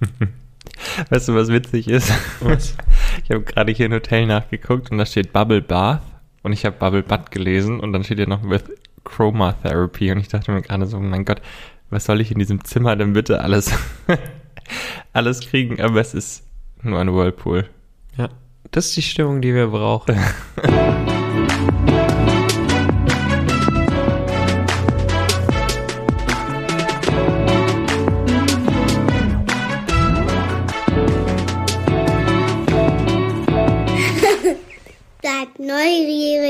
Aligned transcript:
Weißt 1.10 1.28
du, 1.28 1.34
was 1.34 1.48
witzig 1.48 1.88
ist? 1.88 2.12
Was? 2.40 2.76
Ich 3.24 3.30
habe 3.30 3.42
gerade 3.42 3.72
hier 3.72 3.86
ein 3.86 3.92
Hotel 3.92 4.26
nachgeguckt 4.26 4.90
und 4.90 4.98
da 4.98 5.04
steht 5.04 5.32
Bubble 5.32 5.60
Bath 5.60 6.02
und 6.42 6.52
ich 6.52 6.64
habe 6.64 6.76
Bubble 6.78 7.02
Butt 7.02 7.30
gelesen 7.30 7.80
und 7.80 7.92
dann 7.92 8.04
steht 8.04 8.18
hier 8.18 8.28
noch 8.28 8.48
with 8.48 8.64
Chroma 9.04 9.52
Therapy 9.52 10.12
und 10.12 10.18
ich 10.18 10.28
dachte 10.28 10.52
mir 10.52 10.62
gerade 10.62 10.86
so, 10.86 11.00
mein 11.00 11.24
Gott, 11.24 11.42
was 11.90 12.04
soll 12.04 12.20
ich 12.20 12.30
in 12.30 12.38
diesem 12.38 12.64
Zimmer 12.64 12.96
denn 12.96 13.12
bitte 13.12 13.40
alles, 13.40 13.72
alles 15.12 15.40
kriegen? 15.40 15.80
Aber 15.80 16.00
es 16.00 16.14
ist 16.14 16.44
nur 16.82 17.00
ein 17.00 17.12
Whirlpool. 17.12 17.68
Ja, 18.16 18.28
das 18.70 18.86
ist 18.86 18.96
die 18.96 19.02
Stimmung, 19.02 19.42
die 19.42 19.54
wir 19.54 19.66
brauchen. 19.66 20.16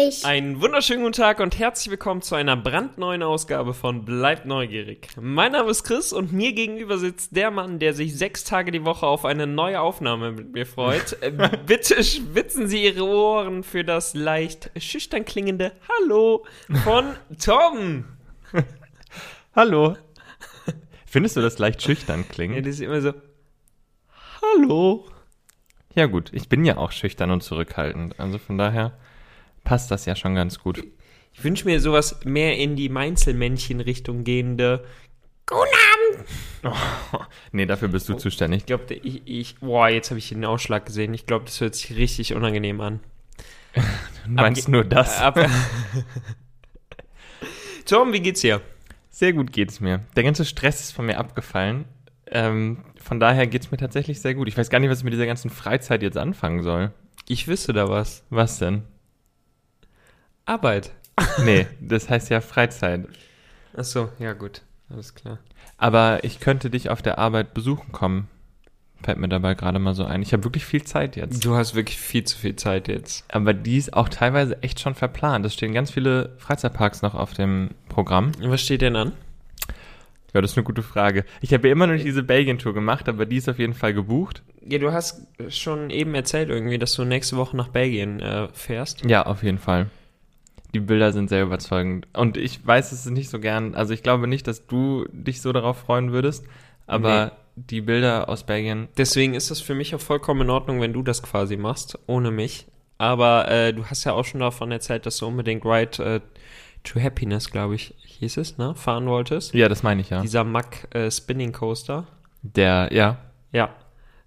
Neugierig. 0.08 0.24
Einen 0.24 0.60
wunderschönen 0.60 1.02
guten 1.02 1.12
Tag 1.12 1.40
und 1.40 1.58
herzlich 1.58 1.90
willkommen 1.90 2.22
zu 2.22 2.34
einer 2.34 2.56
brandneuen 2.56 3.22
Ausgabe 3.22 3.74
von 3.74 4.04
Bleibt 4.04 4.46
neugierig. 4.46 5.08
Mein 5.20 5.52
Name 5.52 5.70
ist 5.70 5.84
Chris 5.84 6.12
und 6.12 6.32
mir 6.32 6.52
gegenüber 6.52 6.96
sitzt 6.98 7.36
der 7.36 7.50
Mann, 7.50 7.78
der 7.78 7.92
sich 7.92 8.16
sechs 8.16 8.44
Tage 8.44 8.70
die 8.70 8.84
Woche 8.84 9.06
auf 9.06 9.24
eine 9.24 9.46
neue 9.46 9.80
Aufnahme 9.80 10.32
mit 10.32 10.52
mir 10.52 10.66
freut. 10.66 11.16
Äh, 11.20 11.32
Bitte 11.66 12.02
schwitzen 12.04 12.68
Sie 12.68 12.84
Ihre 12.84 13.04
Ohren 13.04 13.62
für 13.64 13.82
das 13.84 14.14
leicht 14.14 14.70
schüchtern 14.80 15.24
klingende 15.24 15.72
Hallo 15.88 16.44
von 16.84 17.06
Tom. 17.42 18.04
Hallo. 19.56 19.96
Findest 21.06 21.36
du 21.36 21.40
das 21.40 21.58
leicht 21.58 21.82
schüchtern 21.82 22.20
Ja, 22.20 22.32
klingen? 22.32 22.62
das 22.62 22.74
ist 22.74 22.80
immer 22.80 23.00
so. 23.00 23.12
Hallo. 24.42 25.06
Ja 25.94 26.06
gut, 26.06 26.30
ich 26.32 26.48
bin 26.48 26.64
ja 26.64 26.76
auch 26.76 26.92
schüchtern 26.92 27.30
und 27.30 27.42
zurückhaltend. 27.42 28.20
Also 28.20 28.38
von 28.38 28.58
daher 28.58 28.96
passt 29.68 29.90
das 29.90 30.06
ja 30.06 30.16
schon 30.16 30.34
ganz 30.34 30.58
gut. 30.58 30.82
Ich 31.34 31.44
wünsche 31.44 31.66
mir 31.66 31.78
sowas 31.78 32.20
mehr 32.24 32.56
in 32.56 32.74
die 32.74 32.88
Meinzelmännchen-Richtung 32.88 34.24
gehende. 34.24 34.82
Guten 35.44 35.60
Abend. 35.62 36.26
Nee, 37.52 37.66
dafür 37.66 37.88
bist 37.88 38.08
du 38.08 38.14
zuständig. 38.14 38.60
Ich 38.60 38.66
glaube, 38.66 38.92
ich, 38.94 39.22
ich, 39.26 39.56
boah, 39.60 39.88
jetzt 39.88 40.10
habe 40.10 40.18
ich 40.18 40.30
den 40.30 40.44
Ausschlag 40.44 40.86
gesehen. 40.86 41.12
Ich 41.14 41.26
glaube, 41.26 41.44
das 41.44 41.60
hört 41.60 41.74
sich 41.74 41.94
richtig 41.96 42.34
unangenehm 42.34 42.80
an. 42.80 43.00
Du 44.24 44.32
meinst 44.32 44.62
Abge- 44.66 44.70
nur 44.72 44.84
das? 44.84 45.18
Ab 45.20 45.38
Tom, 47.86 48.12
wie 48.12 48.20
geht's 48.20 48.40
dir? 48.40 48.60
Sehr 49.10 49.32
gut 49.32 49.52
geht's 49.52 49.80
mir. 49.80 50.00
Der 50.16 50.22
ganze 50.24 50.44
Stress 50.44 50.80
ist 50.80 50.92
von 50.92 51.06
mir 51.06 51.18
abgefallen. 51.18 51.84
Ähm, 52.26 52.84
von 53.02 53.20
daher 53.20 53.46
geht's 53.46 53.70
mir 53.70 53.78
tatsächlich 53.78 54.20
sehr 54.20 54.34
gut. 54.34 54.48
Ich 54.48 54.56
weiß 54.58 54.68
gar 54.70 54.80
nicht, 54.80 54.90
was 54.90 54.98
ich 54.98 55.04
mit 55.04 55.12
dieser 55.14 55.26
ganzen 55.26 55.50
Freizeit 55.50 56.02
jetzt 56.02 56.18
anfangen 56.18 56.62
soll. 56.62 56.92
Ich 57.28 57.48
wüsste 57.48 57.72
da 57.72 57.88
was. 57.88 58.24
Was 58.30 58.58
denn? 58.58 58.82
Arbeit. 60.48 60.92
Nee, 61.44 61.66
das 61.80 62.08
heißt 62.08 62.30
ja 62.30 62.40
Freizeit. 62.40 63.06
Ach 63.76 63.84
so, 63.84 64.08
ja 64.18 64.32
gut. 64.32 64.62
Alles 64.90 65.14
klar. 65.14 65.38
Aber 65.76 66.24
ich 66.24 66.40
könnte 66.40 66.70
dich 66.70 66.90
auf 66.90 67.02
der 67.02 67.18
Arbeit 67.18 67.54
besuchen 67.54 67.92
kommen. 67.92 68.28
Fällt 69.02 69.18
mir 69.18 69.28
dabei 69.28 69.54
gerade 69.54 69.78
mal 69.78 69.94
so 69.94 70.04
ein. 70.04 70.22
Ich 70.22 70.32
habe 70.32 70.44
wirklich 70.44 70.64
viel 70.64 70.82
Zeit 70.82 71.14
jetzt. 71.14 71.44
Du 71.44 71.54
hast 71.54 71.74
wirklich 71.76 71.98
viel 71.98 72.24
zu 72.24 72.36
viel 72.36 72.56
Zeit 72.56 72.88
jetzt. 72.88 73.24
Aber 73.28 73.54
die 73.54 73.76
ist 73.76 73.94
auch 73.94 74.08
teilweise 74.08 74.60
echt 74.62 74.80
schon 74.80 74.94
verplant. 74.94 75.46
Es 75.46 75.54
stehen 75.54 75.72
ganz 75.72 75.90
viele 75.90 76.34
Freizeitparks 76.38 77.02
noch 77.02 77.14
auf 77.14 77.32
dem 77.34 77.70
Programm. 77.88 78.32
Was 78.40 78.62
steht 78.62 78.82
denn 78.82 78.96
an? 78.96 79.12
Ja, 80.34 80.40
das 80.40 80.52
ist 80.52 80.56
eine 80.56 80.64
gute 80.64 80.82
Frage. 80.82 81.24
Ich 81.40 81.54
habe 81.54 81.68
ja 81.68 81.72
immer 81.72 81.86
noch 81.86 81.94
nicht 81.94 82.06
diese 82.06 82.22
Belgien-Tour 82.22 82.74
gemacht, 82.74 83.08
aber 83.08 83.24
die 83.24 83.36
ist 83.36 83.48
auf 83.48 83.58
jeden 83.58 83.74
Fall 83.74 83.94
gebucht. 83.94 84.42
Ja, 84.66 84.78
du 84.78 84.92
hast 84.92 85.26
schon 85.48 85.90
eben 85.90 86.14
erzählt 86.14 86.50
irgendwie, 86.50 86.78
dass 86.78 86.92
du 86.94 87.04
nächste 87.04 87.36
Woche 87.36 87.56
nach 87.56 87.68
Belgien 87.68 88.20
äh, 88.20 88.48
fährst. 88.52 89.04
Ja, 89.04 89.24
auf 89.26 89.42
jeden 89.42 89.58
Fall. 89.58 89.86
Die 90.74 90.80
Bilder 90.80 91.12
sind 91.12 91.28
sehr 91.28 91.42
überzeugend. 91.42 92.06
Und 92.12 92.36
ich 92.36 92.66
weiß 92.66 92.92
es 92.92 93.06
nicht 93.06 93.30
so 93.30 93.40
gern. 93.40 93.74
Also 93.74 93.94
ich 93.94 94.02
glaube 94.02 94.26
nicht, 94.26 94.46
dass 94.46 94.66
du 94.66 95.06
dich 95.12 95.40
so 95.40 95.52
darauf 95.52 95.78
freuen 95.78 96.12
würdest. 96.12 96.44
Aber 96.86 97.32
die 97.54 97.80
Bilder 97.80 98.28
aus 98.28 98.44
Belgien. 98.44 98.88
Deswegen 98.96 99.34
ist 99.34 99.50
das 99.50 99.60
für 99.60 99.74
mich 99.74 99.94
auch 99.94 100.00
vollkommen 100.00 100.42
in 100.42 100.50
Ordnung, 100.50 100.80
wenn 100.80 100.92
du 100.92 101.02
das 101.02 101.22
quasi 101.22 101.56
machst, 101.56 101.98
ohne 102.06 102.30
mich. 102.30 102.66
Aber 102.98 103.50
äh, 103.50 103.72
du 103.72 103.84
hast 103.86 104.04
ja 104.04 104.12
auch 104.12 104.24
schon 104.24 104.40
davon 104.40 104.72
erzählt, 104.72 105.06
dass 105.06 105.18
du 105.18 105.26
unbedingt 105.26 105.64
Ride 105.64 106.02
äh, 106.04 106.20
to 106.84 107.00
Happiness, 107.00 107.50
glaube 107.50 107.74
ich, 107.74 107.94
hieß 108.04 108.36
es, 108.38 108.58
ne? 108.58 108.74
Fahren 108.74 109.06
wolltest. 109.06 109.54
Ja, 109.54 109.68
das 109.68 109.82
meine 109.82 110.00
ich 110.00 110.10
ja. 110.10 110.20
Dieser 110.20 110.44
Mack 110.44 110.94
äh, 110.94 111.10
Spinning 111.10 111.52
Coaster. 111.52 112.06
Der, 112.42 112.88
ja. 112.92 113.18
Ja. 113.52 113.74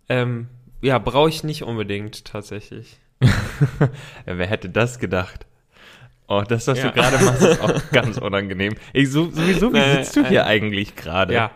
Ähm, 0.09 0.47
ja, 0.81 0.97
brauche 0.99 1.29
ich 1.29 1.43
nicht 1.43 1.63
unbedingt 1.63 2.25
tatsächlich. 2.25 2.99
ja. 3.21 3.89
Wer 4.25 4.47
hätte 4.47 4.69
das 4.69 4.99
gedacht? 4.99 5.45
Oh, 6.33 6.43
das, 6.47 6.65
was 6.67 6.77
Ja. 6.77 6.89
du 6.89 6.93
gerade 6.93 7.23
machst, 7.25 7.41
ist 7.43 7.61
auch 7.61 7.81
ganz 7.91 8.17
unangenehm. 8.17 8.73
Ich, 8.93 9.11
so, 9.11 9.29
sowieso, 9.29 9.73
wie 9.73 9.77
Äh, 9.77 9.95
sitzt 10.03 10.15
du 10.15 10.25
hier 10.25 10.41
äh, 10.41 10.43
eigentlich 10.43 10.95
gerade? 10.95 11.33
Ja. 11.33 11.51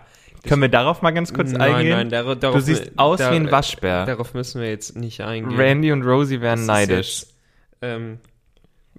Können 0.48 0.62
wir 0.62 0.70
darauf 0.70 1.02
mal 1.02 1.12
ganz 1.12 1.34
kurz 1.34 1.52
nein, 1.54 1.76
eingehen? 1.76 1.92
nein, 1.98 2.10
dar 2.10 2.36
darauf 2.36 2.58
du 2.58 2.62
siehst 2.62 2.92
aus 2.98 3.20
wie 3.20 3.24
ein 3.24 3.50
Waschbär. 3.52 4.06
Darauf 4.06 4.34
müssen 4.34 4.62
wir 4.62 4.70
jetzt 4.70 4.96
nicht 4.96 5.22
eingehen. 5.22 5.58
Randy 5.60 5.92
und 5.92 6.04
Rosie 6.04 6.36
Das 6.36 6.44
wären 6.44 6.60
ist 6.60 6.68
neidisch. 6.68 7.20
Jetzt, 7.22 7.34
ähm, 7.82 8.20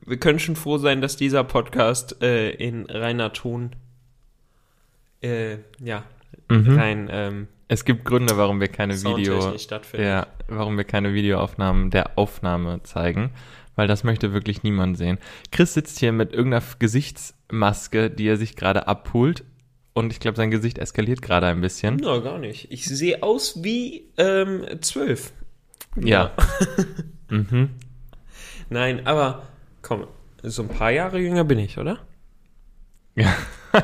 wir 0.04 0.16
können 0.18 0.38
schon 0.38 0.56
froh 0.56 0.78
sein, 0.78 1.00
dass 1.00 1.16
dieser 1.16 1.44
Podcast 1.44 2.22
äh, 2.22 2.50
in 2.50 2.86
reiner 2.86 3.32
Ton, 3.32 3.76
äh, 5.22 5.56
ja, 5.80 6.02
Mhm. 6.48 6.78
rein 6.78 7.08
ähm, 7.12 7.48
Es 7.68 7.84
gibt 7.84 8.04
Gründe, 8.04 8.36
warum 8.36 8.60
wir 8.60 8.68
keine 8.68 8.94
Video, 9.02 9.54
ja, 9.98 10.26
warum 10.48 10.76
wir 10.76 10.84
keine 10.84 11.12
Videoaufnahmen 11.12 11.90
der 11.90 12.16
Aufnahme 12.16 12.82
zeigen, 12.84 13.30
weil 13.76 13.86
das 13.86 14.02
möchte 14.02 14.32
wirklich 14.32 14.62
niemand 14.62 14.98
sehen. 14.98 15.18
Chris 15.52 15.74
sitzt 15.74 16.00
hier 16.00 16.12
mit 16.12 16.32
irgendeiner 16.32 16.64
Gesichtsmaske, 16.78 18.10
die 18.10 18.26
er 18.26 18.36
sich 18.36 18.56
gerade 18.56 18.88
abholt 18.88 19.44
und 19.96 20.12
ich 20.12 20.20
glaube, 20.20 20.36
sein 20.36 20.50
Gesicht 20.50 20.76
eskaliert 20.76 21.22
gerade 21.22 21.46
ein 21.46 21.62
bisschen. 21.62 21.96
Na, 22.02 22.18
gar 22.18 22.38
nicht. 22.38 22.70
Ich 22.70 22.84
sehe 22.84 23.22
aus 23.22 23.62
wie 23.62 24.10
ähm, 24.18 24.66
zwölf. 24.82 25.32
Ja. 25.98 26.32
mhm. 27.30 27.70
Nein, 28.68 29.06
aber 29.06 29.44
komm, 29.80 30.06
so 30.42 30.62
ein 30.62 30.68
paar 30.68 30.90
Jahre 30.90 31.18
jünger 31.18 31.44
bin 31.44 31.58
ich, 31.58 31.78
oder? 31.78 31.98
Ja. 33.14 33.34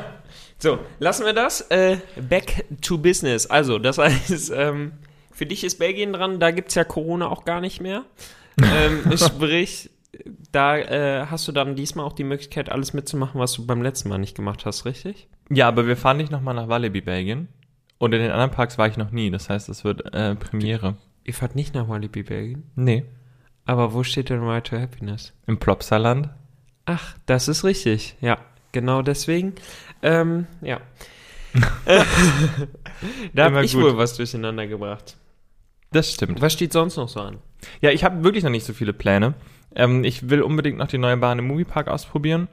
So, 0.59 0.79
lassen 0.99 1.25
wir 1.25 1.33
das. 1.33 1.59
Äh, 1.71 1.97
back 2.29 2.63
to 2.81 2.97
business. 2.97 3.47
Also, 3.47 3.79
das 3.79 3.97
heißt, 3.97 4.53
ähm, 4.55 4.93
für 5.29 5.45
dich 5.45 5.65
ist 5.65 5.77
Belgien 5.77 6.13
dran, 6.13 6.39
da 6.39 6.51
gibt's 6.51 6.75
ja 6.75 6.85
Corona 6.85 7.27
auch 7.27 7.43
gar 7.43 7.59
nicht 7.59 7.81
mehr. 7.81 8.05
Ähm, 8.61 9.17
sprich, 9.17 9.89
da 10.51 10.77
äh, 10.77 11.25
hast 11.27 11.47
du 11.47 11.51
dann 11.51 11.75
diesmal 11.75 12.05
auch 12.05 12.13
die 12.13 12.23
Möglichkeit, 12.23 12.71
alles 12.71 12.93
mitzumachen, 12.93 13.39
was 13.39 13.53
du 13.53 13.65
beim 13.65 13.81
letzten 13.81 14.09
Mal 14.09 14.19
nicht 14.19 14.35
gemacht 14.35 14.65
hast, 14.65 14.85
richtig? 14.85 15.27
Ja, 15.49 15.67
aber 15.67 15.87
wir 15.87 15.97
fahren 15.97 16.17
nicht 16.17 16.31
nochmal 16.31 16.53
nach 16.53 16.67
Walibi, 16.67 17.01
Belgien. 17.01 17.47
Und 17.97 18.13
in 18.13 18.21
den 18.21 18.31
anderen 18.31 18.51
Parks 18.51 18.77
war 18.77 18.87
ich 18.87 18.97
noch 18.97 19.11
nie. 19.11 19.31
Das 19.31 19.49
heißt, 19.49 19.69
es 19.69 19.83
wird 19.83 20.13
äh, 20.13 20.35
Premiere. 20.35 20.97
Ihr 21.23 21.33
fahrt 21.33 21.55
nicht 21.55 21.73
nach 21.73 21.87
Walibi 21.87 22.23
Belgien. 22.23 22.63
Nee. 22.75 23.05
Aber 23.65 23.93
wo 23.93 24.03
steht 24.03 24.29
denn 24.29 24.43
Right 24.43 24.65
to 24.65 24.77
Happiness? 24.77 25.33
Im 25.47 25.57
Plopsaland. 25.57 26.29
Ach, 26.85 27.15
das 27.25 27.47
ist 27.47 27.63
richtig. 27.63 28.17
Ja, 28.19 28.39
genau 28.73 29.01
deswegen. 29.01 29.53
Ähm, 30.01 30.47
ja. 30.61 30.81
da 33.33 33.47
Immer 33.47 33.57
habe 33.57 33.65
ich 33.65 33.73
gut. 33.73 33.83
wohl 33.83 33.97
was 33.97 34.17
durcheinander 34.17 34.67
gebracht. 34.67 35.15
Das 35.93 36.11
stimmt. 36.11 36.41
Was 36.41 36.53
steht 36.53 36.73
sonst 36.73 36.97
noch 36.97 37.07
so 37.07 37.21
an? 37.21 37.37
Ja, 37.81 37.91
ich 37.91 38.03
habe 38.03 38.23
wirklich 38.23 38.43
noch 38.43 38.51
nicht 38.51 38.65
so 38.65 38.73
viele 38.73 38.93
Pläne. 38.93 39.35
Ähm, 39.75 40.03
ich 40.03 40.29
will 40.29 40.41
unbedingt 40.41 40.77
noch 40.77 40.87
die 40.87 40.97
neue 40.97 41.17
Bahn 41.17 41.39
im 41.39 41.47
Moviepark 41.47 41.87
ausprobieren. 41.87 42.47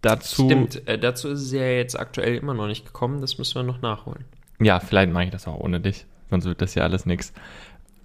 Dazu. 0.00 0.46
Stimmt, 0.46 0.86
äh, 0.88 0.98
dazu 0.98 1.28
ist 1.28 1.42
es 1.42 1.52
ja 1.52 1.66
jetzt 1.66 1.98
aktuell 1.98 2.36
immer 2.36 2.54
noch 2.54 2.66
nicht 2.66 2.86
gekommen. 2.86 3.20
Das 3.20 3.38
müssen 3.38 3.56
wir 3.56 3.62
noch 3.62 3.82
nachholen. 3.82 4.24
Ja, 4.60 4.80
vielleicht 4.80 5.12
mache 5.12 5.24
ich 5.24 5.30
das 5.30 5.46
auch 5.46 5.58
ohne 5.58 5.80
dich. 5.80 6.06
Sonst 6.30 6.44
wird 6.44 6.62
das 6.62 6.74
ja 6.74 6.84
alles 6.84 7.06
nix. 7.06 7.32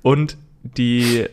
Und 0.01 0.37
die. 0.63 1.19
Äh, 1.19 1.27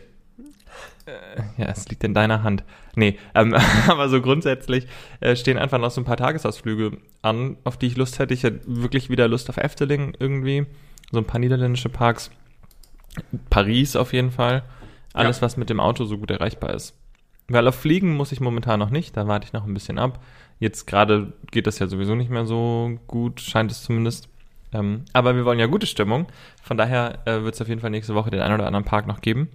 ja, 1.57 1.65
es 1.67 1.87
liegt 1.89 2.03
in 2.03 2.13
deiner 2.13 2.43
Hand. 2.43 2.63
Nee, 2.95 3.17
ähm, 3.35 3.55
aber 3.87 4.09
so 4.09 4.21
grundsätzlich 4.21 4.87
äh, 5.19 5.35
stehen 5.35 5.57
einfach 5.57 5.79
noch 5.79 5.91
so 5.91 6.01
ein 6.01 6.05
paar 6.05 6.17
Tagesausflüge 6.17 6.97
an, 7.21 7.57
auf 7.63 7.77
die 7.77 7.87
ich 7.87 7.97
Lust 7.97 8.19
hätte. 8.19 8.33
Ich 8.33 8.43
hätte 8.43 8.61
wirklich 8.65 9.09
wieder 9.09 9.27
Lust 9.27 9.49
auf 9.49 9.57
Efteling 9.57 10.15
irgendwie. 10.19 10.65
So 11.11 11.17
ein 11.17 11.25
paar 11.25 11.39
niederländische 11.39 11.89
Parks. 11.89 12.29
Paris 13.49 13.95
auf 13.95 14.13
jeden 14.13 14.31
Fall. 14.31 14.63
Alles, 15.13 15.37
Ja. 15.37 15.41
was 15.43 15.57
mit 15.57 15.69
dem 15.69 15.79
Auto 15.79 16.05
so 16.05 16.17
gut 16.17 16.31
erreichbar 16.31 16.73
ist. 16.73 16.95
Weil 17.47 17.67
auf 17.67 17.75
Fliegen 17.75 18.15
muss 18.15 18.31
ich 18.31 18.39
momentan 18.41 18.79
noch 18.79 18.91
nicht, 18.91 19.17
da 19.17 19.27
warte 19.27 19.45
ich 19.47 19.53
noch 19.53 19.65
ein 19.65 19.73
bisschen 19.73 19.97
ab. 19.97 20.23
Jetzt 20.59 20.85
gerade 20.85 21.33
geht 21.51 21.65
das 21.67 21.79
ja 21.79 21.87
sowieso 21.87 22.13
nicht 22.15 22.29
mehr 22.29 22.45
so 22.45 22.99
gut, 23.07 23.41
scheint 23.41 23.71
es 23.71 23.81
zumindest. 23.83 24.29
Ähm, 24.71 25.03
aber 25.13 25.35
wir 25.35 25.45
wollen 25.45 25.57
ja 25.57 25.65
gute 25.65 25.87
Stimmung. 25.87 26.27
Von 26.61 26.77
daher 26.77 27.19
äh, 27.25 27.41
wird 27.41 27.55
es 27.55 27.61
auf 27.61 27.67
jeden 27.67 27.81
Fall 27.81 27.89
nächste 27.89 28.13
Woche 28.13 28.29
den 28.29 28.41
einen 28.41 28.53
oder 28.53 28.67
anderen 28.67 28.85
Park 28.85 29.07
noch 29.07 29.21
geben. 29.21 29.49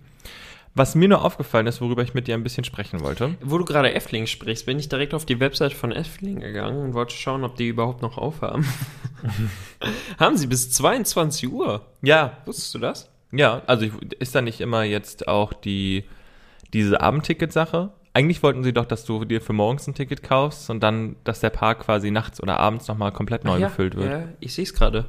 Was 0.77 0.97
mir 0.97 1.07
nur 1.09 1.25
aufgefallen 1.25 1.69
ist, 1.69 1.81
worüber 1.81 2.03
ich 2.03 2.15
mit 2.15 2.27
dir 2.27 2.35
ein 2.35 2.43
bisschen 2.43 2.65
sprechen 2.65 2.99
wollte. 2.99 3.37
Wo 3.41 3.59
du 3.59 3.65
gerade 3.65 3.95
Effling 3.95 4.27
sprichst, 4.27 4.67
bin 4.67 4.77
ich 4.81 4.89
direkt 4.89 5.15
auf 5.15 5.25
die 5.25 5.39
Website 5.39 5.73
von 5.73 5.93
Effling 5.93 6.41
gegangen 6.41 6.79
und 6.79 6.95
wollte 6.95 7.15
schauen, 7.15 7.45
ob 7.45 7.55
die 7.55 7.69
überhaupt 7.69 8.03
noch 8.03 8.19
aufhaben. 8.19 8.67
haben 10.19 10.37
sie 10.37 10.49
bis 10.49 10.73
22 10.73 11.49
Uhr? 11.53 11.87
Ja, 12.03 12.39
Wusstest 12.45 12.75
du 12.75 12.79
das? 12.81 13.09
Ja, 13.37 13.63
also 13.67 13.85
ich, 13.85 13.93
ist 14.19 14.35
da 14.35 14.41
nicht 14.41 14.61
immer 14.61 14.83
jetzt 14.83 15.29
auch 15.29 15.53
die, 15.53 16.05
diese 16.73 17.01
Abendticket-Sache? 17.01 17.93
Eigentlich 18.13 18.43
wollten 18.43 18.63
sie 18.63 18.73
doch, 18.73 18.87
dass 18.87 19.05
du 19.05 19.25
dir 19.25 19.41
für 19.41 19.53
morgens 19.53 19.87
ein 19.89 19.95
Ticket 19.95 20.23
kaufst 20.23 20.71
und 20.71 20.81
dann, 20.81 21.17
dass 21.25 21.41
der 21.41 21.51
Park 21.51 21.81
quasi 21.81 22.11
nachts 22.11 22.41
oder 22.41 22.59
abends 22.61 22.87
nochmal 22.87 23.13
komplett 23.13 23.45
neu 23.45 23.59
ja, 23.59 23.69
gefüllt 23.69 23.97
wird. 23.97 24.11
Ja, 24.11 24.29
ich 24.41 24.55
sehe 24.55 24.65
es 24.65 24.73
gerade. 24.73 25.07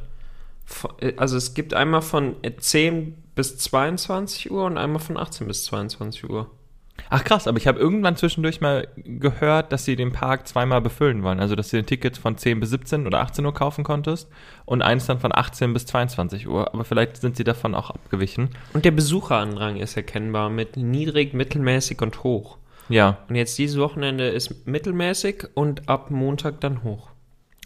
Äh, 0.99 1.13
Also 1.17 1.37
es 1.37 1.53
gibt 1.53 1.73
einmal 1.73 2.01
von 2.01 2.35
äh, 2.41 2.55
10 2.55 3.15
bis 3.35 3.57
22 3.57 4.49
Uhr 4.51 4.65
und 4.65 4.77
einmal 4.77 5.01
von 5.01 5.17
18 5.17 5.47
bis 5.47 5.65
22 5.65 6.29
Uhr. 6.29 6.49
Ach 7.09 7.23
krass, 7.23 7.47
aber 7.47 7.57
ich 7.57 7.67
habe 7.67 7.79
irgendwann 7.79 8.15
zwischendurch 8.15 8.61
mal 8.61 8.87
gehört, 8.95 9.71
dass 9.71 9.85
sie 9.85 9.95
den 9.95 10.11
Park 10.11 10.47
zweimal 10.47 10.81
befüllen 10.81 11.21
wollen. 11.23 11.39
Also, 11.39 11.55
dass 11.55 11.69
du 11.69 11.77
ein 11.77 11.85
Ticket 11.85 12.17
von 12.17 12.37
10 12.37 12.59
bis 12.59 12.71
17 12.71 13.05
oder 13.05 13.21
18 13.21 13.45
Uhr 13.45 13.53
kaufen 13.53 13.83
konntest 13.83 14.27
und 14.65 14.81
eins 14.81 15.05
dann 15.05 15.19
von 15.19 15.31
18 15.33 15.71
bis 15.73 15.85
22 15.85 16.47
Uhr. 16.47 16.73
Aber 16.73 16.83
vielleicht 16.83 17.17
sind 17.17 17.37
sie 17.37 17.43
davon 17.43 17.75
auch 17.75 17.91
abgewichen. 17.91 18.49
Und 18.73 18.85
der 18.85 18.91
Besucherandrang 18.91 19.77
ist 19.77 19.95
erkennbar 19.95 20.49
mit 20.49 20.77
niedrig, 20.77 21.33
mittelmäßig 21.33 22.01
und 22.01 22.23
hoch. 22.23 22.57
Ja, 22.89 23.19
Und 23.29 23.35
jetzt 23.35 23.57
dieses 23.57 23.77
Wochenende 23.79 24.27
ist 24.27 24.67
mittelmäßig 24.67 25.47
und 25.53 25.87
ab 25.89 26.11
Montag 26.11 26.61
dann 26.61 26.83
hoch. 26.83 27.09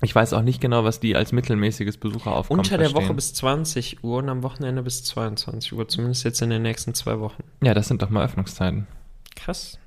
ich 0.02 0.16
weiß 0.16 0.32
auch 0.34 0.42
nicht 0.42 0.62
genau, 0.62 0.86
was 0.86 1.00
die 1.02 1.16
als 1.16 1.32
mittelmäßiges 1.34 1.98
Besucheraufkommen 1.98 2.60
Unter 2.60 2.78
der 2.78 2.90
verstehen. 2.90 3.08
Woche 3.10 3.14
bis 3.16 3.34
20 3.34 4.04
Uhr 4.04 4.20
und 4.20 4.30
am 4.30 4.44
Wochenende 4.44 4.82
bis 4.82 5.04
22 5.04 5.74
Uhr, 5.74 5.88
zumindest 5.90 6.24
jetzt 6.24 6.42
in 6.42 6.50
den 6.50 6.62
nächsten 6.62 6.94
zwei 6.94 7.20
Wochen. 7.20 7.44
Ja, 7.62 7.74
das 7.74 7.88
sind 7.90 8.02
doch 8.02 8.10
mal 8.10 8.24
Öffnungszeiten. 8.24 8.88
Krass. 9.36 9.80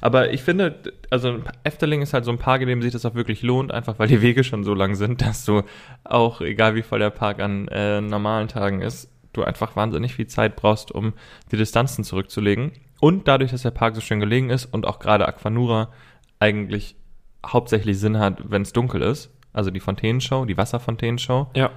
Aber 0.00 0.32
ich 0.32 0.42
finde, 0.42 0.80
also 1.10 1.40
Efteling 1.64 2.02
ist 2.02 2.12
halt 2.12 2.24
so 2.24 2.30
ein 2.30 2.38
Park, 2.38 2.62
in 2.62 2.68
dem 2.68 2.82
sich 2.82 2.92
das 2.92 3.06
auch 3.06 3.14
wirklich 3.14 3.42
lohnt, 3.42 3.72
einfach 3.72 3.98
weil 3.98 4.08
die 4.08 4.22
Wege 4.22 4.44
schon 4.44 4.64
so 4.64 4.74
lang 4.74 4.94
sind, 4.94 5.22
dass 5.26 5.44
du 5.44 5.62
auch, 6.04 6.40
egal 6.40 6.74
wie 6.74 6.82
voll 6.82 6.98
der 6.98 7.10
Park 7.10 7.40
an 7.40 7.68
äh, 7.68 8.00
normalen 8.00 8.48
Tagen 8.48 8.80
ist, 8.82 9.10
du 9.32 9.44
einfach 9.44 9.76
wahnsinnig 9.76 10.14
viel 10.14 10.26
Zeit 10.26 10.56
brauchst, 10.56 10.90
um 10.92 11.12
die 11.52 11.56
Distanzen 11.56 12.04
zurückzulegen. 12.04 12.72
Und 13.00 13.28
dadurch, 13.28 13.52
dass 13.52 13.62
der 13.62 13.70
Park 13.70 13.94
so 13.94 14.00
schön 14.00 14.20
gelegen 14.20 14.50
ist 14.50 14.66
und 14.66 14.86
auch 14.86 14.98
gerade 14.98 15.28
Aquanura 15.28 15.92
eigentlich 16.40 16.96
hauptsächlich 17.46 17.98
Sinn 17.98 18.18
hat, 18.18 18.50
wenn 18.50 18.62
es 18.62 18.72
dunkel 18.72 19.02
ist, 19.02 19.30
also 19.52 19.70
die 19.70 19.80
Fontänenshow, 19.80 20.44
die 20.44 20.56
Wasserfontänenshow. 20.56 21.48
Ja. 21.54 21.70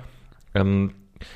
Ähm, 0.55 0.93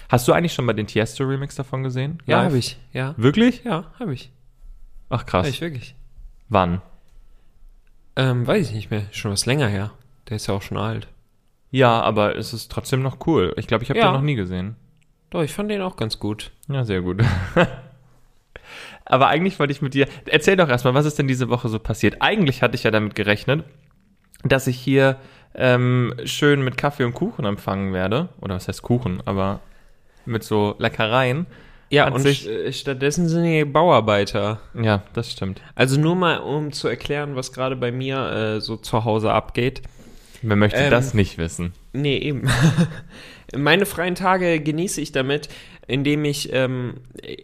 hast 0.09 0.27
du 0.27 0.33
eigentlich 0.33 0.53
schon 0.53 0.65
mal 0.65 0.73
den 0.73 0.88
Tiesto-Remix 0.88 1.55
davon 1.55 1.83
gesehen? 1.83 2.21
Ja, 2.25 2.43
habe 2.43 2.57
ich. 2.57 2.77
Ja. 2.91 3.13
Wirklich? 3.17 3.63
Ja, 3.63 3.91
habe 3.99 4.13
ich. 4.13 4.31
Ach 5.09 5.25
krass. 5.25 5.47
Ich 5.47 5.61
wirklich. 5.61 5.95
Wann? 6.49 6.81
Ähm, 8.15 8.45
weiß 8.47 8.69
ich 8.69 8.75
nicht 8.75 8.91
mehr. 8.91 9.03
Schon 9.11 9.31
was 9.31 9.45
länger 9.45 9.67
her. 9.67 9.91
Der 10.29 10.37
ist 10.37 10.47
ja 10.47 10.53
auch 10.53 10.61
schon 10.61 10.77
alt. 10.77 11.07
Ja, 11.71 12.01
aber 12.01 12.35
es 12.37 12.53
ist 12.53 12.71
trotzdem 12.71 13.01
noch 13.01 13.27
cool. 13.27 13.53
Ich 13.57 13.67
glaube, 13.67 13.83
ich 13.83 13.89
habe 13.89 13.99
Ja. 13.99 14.07
den 14.09 14.13
noch 14.13 14.21
nie 14.21 14.35
gesehen. 14.35 14.75
Doch, 15.29 15.41
ich 15.43 15.53
fand 15.53 15.69
den 15.69 15.81
auch 15.81 15.97
ganz 15.97 16.19
gut. 16.19 16.51
Ja, 16.69 16.85
sehr 16.85 17.01
gut. 17.01 17.21
aber 19.05 19.27
eigentlich 19.27 19.59
wollte 19.59 19.71
ich 19.73 19.81
mit 19.81 19.93
dir. 19.93 20.07
Erzähl 20.25 20.55
doch 20.55 20.69
erstmal, 20.69 20.93
was 20.93 21.05
ist 21.05 21.19
denn 21.19 21.27
diese 21.27 21.49
Woche 21.49 21.67
so 21.69 21.79
passiert? 21.79 22.21
Eigentlich 22.21 22.61
hatte 22.61 22.75
ich 22.75 22.83
ja 22.83 22.91
damit 22.91 23.15
gerechnet, 23.15 23.63
dass 24.43 24.67
ich 24.67 24.77
hier 24.79 25.17
ähm, 25.53 26.13
schön 26.25 26.63
mit 26.63 26.77
Kaffee 26.77 27.03
und 27.03 27.13
Kuchen 27.13 27.45
empfangen 27.45 27.93
werde. 27.93 28.29
Oder 28.41 28.55
was 28.55 28.67
heißt 28.67 28.81
Kuchen, 28.81 29.21
aber 29.25 29.59
mit 30.25 30.43
so 30.43 30.75
Leckereien. 30.79 31.45
Ja, 31.89 32.07
und 32.11 32.21
sich- 32.21 32.47
äh, 32.49 32.71
stattdessen 32.73 33.27
sind 33.29 33.43
die 33.43 33.63
Bauarbeiter. 33.65 34.59
Ja, 34.73 35.03
das 35.13 35.31
stimmt. 35.31 35.61
Also 35.75 35.99
nur 35.99 36.15
mal, 36.15 36.37
um 36.37 36.71
zu 36.71 36.87
erklären, 36.87 37.35
was 37.35 37.53
gerade 37.53 37.75
bei 37.75 37.91
mir 37.91 38.55
äh, 38.57 38.61
so 38.61 38.75
zu 38.77 39.03
Hause 39.05 39.31
abgeht. 39.31 39.81
Wer 40.41 40.55
möchte 40.55 40.77
Ähm, 40.79 40.91
das 40.91 41.13
nicht 41.13 41.37
wissen? 41.37 41.73
Nee, 41.93 42.17
eben. 42.17 42.47
Meine 43.55 43.85
freien 43.85 44.15
Tage 44.15 44.59
genieße 44.59 44.99
ich 45.01 45.11
damit, 45.11 45.49
indem 45.87 46.25
ich 46.25 46.51
ähm, 46.51 46.95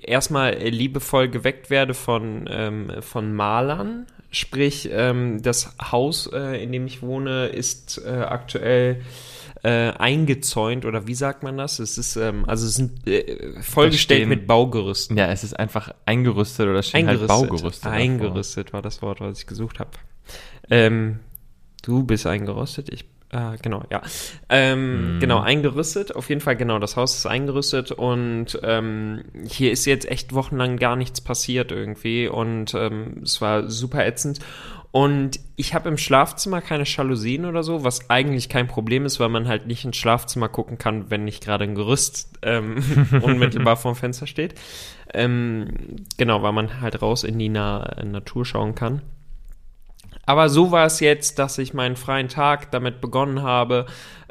erstmal 0.04 0.56
liebevoll 0.58 1.30
geweckt 1.30 1.70
werde 1.70 1.94
von, 1.94 2.50
ähm, 2.52 2.92
von 3.02 3.34
Malern. 3.34 4.08
Sprich, 4.32 4.90
ähm, 4.92 5.42
das 5.42 5.76
Haus, 5.92 6.30
äh, 6.34 6.62
in 6.64 6.72
dem 6.72 6.88
ich 6.88 7.02
wohne, 7.02 7.48
ist 7.48 8.02
äh, 8.06 8.10
aktuell 8.10 9.02
äh, 9.64 9.92
eingezäunt 9.92 10.86
oder 10.86 11.06
wie 11.08 11.14
sagt 11.14 11.44
man 11.44 11.58
das? 11.58 11.80
Es 11.80 11.98
ist 11.98 12.16
ähm, 12.16 12.46
also 12.48 12.66
es 12.66 12.76
sind 12.76 13.08
äh, 13.08 13.62
vollgestellt 13.62 14.22
stehen- 14.22 14.30
mit 14.30 14.48
Baugerüsten. 14.48 15.18
Ja, 15.18 15.28
es 15.32 15.44
ist 15.44 15.54
einfach 15.60 15.94
eingerüstet 16.06 16.68
oder 16.68 16.82
steht 16.84 17.06
halt 17.06 17.28
Baugerüste. 17.28 17.84
davor. 17.84 17.92
Eingerüstet 17.92 18.74
war 18.74 18.82
das 18.82 19.02
Wort, 19.02 19.22
was 19.22 19.40
ich 19.40 19.48
gesucht 19.48 19.80
habe. 19.80 19.92
Ähm, 20.70 21.20
du 21.84 22.04
bist 22.04 22.26
eingerüstet, 22.28 22.90
ich 22.92 23.06
äh, 23.34 23.56
genau, 23.62 23.84
ja. 23.90 24.02
Ähm, 24.50 25.16
Mhm. 25.16 25.20
Genau, 25.22 25.40
eingerüstet. 25.40 26.14
Auf 26.16 26.28
jeden 26.28 26.42
Fall, 26.42 26.58
genau, 26.58 26.80
das 26.80 26.98
Haus 26.98 27.16
ist 27.16 27.26
eingerüstet 27.26 27.92
und 27.94 28.60
ähm, 28.62 29.24
hier 29.48 29.72
ist 29.72 29.86
jetzt 29.86 30.06
echt 30.10 30.34
wochenlang 30.34 30.76
gar 30.78 30.98
nichts 30.98 31.22
passiert 31.22 31.72
irgendwie 31.72 32.28
und 32.28 32.74
ähm, 32.74 33.22
es 33.24 33.40
war 33.40 33.70
super 33.70 34.06
ätzend. 34.06 34.40
Und 34.92 35.40
ich 35.56 35.74
habe 35.74 35.88
im 35.88 35.98
Schlafzimmer 35.98 36.60
keine 36.60 36.84
Jalousien 36.84 37.46
oder 37.46 37.64
so, 37.64 37.86
was 37.86 38.10
eigentlich 38.10 38.50
kein 38.50 38.68
Problem 38.68 39.06
ist, 39.06 39.22
weil 39.22 39.30
man 39.30 39.48
halt 39.48 39.66
nicht 39.66 39.86
ins 39.86 39.96
Schlafzimmer 39.96 40.50
gucken 40.50 40.78
kann, 40.78 41.10
wenn 41.10 41.24
nicht 41.24 41.44
gerade 41.44 41.64
ein 41.64 41.76
Gerüst 41.76 42.38
ähm, 42.42 42.84
unmittelbar 43.22 43.78
vorm 43.78 43.96
Fenster 43.96 44.28
steht. 44.28 44.56
Ähm, 45.14 45.68
genau, 46.18 46.44
weil 46.44 46.52
man 46.52 46.82
halt 46.82 47.02
raus 47.02 47.24
in 47.24 47.40
die 47.40 47.50
Na 47.50 48.04
Natur 48.04 48.46
schauen 48.46 48.76
kann. 48.76 49.02
Aber 50.26 50.50
so 50.50 50.72
war 50.72 50.86
es 50.86 51.00
jetzt, 51.00 51.40
dass 51.40 51.58
ich 51.58 51.74
meinen 51.74 51.96
freien 51.96 52.28
Tag 52.28 52.72
damit 52.72 53.02
begonnen 53.02 53.42
habe, 53.42 53.86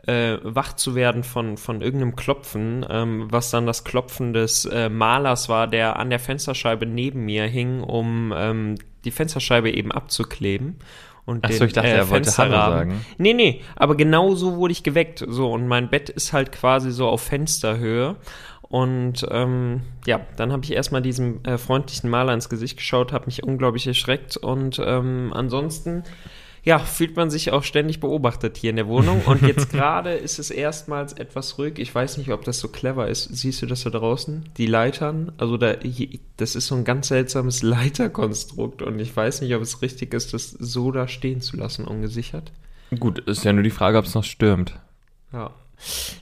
äh, 0.06 0.38
wach 0.42 0.74
zu 0.74 0.94
werden 0.94 1.24
von, 1.24 1.56
von 1.56 1.80
irgendeinem 1.80 2.16
Klopfen, 2.16 2.86
ähm, 2.88 3.26
was 3.30 3.50
dann 3.50 3.66
das 3.66 3.84
Klopfen 3.84 4.32
des 4.32 4.64
äh, 4.64 4.88
Malers 4.88 5.48
war, 5.48 5.66
der 5.66 5.98
an 5.98 6.10
der 6.10 6.18
Fensterscheibe 6.18 6.86
neben 6.86 7.24
mir 7.24 7.46
hing, 7.46 7.82
um 7.82 8.32
ähm, 8.36 8.76
die 9.04 9.10
Fensterscheibe 9.10 9.70
eben 9.70 9.92
abzukleben. 9.92 10.76
Und 11.26 11.44
Ach 11.44 11.52
so, 11.52 11.58
den, 11.58 11.68
ich 11.68 11.72
dachte, 11.74 11.88
er 11.88 12.10
wollte 12.10 12.36
Hallo 12.38 12.52
sagen. 12.52 13.04
Nee, 13.18 13.34
nee, 13.34 13.62
aber 13.76 13.94
genau 13.94 14.34
so 14.34 14.56
wurde 14.56 14.72
ich 14.72 14.82
geweckt. 14.82 15.24
So, 15.28 15.52
und 15.52 15.68
mein 15.68 15.88
Bett 15.88 16.08
ist 16.08 16.32
halt 16.32 16.50
quasi 16.50 16.90
so 16.90 17.06
auf 17.08 17.22
Fensterhöhe. 17.22 18.16
Und 18.62 19.26
ähm, 19.30 19.82
ja, 20.06 20.20
dann 20.36 20.52
habe 20.52 20.64
ich 20.64 20.72
erstmal 20.72 21.02
diesem 21.02 21.44
äh, 21.44 21.58
freundlichen 21.58 22.08
Maler 22.08 22.34
ins 22.34 22.48
Gesicht 22.48 22.76
geschaut, 22.76 23.12
habe 23.12 23.26
mich 23.26 23.42
unglaublich 23.42 23.84
erschreckt 23.86 24.36
und 24.36 24.80
ähm, 24.84 25.32
ansonsten 25.34 26.04
ja, 26.62 26.78
fühlt 26.78 27.16
man 27.16 27.30
sich 27.30 27.52
auch 27.52 27.64
ständig 27.64 28.00
beobachtet 28.00 28.56
hier 28.56 28.70
in 28.70 28.76
der 28.76 28.86
Wohnung. 28.86 29.22
Und 29.26 29.42
jetzt 29.42 29.70
gerade 29.70 30.12
ist 30.12 30.38
es 30.38 30.50
erstmals 30.50 31.12
etwas 31.14 31.58
ruhig. 31.58 31.78
Ich 31.78 31.94
weiß 31.94 32.18
nicht, 32.18 32.30
ob 32.30 32.44
das 32.44 32.60
so 32.60 32.68
clever 32.68 33.08
ist. 33.08 33.24
Siehst 33.34 33.62
du 33.62 33.66
das 33.66 33.82
da 33.82 33.90
draußen? 33.90 34.48
Die 34.56 34.66
Leitern, 34.66 35.32
also 35.38 35.56
da, 35.56 35.74
das 36.36 36.54
ist 36.54 36.66
so 36.66 36.74
ein 36.74 36.84
ganz 36.84 37.08
seltsames 37.08 37.62
Leiterkonstrukt 37.64 38.82
und 38.82 38.98
ich 38.98 39.14
weiß 39.14 39.40
nicht, 39.40 39.54
ob 39.54 39.62
es 39.62 39.82
richtig 39.82 40.12
ist, 40.14 40.34
das 40.34 40.50
so 40.50 40.92
da 40.92 41.08
stehen 41.08 41.40
zu 41.40 41.56
lassen, 41.56 41.84
ungesichert. 41.86 42.52
Gut, 42.98 43.20
ist 43.20 43.44
ja 43.44 43.52
nur 43.52 43.62
die 43.62 43.70
Frage, 43.70 43.98
ob 43.98 44.04
es 44.04 44.14
noch 44.14 44.24
stürmt. 44.24 44.78
Ja. 45.32 45.52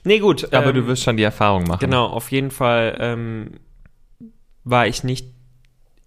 Nee, 0.03 0.19
gut. 0.19 0.53
Aber 0.53 0.67
ähm, 0.67 0.75
du 0.75 0.87
wirst 0.87 1.03
schon 1.03 1.17
die 1.17 1.23
Erfahrung 1.23 1.63
machen. 1.63 1.81
Genau, 1.81 2.05
auf 2.05 2.31
jeden 2.31 2.51
Fall 2.51 2.95
ähm, 2.99 3.51
war 4.63 4.87
ich 4.87 5.03
nicht 5.03 5.27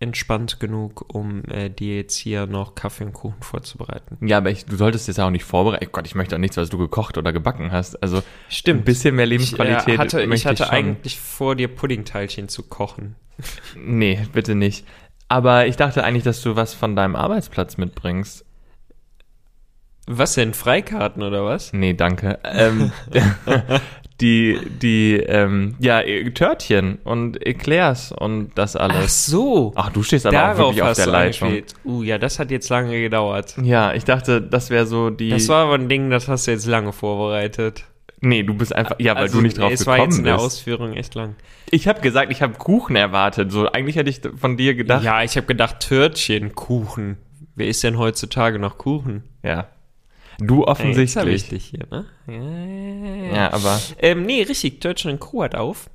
entspannt 0.03 0.61
genug, 0.61 1.15
um 1.15 1.45
äh, 1.45 1.71
dir 1.71 1.97
jetzt 1.97 2.17
hier 2.17 2.47
noch 2.47 2.75
Kaffee 2.75 3.05
und 3.05 3.13
Kuchen 3.13 3.41
vorzubereiten. 3.41 4.19
Ja, 4.27 4.39
aber 4.39 4.51
ich, 4.51 4.67
du 4.67 4.77
solltest 4.77 5.09
jetzt 5.09 5.21
auch 5.21 5.31
nicht 5.31 5.45
vorbereiten. 5.45 5.89
Gott, 5.93 6.07
ich 6.07 6.15
möchte 6.15 6.35
auch 6.35 6.41
nichts, 6.41 6.57
was 6.57 6.69
du 6.69 6.77
gekocht 6.77 7.17
oder 7.17 7.33
gebacken 7.33 7.71
hast. 7.73 8.03
Also 8.03 8.23
Stimmt. 8.49 8.83
ein 8.83 8.85
bisschen 8.85 9.15
mehr 9.15 9.25
Ich, 9.25 9.31
Lebensqualität 9.31 9.95
äh, 9.95 9.99
hatte, 9.99 10.23
ich 10.23 10.47
hatte 10.47 10.65
ich 10.65 10.71
eigentlich 10.71 11.19
vor, 11.19 11.55
dir 11.55 11.69
Puddingteilchen 11.69 12.49
zu 12.49 12.65
kochen. 12.65 13.15
Nee, 13.77 14.27
bitte 14.33 14.55
nicht. 14.55 14.87
Aber 15.29 15.67
ich 15.67 15.77
dachte 15.77 16.05
eigentlich, 16.05 16.25
dass 16.25 16.43
du 16.43 16.57
was 16.57 16.75
von 16.75 16.95
deinem 16.97 17.17
Arbeitsplatz 17.17 17.77
mitbringst. 17.79 18.45
Was 20.07 20.35
denn, 20.35 20.53
Freikarten 20.53 21.23
oder 21.23 21.45
was? 21.45 21.73
Nee, 21.73 21.95
danke. 21.95 22.39
Ähm, 22.45 22.93
die, 24.21 24.59
die, 24.81 25.15
ähm, 25.17 25.75
ja, 25.81 26.01
äh, 26.01 26.31
Törtchen 26.31 26.99
und 27.05 27.45
Eclairs 27.45 28.13
und 28.13 28.51
das 28.55 28.77
Ach 28.77 28.91
alles. 28.91 29.27
so, 29.27 29.73
Ach, 29.75 29.91
du 29.91 30.03
stehst 30.03 30.27
aber 30.27 30.37
auch 30.37 30.41
darauf 30.57 30.59
wirklich 30.77 30.83
auf 30.83 30.97
der 30.97 31.07
Leitung. 31.07 31.49
angespielt. 31.49 31.75
Uh, 31.85 32.03
ja, 32.03 32.19
das 32.19 32.39
hat 32.39 32.51
jetzt 32.51 32.69
lange 32.69 33.01
gedauert. 33.01 33.57
Ja, 33.63 33.95
ich 33.95 34.05
dachte, 34.05 34.41
das 34.41 34.71
wäre 34.71 34.87
so 34.87 35.11
die. 35.11 35.31
Das 35.31 35.49
war 35.49 35.65
aber 35.67 35.75
ein 35.75 35.89
Ding, 35.89 36.11
das 36.11 36.29
hast 36.29 36.47
du 36.47 36.53
jetzt 36.53 36.67
lange 36.67 36.93
vorbereitet. 36.93 37.85
nee, 38.21 38.43
du 38.45 38.55
bist 38.55 38.75
einfach. 38.75 38.97
Ja, 39.01 39.15
weil 39.17 39.23
Also, 39.23 39.39
du 39.39 39.43
nicht 39.43 39.59
drauf 39.59 39.73
Es 39.73 39.87
war 39.87 39.97
jetzt 39.97 40.05
gekommen 40.05 40.19
in 40.19 40.25
der 40.25 40.35
bist. 40.35 40.45
Ausführung 40.47 40.93
echt 40.95 41.15
lang. 41.17 41.35
Ich 41.71 41.89
habe 41.89 42.01
gesagt, 42.01 42.31
ich 42.31 42.43
habe 42.43 42.55
Kuchen 42.55 42.95
erwartet. 42.97 43.51
So, 43.51 43.71
eigentlich 43.73 43.97
hätte 43.97 44.11
ich 44.11 44.21
von 44.39 44.57
dir 44.57 44.75
gedacht. 44.75 45.03
Ja, 45.03 45.23
ich 45.23 45.37
habe 45.37 45.47
gedacht, 45.47 45.81
Törtchen, 45.81 46.55
Kuchen. 46.55 47.17
Wer 47.57 47.67
isst 47.67 47.83
denn 47.83 47.99
heutzutage 47.99 48.59
noch 48.59 48.79
Kuchen? 48.79 49.25
Ja. 49.43 49.67
Du 50.47 50.65
offensichtlich. 50.65 51.27
wichtig 51.53 51.65
hier, 51.65 51.87
ne? 51.91 52.07
Ja, 52.27 52.35
ja, 52.35 53.27
ja. 53.27 53.35
Ja, 53.35 53.53
aber 53.53 53.81
Ähm, 53.99 54.23
nee, 54.25 54.43
richtig, 54.43 54.85
und 54.85 55.21
Co. 55.21 55.43
hat 55.43 55.55
auf. 55.55 55.89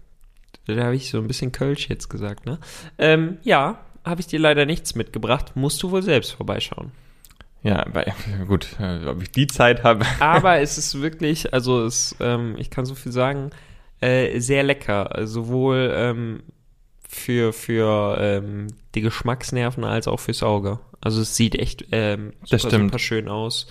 Da 0.65 0.83
habe 0.83 0.95
ich 0.95 1.09
so 1.09 1.17
ein 1.19 1.27
bisschen 1.27 1.51
Kölsch 1.51 1.89
jetzt 1.89 2.09
gesagt, 2.09 2.45
ne? 2.45 2.59
Ähm, 2.97 3.37
ja, 3.43 3.79
habe 4.03 4.21
ich 4.21 4.27
dir 4.27 4.39
leider 4.39 4.65
nichts 4.65 4.95
mitgebracht. 4.95 5.55
Musst 5.55 5.81
du 5.83 5.91
wohl 5.91 6.03
selbst 6.03 6.31
vorbeischauen. 6.31 6.91
Ja, 7.63 7.85
weil, 7.91 8.13
gut, 8.47 8.67
äh, 8.79 9.05
ob 9.07 9.21
ich 9.21 9.31
die 9.31 9.47
Zeit 9.47 9.83
habe. 9.83 10.05
Aber 10.19 10.59
es 10.59 10.77
ist 10.77 11.01
wirklich, 11.01 11.53
also 11.53 11.85
es, 11.85 12.15
ähm, 12.19 12.55
ich 12.57 12.69
kann 12.69 12.85
so 12.85 12.95
viel 12.95 13.11
sagen, 13.11 13.49
äh, 14.01 14.39
sehr 14.39 14.63
lecker. 14.63 15.09
Sowohl 15.25 15.91
ähm, 15.95 16.43
für, 17.07 17.53
für 17.53 18.17
ähm, 18.19 18.67
die 18.95 19.01
Geschmacksnerven 19.01 19.83
als 19.83 20.07
auch 20.07 20.19
fürs 20.19 20.43
Auge. 20.43 20.79
Also 21.01 21.21
es 21.21 21.35
sieht 21.35 21.55
echt 21.55 21.85
ähm, 21.91 22.33
Das 22.49 22.61
super, 22.61 22.69
stimmt. 22.75 22.91
super 22.91 22.99
schön 22.99 23.27
aus. 23.29 23.67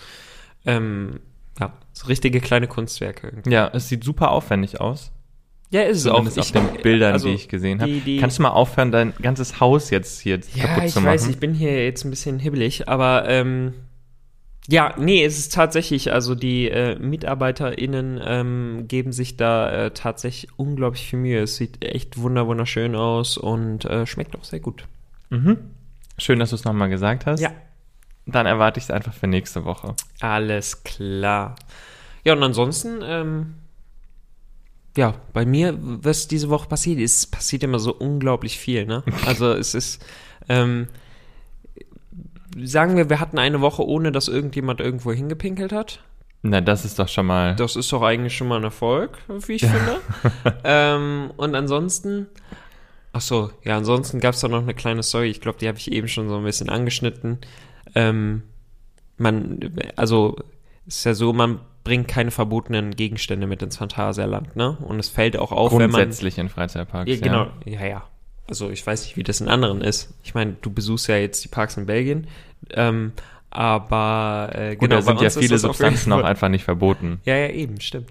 Ähm, 0.66 1.20
ja, 1.58 1.72
so 1.92 2.06
richtige 2.08 2.40
kleine 2.40 2.66
Kunstwerke. 2.66 3.28
irgendwie. 3.28 3.50
Ja, 3.50 3.70
es 3.72 3.88
sieht 3.88 4.04
super 4.04 4.30
aufwendig 4.30 4.80
aus. 4.80 5.12
Ja, 5.70 5.82
ist 5.82 5.98
es 5.98 6.06
auch. 6.06 6.16
Zumindest 6.18 6.38
auf 6.38 6.52
den 6.52 6.82
Bildern, 6.82 7.12
also, 7.14 7.28
die 7.28 7.34
ich 7.34 7.48
gesehen 7.48 7.80
habe. 7.80 8.00
Kannst 8.20 8.38
du 8.38 8.42
mal 8.42 8.50
aufhören, 8.50 8.92
dein 8.92 9.14
ganzes 9.20 9.58
Haus 9.58 9.90
jetzt 9.90 10.20
hier 10.20 10.38
Ja, 10.54 10.66
kaputt 10.66 10.84
ich 10.84 10.92
zu 10.92 11.00
machen? 11.00 11.10
weiß, 11.12 11.28
ich 11.28 11.38
bin 11.38 11.54
hier 11.54 11.84
jetzt 11.84 12.04
ein 12.04 12.10
bisschen 12.10 12.38
hibbelig, 12.38 12.88
aber 12.88 13.28
ähm, 13.28 13.72
ja, 14.68 14.94
nee, 14.98 15.24
es 15.24 15.38
ist 15.38 15.54
tatsächlich, 15.54 16.12
also 16.12 16.34
die 16.34 16.68
äh, 16.68 16.98
MitarbeiterInnen 16.98 18.20
ähm, 18.24 18.84
geben 18.88 19.12
sich 19.12 19.36
da 19.36 19.86
äh, 19.86 19.90
tatsächlich 19.92 20.50
unglaublich 20.56 21.08
viel 21.08 21.18
Mühe. 21.20 21.40
Es 21.42 21.56
sieht 21.56 21.84
echt 21.84 22.18
wunder 22.18 22.46
wunderschön 22.46 22.94
aus 22.96 23.36
und 23.38 23.84
äh, 23.86 24.06
schmeckt 24.06 24.36
auch 24.36 24.44
sehr 24.44 24.60
gut. 24.60 24.84
mhm. 25.30 25.58
Schön, 26.18 26.38
dass 26.38 26.48
du 26.50 26.56
es 26.56 26.64
nochmal 26.64 26.88
gesagt 26.88 27.26
hast. 27.26 27.40
Ja. 27.40 27.50
Dann 28.26 28.46
erwarte 28.46 28.78
ich 28.78 28.84
es 28.84 28.90
einfach 28.90 29.14
für 29.14 29.28
nächste 29.28 29.64
Woche. 29.64 29.94
Alles 30.20 30.82
klar. 30.82 31.54
Ja, 32.24 32.32
und 32.32 32.42
ansonsten, 32.42 33.00
ähm, 33.02 33.54
ja, 34.96 35.14
bei 35.32 35.46
mir, 35.46 35.76
was 35.80 36.26
diese 36.26 36.48
Woche 36.48 36.68
passiert 36.68 36.98
ist, 36.98 37.18
es 37.18 37.26
passiert 37.26 37.62
immer 37.62 37.78
so 37.78 37.94
unglaublich 37.94 38.58
viel, 38.58 38.84
ne? 38.84 39.04
Also 39.26 39.52
es 39.52 39.74
ist, 39.74 40.04
ähm, 40.48 40.88
sagen 42.60 42.96
wir, 42.96 43.08
wir 43.08 43.20
hatten 43.20 43.38
eine 43.38 43.60
Woche, 43.60 43.86
ohne 43.86 44.10
dass 44.10 44.26
irgendjemand 44.26 44.80
irgendwo 44.80 45.12
hingepinkelt 45.12 45.72
hat. 45.72 46.00
Na, 46.42 46.60
das 46.60 46.84
ist 46.84 46.98
doch 46.98 47.08
schon 47.08 47.26
mal. 47.26 47.54
Das 47.56 47.76
ist 47.76 47.92
doch 47.92 48.02
eigentlich 48.02 48.36
schon 48.36 48.48
mal 48.48 48.56
ein 48.56 48.64
Erfolg, 48.64 49.18
wie 49.28 49.54
ich 49.54 49.62
finde. 49.62 50.00
ähm, 50.64 51.32
und 51.36 51.54
ansonsten, 51.54 52.26
ach 53.12 53.20
so, 53.20 53.50
ja, 53.64 53.76
ansonsten 53.76 54.20
gab 54.20 54.34
es 54.34 54.40
da 54.40 54.48
noch 54.48 54.62
eine 54.62 54.74
kleine 54.74 55.02
Story. 55.02 55.28
Ich 55.28 55.40
glaube, 55.40 55.58
die 55.58 55.68
habe 55.68 55.78
ich 55.78 55.92
eben 55.92 56.08
schon 56.08 56.28
so 56.28 56.36
ein 56.36 56.44
bisschen 56.44 56.70
angeschnitten. 56.70 57.38
Ähm, 57.96 58.42
man, 59.16 59.72
also, 59.96 60.36
es 60.86 60.98
ist 60.98 61.04
ja 61.04 61.14
so, 61.14 61.32
man 61.32 61.60
bringt 61.82 62.08
keine 62.08 62.30
verbotenen 62.30 62.94
Gegenstände 62.94 63.46
mit 63.46 63.62
ins 63.62 63.76
Phantasialand, 63.76 64.54
ne? 64.54 64.76
Und 64.82 64.98
es 64.98 65.08
fällt 65.08 65.38
auch 65.38 65.52
auf, 65.52 65.72
wenn 65.72 65.90
man 65.90 66.02
grundsätzlich 66.02 66.38
in 66.38 66.48
Freizeitparks. 66.48 67.10
ja, 67.10 67.16
genau, 67.16 67.46
ja, 67.64 67.86
ja. 67.86 68.04
Also 68.48 68.70
ich 68.70 68.86
weiß 68.86 69.04
nicht, 69.04 69.16
wie 69.16 69.22
das 69.22 69.40
in 69.40 69.48
anderen 69.48 69.80
ist. 69.80 70.14
Ich 70.22 70.34
meine, 70.34 70.56
du 70.60 70.70
besuchst 70.70 71.08
ja 71.08 71.16
jetzt 71.16 71.42
die 71.42 71.48
Parks 71.48 71.76
in 71.76 71.86
Belgien, 71.86 72.28
ähm, 72.70 73.12
aber 73.50 74.50
äh, 74.52 74.76
Gut, 74.76 74.90
genau, 74.90 74.96
da 74.96 75.02
sind 75.02 75.20
ja 75.20 75.30
viele 75.30 75.58
Substanzen 75.58 76.12
auch 76.12 76.22
einfach 76.22 76.48
nicht 76.48 76.64
verboten. 76.64 77.20
Ja, 77.24 77.36
ja, 77.36 77.48
eben, 77.48 77.80
stimmt. 77.80 78.10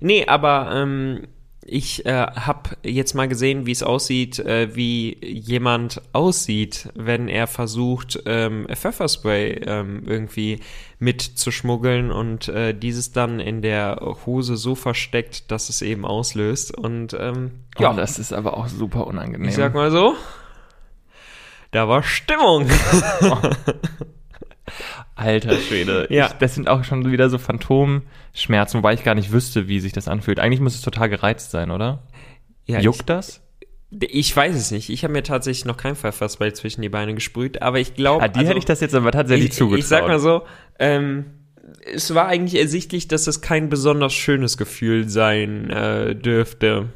Nee, 0.00 0.26
aber 0.26 0.70
ähm, 0.74 1.26
ich 1.66 2.04
äh, 2.06 2.12
habe 2.12 2.70
jetzt 2.82 3.14
mal 3.14 3.28
gesehen, 3.28 3.66
wie 3.66 3.72
es 3.72 3.82
aussieht, 3.82 4.38
äh, 4.38 4.74
wie 4.74 5.16
jemand 5.24 6.02
aussieht, 6.12 6.90
wenn 6.94 7.28
er 7.28 7.46
versucht, 7.46 8.22
ähm, 8.26 8.66
Pfefferspray 8.72 9.62
ähm, 9.66 10.02
irgendwie 10.06 10.60
mitzuschmuggeln 10.98 12.10
und 12.10 12.48
äh, 12.48 12.74
dieses 12.74 13.12
dann 13.12 13.40
in 13.40 13.62
der 13.62 14.16
Hose 14.26 14.56
so 14.56 14.74
versteckt, 14.74 15.50
dass 15.50 15.68
es 15.68 15.82
eben 15.82 16.04
auslöst. 16.04 16.76
Und 16.76 17.14
ähm, 17.18 17.52
Ja, 17.78 17.90
ja, 17.90 17.92
das 17.94 18.18
ist 18.18 18.32
aber 18.32 18.56
auch 18.56 18.68
super 18.68 19.06
unangenehm. 19.06 19.48
ich 19.48 19.54
sag 19.54 19.74
mal 19.74 19.90
so, 19.90 20.14
da 21.70 21.88
war 21.88 22.02
Stimmung. 22.02 22.68
Alter 25.16 25.56
Schwede. 25.56 26.06
Ja. 26.10 26.26
Ich, 26.26 26.32
das 26.34 26.54
sind 26.54 26.68
auch 26.68 26.84
schon 26.84 27.10
wieder 27.10 27.30
so 27.30 27.38
Phantomschmerzen, 27.38 28.78
wobei 28.78 28.94
ich 28.94 29.04
gar 29.04 29.14
nicht 29.14 29.32
wüsste, 29.32 29.68
wie 29.68 29.80
sich 29.80 29.92
das 29.92 30.08
anfühlt. 30.08 30.40
Eigentlich 30.40 30.60
muss 30.60 30.74
es 30.74 30.82
total 30.82 31.08
gereizt 31.08 31.50
sein, 31.50 31.70
oder? 31.70 32.02
Ja, 32.66 32.80
Juckt 32.80 33.08
das? 33.08 33.40
Ich, 33.90 34.14
ich 34.14 34.36
weiß 34.36 34.56
es 34.56 34.70
nicht. 34.70 34.90
Ich 34.90 35.04
habe 35.04 35.12
mir 35.12 35.22
tatsächlich 35.22 35.64
noch 35.66 35.76
kein 35.76 35.94
Pfefferspray 35.94 36.52
zwischen 36.52 36.82
die 36.82 36.88
Beine 36.88 37.14
gesprüht, 37.14 37.62
aber 37.62 37.78
ich 37.78 37.94
glaube. 37.94 38.24
Ah, 38.24 38.28
die 38.28 38.44
hätte 38.46 38.58
ich 38.58 38.64
das 38.64 38.80
jetzt 38.80 38.94
aber 38.94 39.12
tatsächlich 39.12 39.50
ich, 39.50 39.56
zugetraut. 39.56 39.78
ich 39.78 39.86
sag 39.86 40.08
mal 40.08 40.18
so, 40.18 40.42
ähm, 40.78 41.26
es 41.92 42.14
war 42.14 42.26
eigentlich 42.26 42.60
ersichtlich, 42.60 43.08
dass 43.08 43.26
es 43.26 43.40
kein 43.40 43.68
besonders 43.68 44.12
schönes 44.12 44.56
Gefühl 44.56 45.08
sein 45.08 45.70
äh, 45.70 46.16
dürfte. 46.16 46.88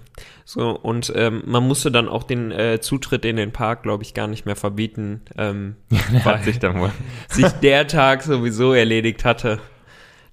So, 0.51 0.71
und 0.71 1.13
ähm, 1.15 1.43
man 1.45 1.69
musste 1.69 1.93
dann 1.93 2.09
auch 2.09 2.23
den 2.23 2.51
äh, 2.53 2.81
Zutritt 2.81 3.27
in 3.27 3.37
den 3.37 3.53
Park, 3.53 3.83
glaube 3.83 4.03
ich, 4.03 4.15
gar 4.15 4.27
nicht 4.29 4.47
mehr 4.47 4.57
verbieten, 4.57 5.21
ähm, 5.37 5.77
Der 5.91 6.25
weil 6.25 6.43
sich 6.43 6.59
dann 6.59 6.81
wohl. 6.81 6.91
sich 7.29 7.53
der 7.61 7.87
Tag 7.87 8.23
sowieso 8.23 8.73
erledigt 8.73 9.27
hatte. 9.27 9.61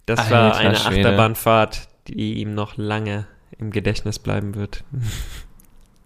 Das 0.05 0.31
war 0.31 0.53
Alter 0.53 0.59
eine 0.59 0.75
Schwede. 0.77 1.09
Achterbahnfahrt, 1.09 1.89
die 2.07 2.35
ihm 2.35 2.55
noch 2.55 2.77
lange 2.77 3.27
im 3.57 3.71
Gedächtnis 3.71 4.19
bleiben 4.19 4.55
wird. 4.55 4.85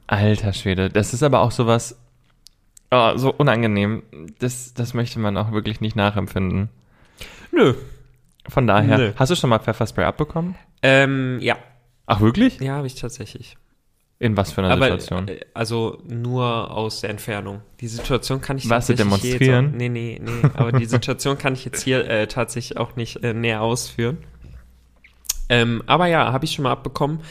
Alter 0.08 0.54
Schwede. 0.54 0.90
Das 0.90 1.14
ist 1.14 1.22
aber 1.22 1.42
auch 1.42 1.52
sowas. 1.52 1.96
Oh, 2.90 3.12
so 3.16 3.32
unangenehm. 3.32 4.02
Das, 4.40 4.74
das 4.74 4.96
möchte 4.96 5.20
man 5.20 5.38
auch 5.38 5.52
wirklich 5.52 5.82
nicht 5.82 5.96
nachempfinden. 5.96 6.70
Nö. 7.52 7.76
Von 8.48 8.66
daher. 8.66 8.98
Nö. 8.98 9.14
Hast 9.18 9.30
du 9.30 9.36
schon 9.36 9.52
mal 9.52 9.60
Pfefferspray 9.60 10.06
abbekommen? 10.06 10.56
Ähm, 10.82 11.38
ja. 11.42 11.58
Ach, 12.08 12.22
wirklich? 12.22 12.60
Ja, 12.60 12.78
habe 12.78 12.88
ich 12.88 12.96
tatsächlich. 12.96 13.59
In 14.22 14.36
was 14.36 14.52
für 14.52 14.62
einer 14.62 14.72
Aber 14.72 14.86
Situation? 14.86 15.28
äh, 15.30 15.40
also 15.54 16.02
nur 16.06 16.72
aus 16.72 17.02
der 17.02 17.10
Entfernung. 17.10 17.62
Die 17.80 17.88
Situation 17.88 18.42
kann 18.42 18.58
ich 18.58 18.64
du 18.64 18.70
tatsächlich 18.70 18.98
hier 18.98 19.06
demonstrieren? 19.06 19.66
Jetzt 19.66 19.74
auch, 19.74 19.78
nee, 19.78 19.90
nee, 19.90 20.22
nee. 20.22 20.50
Aber 20.56 20.74
die 20.74 20.86
Situation 20.86 21.38
kann 21.38 21.54
ich 21.54 21.64
jetzt 21.64 21.82
hier 21.84 22.06
äh, 22.10 22.28
tatsächlich 22.28 22.78
auch 22.78 22.98
nicht 22.98 23.24
äh, 23.24 23.34
näher 23.34 23.62
ausführen. 23.62 24.18
Ähm, 25.48 25.84
aber 25.88 26.08
ja, 26.08 26.32
habe 26.34 26.44
ich 26.46 26.52
schon 26.52 26.64
mal 26.64 26.72
abbekommen. 26.72 27.22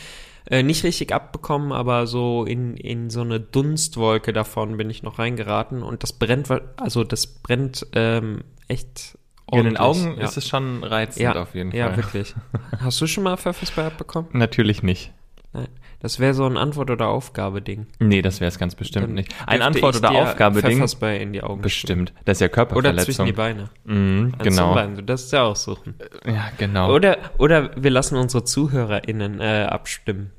Äh, 0.50 0.62
nicht 0.62 0.82
richtig 0.82 1.12
abbekommen, 1.12 1.72
aber 1.72 2.06
so 2.06 2.44
in, 2.46 2.74
in 2.78 3.10
so 3.10 3.20
eine 3.20 3.38
Dunstwolke 3.38 4.32
davon 4.32 4.78
bin 4.78 4.88
ich 4.88 5.02
noch 5.02 5.18
reingeraten 5.18 5.82
und 5.82 6.02
das 6.02 6.14
brennt, 6.14 6.48
also 6.78 7.04
das 7.04 7.26
brennt 7.26 7.86
ähm, 7.92 8.44
echt 8.66 9.18
in 9.52 9.64
den. 9.64 9.76
Augen 9.76 10.16
ja. 10.18 10.24
ist 10.24 10.38
es 10.38 10.48
schon 10.48 10.84
reizend 10.84 11.22
ja, 11.22 11.34
auf 11.34 11.54
jeden 11.54 11.72
Ja, 11.72 11.88
Fall. 11.88 11.98
wirklich. 11.98 12.34
Hast 12.80 12.98
du 12.98 13.06
schon 13.06 13.24
mal 13.24 13.36
Pfefferspray 13.36 13.84
abbekommen? 13.84 14.30
Natürlich 14.32 14.82
nicht. 14.82 15.12
Nein. 15.52 15.68
Das 16.00 16.20
wäre 16.20 16.32
so 16.32 16.44
ein 16.46 16.56
Antwort- 16.56 16.90
oder 16.92 17.08
Aufgabe-Ding. 17.08 17.86
Nee, 17.98 18.22
das 18.22 18.40
wäre 18.40 18.48
es 18.48 18.58
ganz 18.58 18.76
bestimmt 18.76 19.06
Dann 19.06 19.14
nicht. 19.14 19.34
Ein 19.46 19.62
Antwort- 19.62 19.96
ich 19.96 20.00
oder 20.00 20.12
Aufgabe-Ding. 20.12 20.80
In 21.20 21.32
die 21.32 21.42
Augen 21.42 21.60
Bestimmt. 21.60 22.12
Das 22.24 22.36
ist 22.36 22.40
ja 22.40 22.46
sprühen. 22.46 22.76
Oder 22.76 22.90
Körperverletzung. 22.92 23.04
zwischen 23.04 23.26
die 23.26 23.32
Beine. 23.32 23.70
Mhm, 23.84 24.32
genau. 24.42 24.74
beiden. 24.74 24.94
Du 24.94 25.02
darfst 25.02 25.32
ja 25.32 25.42
aussuchen. 25.42 25.94
Ja, 26.24 26.50
genau. 26.56 26.94
Oder, 26.94 27.18
oder 27.38 27.70
wir 27.82 27.90
lassen 27.90 28.16
unsere 28.16 28.44
ZuhörerInnen 28.44 29.40
äh, 29.40 29.66
abstimmen. 29.68 30.30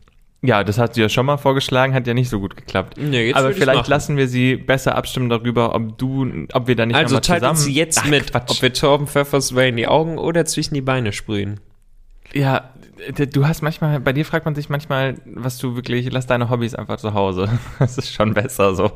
Ja, 0.41 0.63
das 0.63 0.77
hat 0.77 0.93
sie 0.95 1.01
ja 1.01 1.09
schon 1.09 1.25
mal 1.25 1.35
vorgeschlagen, 1.35 1.93
hat 1.93 2.07
ja 2.07 2.13
nicht 2.13 2.29
so 2.29 2.39
gut 2.39 2.55
geklappt. 2.55 2.95
Nee, 2.97 3.27
jetzt 3.27 3.35
Aber 3.35 3.51
vielleicht 3.51 3.89
lassen 3.89 4.15
wir 4.15 4.29
sie 4.29 4.55
besser 4.55 4.95
abstimmen 4.95 5.27
darüber, 5.27 5.75
ob 5.75 5.97
du, 5.97 6.45
ob 6.53 6.67
wir 6.67 6.77
da 6.77 6.85
nicht 6.85 6.95
Also 6.95 7.15
einmal 7.17 7.21
teilt 7.21 7.39
zusammen. 7.41 7.57
uns 7.59 7.67
jetzt 7.75 7.99
Ach, 8.03 8.07
mit, 8.07 8.31
Quatsch. 8.31 8.51
ob 8.51 8.61
wir 8.61 8.71
Torben 8.71 9.07
Pfefferspray 9.07 9.67
in 9.67 9.75
die 9.75 9.87
Augen 9.87 10.17
oder 10.17 10.45
zwischen 10.45 10.75
die 10.75 10.81
Beine 10.81 11.11
sprühen. 11.11 11.59
Ja, 12.31 12.69
du 13.11 13.47
hast 13.47 13.61
manchmal, 13.61 13.99
bei 13.99 14.13
dir 14.13 14.25
fragt 14.25 14.45
man 14.45 14.55
sich 14.55 14.69
manchmal, 14.69 15.15
was 15.25 15.57
du 15.57 15.75
wirklich, 15.75 16.11
lass 16.11 16.27
deine 16.27 16.49
Hobbys 16.49 16.75
einfach 16.75 16.97
zu 16.97 17.13
Hause. 17.13 17.49
Das 17.79 17.97
ist 17.97 18.13
schon 18.13 18.33
besser 18.33 18.75
so. 18.75 18.91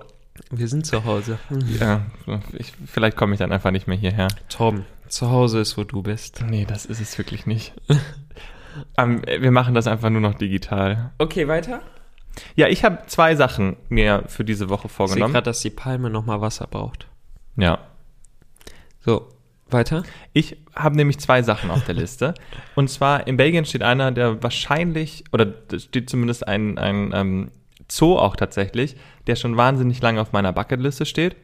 Wir 0.49 0.67
sind 0.67 0.85
zu 0.85 1.05
Hause. 1.05 1.37
Ja, 1.79 2.01
ich, 2.53 2.73
vielleicht 2.87 3.17
komme 3.17 3.33
ich 3.33 3.39
dann 3.39 3.51
einfach 3.51 3.71
nicht 3.71 3.87
mehr 3.87 3.97
hierher. 3.97 4.27
Torben, 4.49 4.85
zu 5.07 5.29
Hause 5.29 5.59
ist, 5.59 5.77
wo 5.77 5.83
du 5.83 6.01
bist. 6.01 6.43
Nee, 6.47 6.65
das 6.65 6.85
ist 6.85 6.99
es 6.99 7.17
wirklich 7.17 7.45
nicht. 7.45 7.73
ähm, 8.97 9.21
wir 9.25 9.51
machen 9.51 9.75
das 9.75 9.85
einfach 9.87 10.09
nur 10.09 10.21
noch 10.21 10.33
digital. 10.33 11.11
Okay, 11.19 11.47
weiter. 11.47 11.81
Ja, 12.55 12.67
ich 12.67 12.83
habe 12.83 12.99
zwei 13.05 13.35
Sachen 13.35 13.77
mir 13.89 14.23
für 14.27 14.43
diese 14.43 14.69
Woche 14.69 14.87
Ich 14.87 14.91
sehe 14.91 15.07
vorgenommen. 15.07 15.33
gerade, 15.33 15.45
dass 15.45 15.61
die 15.61 15.69
Palme 15.69 16.09
nochmal 16.09 16.41
Wasser 16.41 16.65
braucht. 16.67 17.07
Ja. 17.55 17.79
So, 19.01 19.27
weiter. 19.73 20.03
Ich 20.33 20.57
habe 20.75 20.95
nämlich 20.95 21.19
zwei 21.19 21.41
Sachen 21.43 21.71
auf 21.71 21.83
der 21.83 21.95
Liste. 21.95 22.33
Und 22.75 22.89
zwar 22.89 23.27
in 23.27 23.37
Belgien 23.37 23.65
steht 23.65 23.83
einer, 23.83 24.11
der 24.11 24.41
wahrscheinlich, 24.43 25.23
oder 25.31 25.45
da 25.45 25.79
steht 25.79 26.09
zumindest 26.09 26.47
ein, 26.47 26.77
ein 26.77 27.11
ähm, 27.13 27.51
Zoo 27.89 28.17
auch 28.17 28.35
tatsächlich, 28.35 28.95
der 29.27 29.35
schon 29.35 29.57
wahnsinnig 29.57 30.01
lange 30.01 30.21
auf 30.21 30.31
meiner 30.31 30.53
Bucketliste 30.53 31.05
steht. 31.05 31.35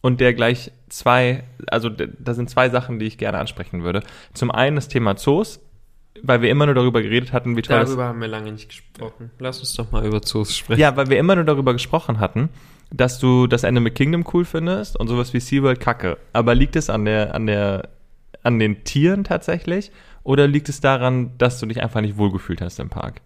Und 0.00 0.20
der 0.20 0.34
gleich 0.34 0.70
zwei, 0.88 1.44
also 1.66 1.88
da 1.88 2.34
sind 2.34 2.48
zwei 2.48 2.70
Sachen, 2.70 2.98
die 2.98 3.06
ich 3.06 3.18
gerne 3.18 3.38
ansprechen 3.38 3.82
würde. 3.82 4.02
Zum 4.34 4.50
einen 4.50 4.76
das 4.76 4.88
Thema 4.88 5.16
Zoos, 5.16 5.60
weil 6.22 6.42
wir 6.42 6.50
immer 6.50 6.66
nur 6.66 6.74
darüber 6.74 7.02
geredet 7.02 7.32
hatten, 7.32 7.56
wie 7.56 7.62
toll 7.62 7.80
das 7.80 7.88
Darüber 7.88 8.04
haben 8.04 8.20
wir 8.20 8.28
lange 8.28 8.52
nicht 8.52 8.68
gesprochen. 8.68 9.30
Lass 9.38 9.60
uns 9.60 9.74
doch 9.74 9.90
mal 9.90 10.06
über 10.06 10.22
Zoos 10.22 10.56
sprechen. 10.56 10.80
Ja, 10.80 10.96
weil 10.96 11.08
wir 11.08 11.18
immer 11.18 11.34
nur 11.34 11.44
darüber 11.44 11.72
gesprochen 11.72 12.20
hatten, 12.20 12.50
dass 12.90 13.18
du 13.18 13.46
das 13.46 13.64
Ende 13.64 13.80
mit 13.80 13.94
Kingdom 13.94 14.24
cool 14.32 14.44
findest 14.44 14.98
und 14.98 15.08
sowas 15.08 15.32
wie 15.34 15.40
SeaWorld 15.40 15.80
kacke. 15.80 16.18
Aber 16.32 16.54
liegt 16.54 16.76
es 16.76 16.90
an 16.90 17.04
der, 17.04 17.34
an 17.34 17.46
der, 17.46 17.88
an 18.42 18.58
den 18.58 18.84
Tieren 18.84 19.24
tatsächlich? 19.24 19.90
Oder 20.22 20.48
liegt 20.48 20.68
es 20.68 20.80
daran, 20.80 21.36
dass 21.38 21.60
du 21.60 21.66
dich 21.66 21.82
einfach 21.82 22.00
nicht 22.00 22.16
wohlgefühlt 22.16 22.60
hast 22.60 22.80
im 22.80 22.88
Park? 22.88 23.20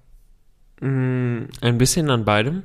Mm, 0.80 1.44
ein 1.60 1.78
bisschen 1.78 2.10
an 2.10 2.24
beidem. 2.24 2.62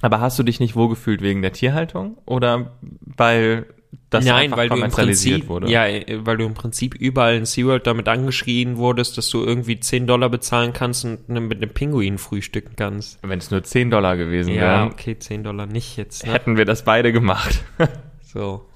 Aber 0.00 0.20
hast 0.20 0.38
du 0.38 0.42
dich 0.42 0.58
nicht 0.58 0.74
wohlgefühlt 0.74 1.22
wegen 1.22 1.42
der 1.42 1.52
Tierhaltung 1.52 2.18
oder 2.26 2.72
weil 3.00 3.66
das 4.10 4.24
Nein, 4.24 4.50
weil 4.52 4.68
du 4.68 4.76
im 4.76 4.90
Prinzip, 4.90 5.48
wurde? 5.48 5.70
ja, 5.70 5.84
weil 6.24 6.36
du 6.36 6.44
im 6.44 6.54
Prinzip 6.54 6.94
überall 6.94 7.34
in 7.36 7.46
SeaWorld 7.46 7.86
damit 7.86 8.08
angeschrien 8.08 8.76
wurdest, 8.76 9.16
dass 9.18 9.28
du 9.30 9.42
irgendwie 9.44 9.80
10 9.80 10.06
Dollar 10.06 10.28
bezahlen 10.28 10.72
kannst 10.72 11.04
und 11.04 11.28
ne- 11.28 11.40
mit 11.40 11.58
einem 11.62 11.72
Pinguin 11.72 12.18
frühstücken 12.18 12.74
kannst. 12.76 13.18
Wenn 13.22 13.38
es 13.38 13.50
nur 13.50 13.62
10 13.62 13.90
Dollar 13.90 14.16
gewesen 14.16 14.52
Ja, 14.54 14.60
wären, 14.62 14.92
okay, 14.92 15.18
10 15.18 15.44
Dollar 15.44 15.66
nicht 15.66 15.96
jetzt. 15.96 16.26
Ne? 16.26 16.32
hätten 16.32 16.56
wir 16.56 16.64
das 16.64 16.84
beide 16.84 17.12
gemacht. 17.12 17.62
So. 18.22 18.66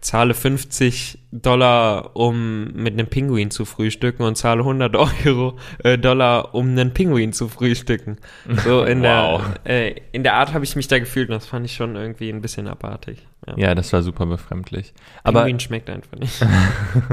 Zahle 0.00 0.34
50 0.34 1.18
Dollar, 1.30 2.16
um 2.16 2.72
mit 2.72 2.92
einem 2.94 3.06
Pinguin 3.06 3.52
zu 3.52 3.64
frühstücken 3.64 4.24
und 4.24 4.36
zahle 4.36 4.60
100 4.60 4.96
Euro, 4.96 5.56
äh, 5.84 5.96
Dollar, 5.96 6.54
um 6.56 6.68
einen 6.70 6.92
Pinguin 6.92 7.32
zu 7.32 7.48
frühstücken. 7.48 8.16
So 8.64 8.82
in 8.84 9.02
Wow. 9.02 9.42
der, 9.64 9.92
äh, 9.94 10.00
in 10.10 10.24
der 10.24 10.34
Art 10.34 10.54
habe 10.54 10.64
ich 10.64 10.74
mich 10.74 10.88
da 10.88 10.98
gefühlt 10.98 11.28
und 11.28 11.34
das 11.34 11.46
fand 11.46 11.66
ich 11.66 11.74
schon 11.76 11.94
irgendwie 11.94 12.30
ein 12.30 12.40
bisschen 12.40 12.66
abartig. 12.66 13.26
Ja. 13.46 13.54
ja, 13.56 13.74
das 13.74 13.92
war 13.92 14.02
super 14.02 14.26
befremdlich. 14.26 14.94
Aber 15.24 15.40
Pinguin 15.40 15.58
schmeckt 15.58 15.90
einfach 15.90 16.16
nicht. 16.16 16.46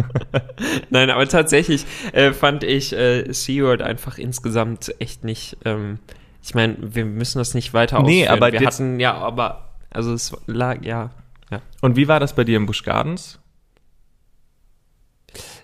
Nein, 0.91 1.09
aber 1.09 1.27
tatsächlich 1.27 1.85
äh, 2.13 2.33
fand 2.33 2.63
ich 2.63 2.93
äh, 2.93 3.31
SeaWorld 3.31 3.81
einfach 3.81 4.19
insgesamt 4.19 4.93
echt 4.99 5.23
nicht. 5.23 5.57
Ähm, 5.65 5.97
ich 6.43 6.53
meine, 6.53 6.77
wir 6.79 7.05
müssen 7.05 7.39
das 7.39 7.55
nicht 7.55 7.73
weiter 7.73 8.01
Nee, 8.03 8.27
ausführen. 8.27 8.43
aber 8.43 8.51
wir 8.51 8.67
hatten 8.67 8.99
ja, 8.99 9.15
aber 9.15 9.73
also 9.89 10.13
es 10.13 10.35
lag 10.45 10.83
ja. 10.83 11.09
ja. 11.49 11.61
und 11.81 11.95
wie 11.95 12.07
war 12.07 12.19
das 12.19 12.33
bei 12.35 12.43
dir 12.43 12.57
im 12.57 12.67
Busch 12.67 12.83
Gardens? 12.83 13.39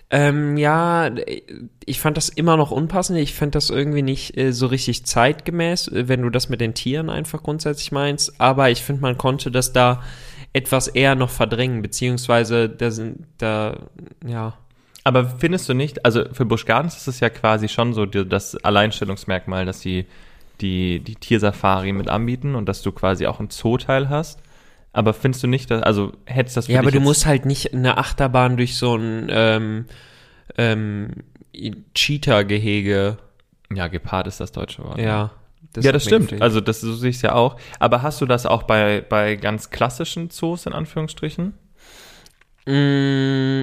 Ähm, 0.08 0.56
ja, 0.56 1.10
ich 1.84 2.00
fand 2.00 2.16
das 2.16 2.28
immer 2.28 2.56
noch 2.56 2.70
unpassend. 2.70 3.18
Ich 3.18 3.34
fand 3.34 3.56
das 3.56 3.70
irgendwie 3.70 4.02
nicht 4.02 4.36
äh, 4.36 4.52
so 4.52 4.66
richtig 4.68 5.04
zeitgemäß, 5.04 5.88
äh, 5.88 6.08
wenn 6.08 6.22
du 6.22 6.30
das 6.30 6.48
mit 6.48 6.60
den 6.60 6.74
Tieren 6.74 7.10
einfach 7.10 7.42
grundsätzlich 7.42 7.90
meinst. 7.90 8.40
Aber 8.40 8.70
ich 8.70 8.82
finde, 8.82 9.02
man 9.02 9.18
konnte 9.18 9.50
das 9.50 9.72
da 9.72 10.02
etwas 10.56 10.88
eher 10.88 11.14
noch 11.14 11.28
verdrängen, 11.28 11.82
beziehungsweise 11.82 12.70
da 12.70 12.90
sind 12.90 13.26
da, 13.36 13.76
ja. 14.26 14.54
Aber 15.04 15.26
findest 15.26 15.68
du 15.68 15.74
nicht, 15.74 16.06
also 16.06 16.24
für 16.32 16.46
Busch 16.46 16.64
Gardens 16.64 16.96
ist 16.96 17.08
es 17.08 17.20
ja 17.20 17.28
quasi 17.28 17.68
schon 17.68 17.92
so 17.92 18.06
die, 18.06 18.26
das 18.26 18.56
Alleinstellungsmerkmal, 18.56 19.66
dass 19.66 19.80
sie 19.80 20.06
die, 20.62 21.00
die 21.00 21.14
Tiersafari 21.16 21.92
mit 21.92 22.08
anbieten 22.08 22.54
und 22.54 22.66
dass 22.70 22.80
du 22.80 22.90
quasi 22.90 23.26
auch 23.26 23.38
einen 23.38 23.50
Zooteil 23.50 24.08
hast. 24.08 24.40
Aber 24.94 25.12
findest 25.12 25.42
du 25.42 25.46
nicht, 25.46 25.70
dass, 25.70 25.82
also 25.82 26.12
hättest 26.24 26.56
das 26.56 26.68
Ja, 26.68 26.80
aber 26.80 26.90
du 26.90 27.00
musst 27.00 27.26
halt 27.26 27.44
nicht 27.44 27.74
eine 27.74 27.98
Achterbahn 27.98 28.56
durch 28.56 28.78
so 28.78 28.96
ein 28.96 29.26
ähm, 29.28 29.84
ähm, 30.56 31.10
Cheetah-Gehege. 31.94 33.18
Ja, 33.74 33.88
Gepard 33.88 34.26
ist 34.26 34.40
das 34.40 34.52
deutsche 34.52 34.82
Wort. 34.82 34.98
Ja. 34.98 35.32
Ja, 35.76 35.82
das 35.82 35.86
hat 35.86 35.94
mir 35.94 36.00
stimmt. 36.00 36.24
gefehlt. 36.26 36.42
Also 36.42 36.60
das 36.60 36.80
so 36.80 36.94
sehe 36.94 37.10
ich 37.10 37.16
es 37.16 37.22
ja 37.22 37.34
auch. 37.34 37.58
Aber 37.78 38.02
hast 38.02 38.20
du 38.20 38.26
das 38.26 38.46
auch 38.46 38.62
bei, 38.64 39.00
bei 39.00 39.36
ganz 39.36 39.70
klassischen 39.70 40.30
Zoos 40.30 40.66
in 40.66 40.72
Anführungsstrichen? 40.72 41.54
Mm, 42.66 43.62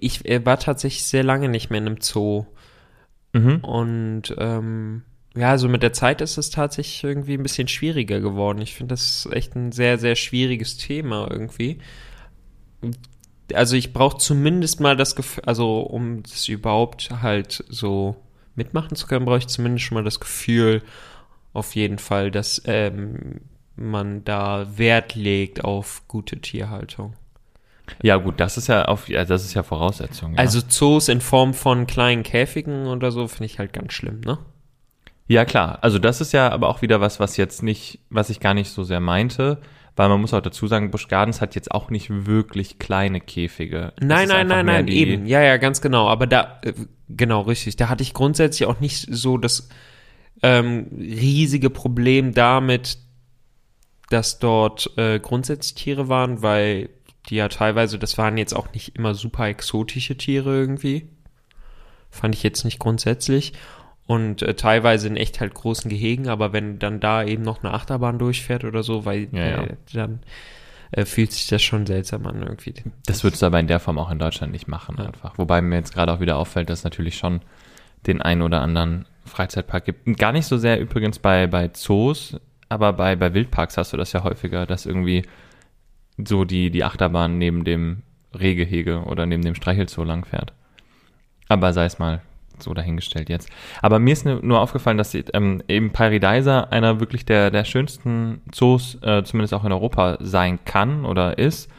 ich 0.00 0.24
äh, 0.28 0.44
war 0.44 0.58
tatsächlich 0.58 1.04
sehr 1.04 1.24
lange 1.24 1.48
nicht 1.48 1.70
mehr 1.70 1.78
in 1.78 1.86
einem 1.86 2.00
Zoo. 2.00 2.46
Mhm. 3.32 3.56
Und 3.64 4.34
ähm, 4.38 5.02
ja, 5.36 5.50
also 5.50 5.68
mit 5.68 5.82
der 5.82 5.92
Zeit 5.92 6.20
ist 6.20 6.38
es 6.38 6.50
tatsächlich 6.50 7.02
irgendwie 7.02 7.34
ein 7.34 7.42
bisschen 7.42 7.68
schwieriger 7.68 8.20
geworden. 8.20 8.60
Ich 8.60 8.74
finde 8.74 8.92
das 8.92 9.28
echt 9.32 9.56
ein 9.56 9.72
sehr, 9.72 9.98
sehr 9.98 10.14
schwieriges 10.14 10.76
Thema 10.76 11.28
irgendwie. 11.30 11.78
Also 13.52 13.76
ich 13.76 13.92
brauche 13.92 14.18
zumindest 14.18 14.80
mal 14.80 14.96
das 14.96 15.16
Gefühl, 15.16 15.44
also 15.44 15.80
um 15.80 16.22
das 16.22 16.48
überhaupt 16.48 17.10
halt 17.22 17.64
so 17.68 18.16
mitmachen 18.56 18.96
zu 18.96 19.06
können, 19.06 19.24
brauche 19.24 19.38
ich 19.38 19.46
zumindest 19.46 19.84
schon 19.84 19.96
mal 19.96 20.04
das 20.04 20.20
Gefühl, 20.20 20.82
auf 21.52 21.74
jeden 21.74 21.98
Fall, 21.98 22.30
dass 22.30 22.62
ähm, 22.66 23.40
man 23.76 24.24
da 24.24 24.66
Wert 24.76 25.14
legt 25.14 25.64
auf 25.64 26.02
gute 26.08 26.40
Tierhaltung. 26.40 27.14
Ja, 28.02 28.16
gut, 28.16 28.40
das 28.40 28.56
ist 28.56 28.66
ja 28.68 28.86
auf, 28.86 29.08
ja, 29.08 29.24
das 29.24 29.44
ist 29.44 29.54
ja 29.54 29.62
Voraussetzung. 29.62 30.32
Ja. 30.32 30.38
Also 30.38 30.60
Zoos 30.60 31.08
in 31.08 31.20
Form 31.20 31.54
von 31.54 31.86
kleinen 31.86 32.22
Käfigen 32.22 32.86
oder 32.86 33.10
so 33.10 33.28
finde 33.28 33.46
ich 33.46 33.58
halt 33.58 33.72
ganz 33.72 33.92
schlimm, 33.92 34.20
ne? 34.20 34.38
Ja, 35.26 35.44
klar. 35.44 35.78
Also 35.82 35.98
das 35.98 36.20
ist 36.20 36.32
ja 36.32 36.50
aber 36.50 36.68
auch 36.68 36.82
wieder 36.82 37.00
was, 37.00 37.18
was 37.18 37.36
jetzt 37.36 37.62
nicht, 37.62 38.00
was 38.10 38.30
ich 38.30 38.40
gar 38.40 38.54
nicht 38.54 38.70
so 38.70 38.84
sehr 38.84 39.00
meinte, 39.00 39.60
weil 39.96 40.08
man 40.08 40.20
muss 40.20 40.34
auch 40.34 40.40
dazu 40.40 40.66
sagen, 40.66 40.90
Busch 40.90 41.08
Gardens 41.08 41.40
hat 41.40 41.54
jetzt 41.54 41.70
auch 41.70 41.88
nicht 41.88 42.26
wirklich 42.26 42.78
kleine 42.78 43.20
Käfige. 43.20 43.92
Das 43.96 44.06
Nein, 44.06 44.28
nein, 44.28 44.46
nein, 44.48 44.66
nein, 44.66 44.88
eben. 44.88 45.26
Ja, 45.26 45.40
ja, 45.40 45.56
ganz 45.56 45.80
genau. 45.80 46.08
Aber 46.08 46.26
da, 46.26 46.60
äh, 46.62 46.72
genau, 47.08 47.42
richtig. 47.42 47.76
Da 47.76 47.88
hatte 47.88 48.02
ich 48.02 48.14
grundsätzlich 48.14 48.68
auch 48.68 48.80
nicht 48.80 49.06
so 49.10 49.38
das 49.38 49.68
ähm, 50.42 50.88
riesige 50.98 51.70
Problem 51.70 52.34
damit, 52.34 52.98
dass 54.10 54.38
dort 54.38 54.96
äh, 54.98 55.18
grundsätzlich 55.18 55.74
Tiere 55.74 56.08
waren, 56.08 56.42
weil 56.42 56.90
die 57.28 57.36
ja 57.36 57.48
teilweise, 57.48 57.98
das 57.98 58.18
waren 58.18 58.36
jetzt 58.36 58.54
auch 58.54 58.72
nicht 58.72 58.96
immer 58.96 59.14
super 59.14 59.46
exotische 59.46 60.16
Tiere 60.16 60.54
irgendwie. 60.54 61.08
Fand 62.10 62.34
ich 62.34 62.42
jetzt 62.42 62.64
nicht 62.64 62.78
grundsätzlich. 62.78 63.54
Und 64.06 64.42
äh, 64.42 64.54
teilweise 64.54 65.06
in 65.08 65.16
echt 65.16 65.40
halt 65.40 65.54
großen 65.54 65.88
Gehegen, 65.88 66.28
aber 66.28 66.52
wenn 66.52 66.78
dann 66.78 67.00
da 67.00 67.24
eben 67.24 67.42
noch 67.42 67.64
eine 67.64 67.72
Achterbahn 67.72 68.18
durchfährt 68.18 68.64
oder 68.64 68.82
so, 68.82 69.06
weil 69.06 69.28
Ja, 69.32 69.46
ja. 69.46 69.62
Äh, 69.64 69.76
dann 69.94 70.20
äh, 70.92 71.04
fühlt 71.04 71.32
sich 71.32 71.46
das 71.48 71.62
schon 71.62 71.86
seltsam 71.86 72.26
an 72.26 72.42
irgendwie. 72.42 72.74
Das 73.06 73.24
würdest 73.24 73.42
du 73.42 73.46
aber 73.46 73.60
in 73.60 73.66
der 73.66 73.80
Form 73.80 73.98
auch 73.98 74.10
in 74.10 74.18
Deutschland 74.18 74.52
nicht 74.52 74.68
machen 74.68 74.96
Ja. 74.98 75.06
einfach. 75.06 75.38
Wobei 75.38 75.60
mir 75.62 75.76
jetzt 75.76 75.94
gerade 75.94 76.12
auch 76.12 76.20
wieder 76.20 76.36
auffällt, 76.36 76.70
dass 76.70 76.80
es 76.80 76.84
natürlich 76.84 77.16
schon 77.16 77.40
den 78.06 78.20
einen 78.22 78.42
oder 78.42 78.60
anderen 78.60 79.06
Freizeitpark 79.24 79.84
gibt. 79.86 80.18
Gar 80.18 80.32
nicht 80.32 80.46
so 80.46 80.58
sehr 80.58 80.80
übrigens 80.80 81.18
bei, 81.18 81.46
bei 81.46 81.68
Zoos, 81.68 82.36
aber 82.68 82.92
bei, 82.92 83.16
bei 83.16 83.32
Wildparks 83.34 83.76
hast 83.76 83.92
du 83.92 83.96
das 83.96 84.12
ja 84.12 84.22
häufiger, 84.24 84.66
dass 84.66 84.84
irgendwie 84.86 85.24
so 86.18 86.44
die, 86.44 86.70
die 86.70 86.84
Achterbahn 86.84 87.38
neben 87.38 87.64
dem 87.64 88.02
Rehgehege 88.38 89.04
oder 89.04 89.26
neben 89.26 89.42
dem 89.44 89.54
Streichelzoo 89.54 90.04
langfährt. 90.04 90.52
Aber 91.48 91.72
sei 91.72 91.84
es 91.86 91.98
mal 91.98 92.20
so 92.58 92.74
dahingestellt 92.74 93.28
jetzt. 93.28 93.48
Aber 93.82 93.98
mir 93.98 94.12
ist 94.12 94.24
nur 94.24 94.60
aufgefallen, 94.60 94.98
dass 94.98 95.14
ähm, 95.14 95.62
eben 95.68 95.90
Paradise 95.90 96.70
einer 96.70 97.00
wirklich 97.00 97.24
der, 97.24 97.50
der 97.50 97.64
schönsten 97.64 98.42
Zoos, 98.52 98.98
äh, 99.02 99.22
zumindest 99.24 99.54
auch 99.54 99.64
in 99.64 99.72
Europa, 99.72 100.18
sein 100.20 100.58
kann 100.64 101.04
oder 101.04 101.38
ist. 101.38 101.70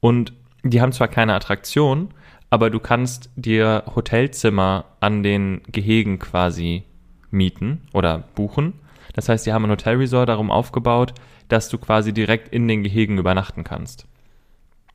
Und 0.00 0.32
die 0.64 0.80
haben 0.80 0.92
zwar 0.92 1.08
keine 1.08 1.34
Attraktion, 1.34 2.14
aber 2.50 2.70
du 2.70 2.80
kannst 2.80 3.30
dir 3.36 3.84
Hotelzimmer 3.94 4.84
an 5.00 5.22
den 5.22 5.62
Gehegen 5.68 6.18
quasi 6.18 6.84
mieten 7.30 7.82
oder 7.92 8.18
buchen. 8.34 8.74
Das 9.14 9.28
heißt, 9.28 9.46
die 9.46 9.52
haben 9.52 9.64
ein 9.64 9.70
Hotelresort 9.70 10.28
darum 10.28 10.50
aufgebaut, 10.50 11.14
dass 11.48 11.68
du 11.68 11.78
quasi 11.78 12.12
direkt 12.12 12.48
in 12.48 12.68
den 12.68 12.82
Gehegen 12.82 13.18
übernachten 13.18 13.64
kannst. 13.64 14.06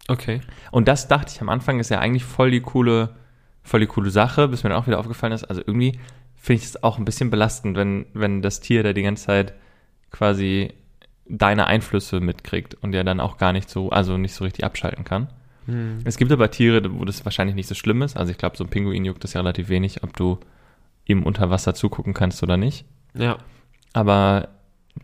Okay. 0.08 0.42
Und 0.72 0.88
das 0.88 1.08
dachte 1.08 1.34
ich 1.36 1.42
am 1.42 1.50
Anfang, 1.50 1.80
ist 1.80 1.90
ja 1.90 2.00
eigentlich 2.00 2.24
voll 2.24 2.52
die 2.52 2.62
coole, 2.62 3.16
voll 3.68 3.82
die 3.82 3.88
coole 3.88 4.10
Sache, 4.10 4.48
bis 4.48 4.64
mir 4.64 4.70
dann 4.70 4.80
auch 4.80 4.88
wieder 4.88 5.00
aufgefallen 5.00 5.34
ist. 5.34 5.44
Also 5.44 5.62
irgendwie 5.66 6.00
finde 6.36 6.62
ich 6.62 6.70
es 6.70 6.84
auch 6.84 6.98
ein 6.98 7.06
bisschen 7.06 7.30
belastend, 7.30 7.76
wenn, 7.76 8.06
wenn 8.14 8.42
das 8.42 8.62
Tier 8.62 8.82
da 8.82 8.94
die 8.94 9.04
ganze 9.04 9.26
Zeit 9.26 9.54
quasi 10.12 10.74
deine 11.28 11.68
Einflüsse 11.68 12.22
mitkriegt 12.22 12.76
und 12.76 12.94
der 12.94 13.04
dann 13.04 13.20
auch 13.20 13.38
gar 13.38 13.52
nicht 13.52 13.70
so, 13.70 13.90
also 13.90 14.18
nicht 14.18 14.34
so 14.34 14.46
richtig 14.46 14.64
abschalten 14.64 15.04
kann. 15.04 15.28
Hm. 15.66 16.00
Es 16.06 16.18
gibt 16.18 16.32
aber 16.32 16.50
Tiere, 16.50 16.82
wo 16.98 17.04
das 17.04 17.26
wahrscheinlich 17.26 17.56
nicht 17.56 17.68
so 17.68 17.76
schlimm 17.76 18.02
ist. 18.02 18.16
Also 18.16 18.32
ich 18.32 18.38
glaube, 18.38 18.56
so 18.56 18.64
ein 18.64 18.70
Pinguin 18.70 19.04
juckt 19.04 19.24
das 19.24 19.34
ja 19.34 19.42
relativ 19.42 19.68
wenig, 19.68 20.04
ob 20.04 20.16
du 20.16 20.40
ihm 21.06 21.24
unter 21.24 21.50
Wasser 21.50 21.74
zugucken 21.74 22.14
kannst 22.14 22.42
oder 22.44 22.56
nicht. 22.56 22.86
Ja. 23.14 23.38
Aber 23.92 24.50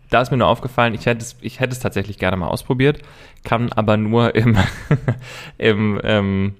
da 0.09 0.21
ist 0.21 0.31
mir 0.31 0.37
nur 0.37 0.47
aufgefallen, 0.47 0.93
ich 0.93 1.05
hätte 1.05 1.21
es, 1.21 1.35
ich 1.41 1.59
hätte 1.59 1.73
es 1.73 1.79
tatsächlich 1.79 2.17
gerne 2.17 2.37
mal 2.37 2.47
ausprobiert, 2.47 3.01
kann 3.43 3.71
aber 3.73 3.97
nur 3.97 4.35
im, 4.35 4.57
im 5.57 5.99
ähm, 6.03 6.55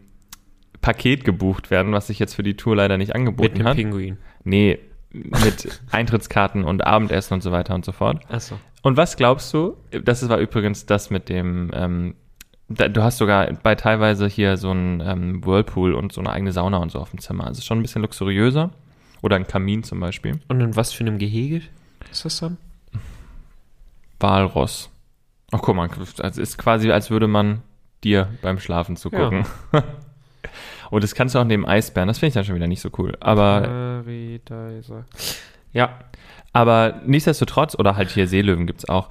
Paket 0.83 1.23
gebucht 1.23 1.71
werden, 1.71 1.93
was 1.93 2.07
sich 2.07 2.19
jetzt 2.19 2.35
für 2.35 2.43
die 2.43 2.55
Tour 2.55 2.75
leider 2.75 2.97
nicht 2.97 3.07
Mit 3.07 3.15
angeboten 3.15 3.55
einem 3.55 3.67
hat. 3.67 3.75
Pinguin. 3.75 4.17
Nee, 4.43 4.77
mit 5.11 5.81
Eintrittskarten 5.91 6.63
und 6.63 6.85
Abendessen 6.85 7.33
und 7.33 7.41
so 7.41 7.51
weiter 7.51 7.73
und 7.73 7.85
so 7.85 7.91
fort. 7.91 8.21
Achso. 8.29 8.59
Und 8.83 8.97
was 8.97 9.15
glaubst 9.15 9.51
du? 9.53 9.77
Das 10.03 10.27
war 10.27 10.37
übrigens 10.37 10.85
das 10.85 11.09
mit 11.09 11.29
dem, 11.29 11.71
ähm, 11.73 12.15
da, 12.67 12.89
du 12.89 13.01
hast 13.01 13.17
sogar 13.17 13.51
bei 13.63 13.75
teilweise 13.75 14.27
hier 14.27 14.57
so 14.57 14.71
ein 14.71 15.01
ähm, 15.01 15.45
Whirlpool 15.45 15.93
und 15.93 16.11
so 16.11 16.19
eine 16.19 16.31
eigene 16.31 16.51
Sauna 16.51 16.77
und 16.77 16.91
so 16.91 16.99
auf 16.99 17.11
dem 17.11 17.19
Zimmer. 17.19 17.47
Also 17.47 17.61
schon 17.61 17.79
ein 17.79 17.81
bisschen 17.81 18.01
luxuriöser. 18.01 18.71
Oder 19.21 19.37
ein 19.37 19.47
Kamin 19.47 19.83
zum 19.83 20.01
Beispiel. 20.01 20.41
Und 20.49 20.59
in 20.59 20.75
was 20.75 20.91
für 20.91 21.05
einem 21.05 21.17
Gehege 21.17 21.61
ist 22.11 22.25
das 22.25 22.41
dann? 22.41 22.57
Walross. 24.19 24.89
Ach 25.51 25.61
guck 25.61 25.75
mal, 25.77 25.89
es 26.21 26.37
ist 26.37 26.57
quasi, 26.57 26.91
als 26.91 27.09
würde 27.09 27.27
man 27.27 27.61
dir 28.03 28.27
beim 28.41 28.59
Schlafen 28.59 28.97
zugucken. 28.97 29.45
und 30.91 31.03
das 31.03 31.15
kannst 31.15 31.35
du 31.35 31.39
auch 31.39 31.43
neben 31.45 31.65
Eisbären, 31.65 32.07
das 32.07 32.19
finde 32.19 32.27
ich 32.29 32.33
dann 32.35 32.45
schon 32.45 32.55
wieder 32.55 32.67
nicht 32.67 32.81
so 32.81 32.89
cool. 32.97 33.15
Aber, 33.19 34.03
Paradise. 34.05 35.05
Ja. 35.71 35.99
aber 36.53 37.01
nichtsdestotrotz, 37.05 37.75
oder 37.77 37.95
halt 37.95 38.09
hier 38.11 38.27
Seelöwen 38.27 38.67
gibt's 38.67 38.87
auch. 38.87 39.09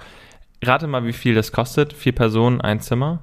Rate 0.63 0.87
mal, 0.87 1.05
wie 1.05 1.13
viel 1.13 1.35
das 1.35 1.51
kostet. 1.51 1.91
Vier 1.93 2.13
Personen, 2.13 2.61
ein 2.61 2.79
Zimmer. 2.79 3.21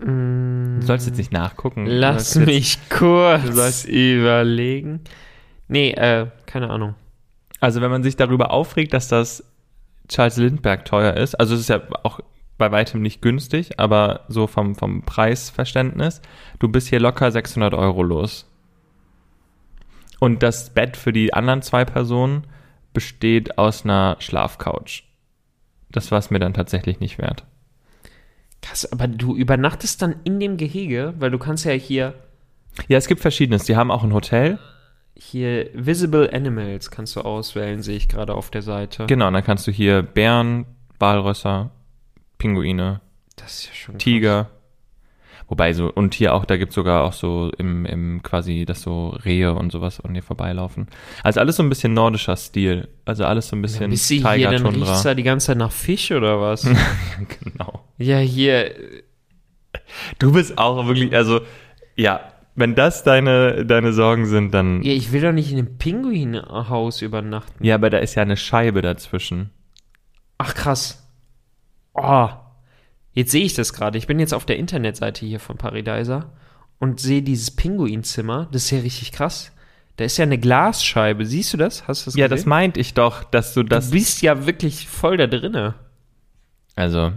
Du 0.00 0.80
sollst 0.80 1.06
jetzt 1.06 1.18
nicht 1.18 1.30
nachgucken. 1.32 1.84
Lass 1.84 2.32
sollst 2.32 2.36
jetzt- 2.36 2.46
mich 2.46 2.78
kurz 2.88 3.84
überlegen. 3.84 5.00
Nee, 5.68 5.90
äh, 5.90 6.26
keine 6.46 6.70
Ahnung. 6.70 6.94
Also 7.60 7.82
wenn 7.82 7.90
man 7.90 8.02
sich 8.02 8.16
darüber 8.16 8.50
aufregt, 8.50 8.94
dass 8.94 9.08
das 9.08 9.44
Charles 10.08 10.38
Lindbergh 10.38 10.84
teuer 10.84 11.14
ist, 11.18 11.34
also 11.34 11.54
es 11.54 11.60
ist 11.60 11.68
ja 11.68 11.82
auch 12.02 12.20
bei 12.60 12.70
weitem 12.70 13.02
nicht 13.02 13.20
günstig, 13.22 13.80
aber 13.80 14.20
so 14.28 14.46
vom, 14.46 14.76
vom 14.76 15.02
Preisverständnis, 15.02 16.22
du 16.60 16.68
bist 16.68 16.86
hier 16.88 17.00
locker 17.00 17.32
600 17.32 17.74
Euro 17.74 18.04
los. 18.04 18.46
Und 20.20 20.42
das 20.44 20.70
Bett 20.70 20.96
für 20.96 21.12
die 21.12 21.34
anderen 21.34 21.62
zwei 21.62 21.84
Personen 21.84 22.44
besteht 22.92 23.58
aus 23.58 23.84
einer 23.84 24.16
Schlafcouch. 24.20 25.02
Das 25.90 26.12
war 26.12 26.18
es 26.18 26.30
mir 26.30 26.38
dann 26.38 26.54
tatsächlich 26.54 27.00
nicht 27.00 27.18
wert. 27.18 27.44
Krass, 28.62 28.90
aber 28.92 29.08
du 29.08 29.34
übernachtest 29.34 30.02
dann 30.02 30.16
in 30.24 30.38
dem 30.38 30.56
Gehege, 30.56 31.14
weil 31.18 31.30
du 31.30 31.38
kannst 31.38 31.64
ja 31.64 31.72
hier, 31.72 32.14
Ja, 32.88 32.98
es 32.98 33.08
gibt 33.08 33.20
verschiedenes. 33.22 33.64
Die 33.64 33.74
haben 33.76 33.90
auch 33.90 34.04
ein 34.04 34.12
Hotel. 34.12 34.58
hier 35.16 35.70
Visible 35.74 36.30
Animals 36.32 36.90
kannst 36.90 37.16
du 37.16 37.22
auswählen, 37.22 37.82
sehe 37.82 37.96
ich 37.96 38.08
gerade 38.08 38.34
auf 38.34 38.50
der 38.50 38.62
Seite. 38.62 39.06
Genau, 39.06 39.28
und 39.28 39.32
dann 39.32 39.44
kannst 39.44 39.66
du 39.66 39.72
hier 39.72 40.02
Bären, 40.02 40.66
Walrösser, 40.98 41.70
Pinguine, 42.40 43.00
Das 43.36 43.54
ist 43.60 43.66
ja 43.68 43.74
schon 43.74 43.94
krass. 43.94 44.02
Tiger. 44.02 44.50
Wobei 45.48 45.72
so, 45.72 45.90
und 45.92 46.14
hier 46.14 46.34
auch, 46.34 46.44
da 46.44 46.56
gibt's 46.56 46.74
sogar 46.76 47.02
auch 47.04 47.12
so 47.12 47.50
im, 47.58 47.84
im 47.84 48.22
quasi, 48.22 48.64
dass 48.64 48.82
so 48.82 49.08
Rehe 49.24 49.52
und 49.54 49.72
sowas 49.72 50.00
an 50.00 50.14
dir 50.14 50.22
vorbeilaufen. 50.22 50.86
Also 51.24 51.40
alles 51.40 51.56
so 51.56 51.62
ein 51.64 51.68
bisschen 51.68 51.92
nordischer 51.92 52.36
Stil. 52.36 52.88
Also 53.04 53.24
alles 53.24 53.48
so 53.48 53.56
ein 53.56 53.62
bisschen 53.62 53.90
Bist 53.90 54.08
du 54.10 54.14
hier, 54.14 54.22
dann 54.22 54.32
riecht's 54.34 54.48
Tiger-Tundra. 54.62 55.02
da 55.02 55.14
die 55.14 55.22
ganze 55.24 55.48
Zeit 55.48 55.58
nach 55.58 55.72
Fisch 55.72 56.12
oder 56.12 56.40
was? 56.40 56.62
genau. 57.42 57.84
ja, 57.98 58.18
hier, 58.18 58.72
Du 60.18 60.32
bist 60.32 60.58
auch 60.58 60.86
wirklich, 60.86 61.14
also, 61.14 61.40
ja, 61.96 62.20
wenn 62.54 62.74
das 62.74 63.02
deine, 63.04 63.64
deine 63.64 63.92
Sorgen 63.92 64.26
sind, 64.26 64.52
dann. 64.52 64.82
ja, 64.82 64.92
ich 64.92 65.12
will 65.12 65.22
doch 65.22 65.32
nicht 65.32 65.50
in 65.52 65.58
einem 65.58 65.78
Pinguinhaus 65.78 67.02
übernachten. 67.02 67.64
Ja, 67.64 67.76
aber 67.76 67.90
da 67.90 67.98
ist 67.98 68.14
ja 68.14 68.22
eine 68.22 68.36
Scheibe 68.36 68.82
dazwischen. 68.82 69.50
Ach, 70.38 70.54
krass. 70.54 70.99
Oh, 72.02 72.28
jetzt 73.12 73.30
sehe 73.30 73.44
ich 73.44 73.54
das 73.54 73.72
gerade. 73.72 73.98
Ich 73.98 74.06
bin 74.06 74.18
jetzt 74.18 74.34
auf 74.34 74.46
der 74.46 74.56
Internetseite 74.58 75.26
hier 75.26 75.40
von 75.40 75.56
Paradiser 75.56 76.32
und 76.78 77.00
sehe 77.00 77.22
dieses 77.22 77.50
Pinguinzimmer. 77.50 78.48
Das 78.52 78.64
ist 78.64 78.70
ja 78.70 78.80
richtig 78.80 79.12
krass. 79.12 79.52
Da 79.96 80.04
ist 80.04 80.16
ja 80.16 80.22
eine 80.22 80.38
Glasscheibe. 80.38 81.26
Siehst 81.26 81.52
du 81.52 81.56
das? 81.58 81.86
Hast 81.86 82.06
du 82.06 82.10
das 82.10 82.16
Ja, 82.16 82.28
das 82.28 82.38
gesehen? 82.38 82.48
meinte 82.50 82.80
ich 82.80 82.94
doch, 82.94 83.22
dass 83.24 83.52
du 83.54 83.62
das. 83.62 83.86
Du 83.86 83.92
bist 83.92 84.22
ja 84.22 84.46
wirklich 84.46 84.88
voll 84.88 85.16
da 85.18 85.26
drinne. 85.26 85.74
Also, 86.74 87.12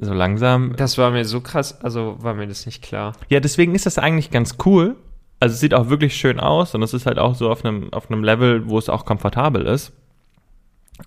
so 0.00 0.12
langsam. 0.12 0.74
Das 0.76 0.98
war 0.98 1.10
mir 1.12 1.24
so 1.24 1.40
krass, 1.40 1.80
also 1.84 2.16
war 2.20 2.34
mir 2.34 2.48
das 2.48 2.66
nicht 2.66 2.82
klar. 2.82 3.12
Ja, 3.28 3.38
deswegen 3.38 3.74
ist 3.76 3.86
das 3.86 3.98
eigentlich 3.98 4.30
ganz 4.30 4.56
cool. 4.64 4.96
Also 5.38 5.54
es 5.54 5.60
sieht 5.60 5.74
auch 5.74 5.88
wirklich 5.88 6.16
schön 6.16 6.40
aus 6.40 6.74
und 6.74 6.82
es 6.82 6.94
ist 6.94 7.06
halt 7.06 7.18
auch 7.18 7.34
so 7.34 7.50
auf 7.50 7.64
einem, 7.64 7.92
auf 7.92 8.10
einem 8.10 8.24
Level, 8.24 8.68
wo 8.68 8.78
es 8.78 8.88
auch 8.88 9.04
komfortabel 9.04 9.66
ist. 9.66 9.92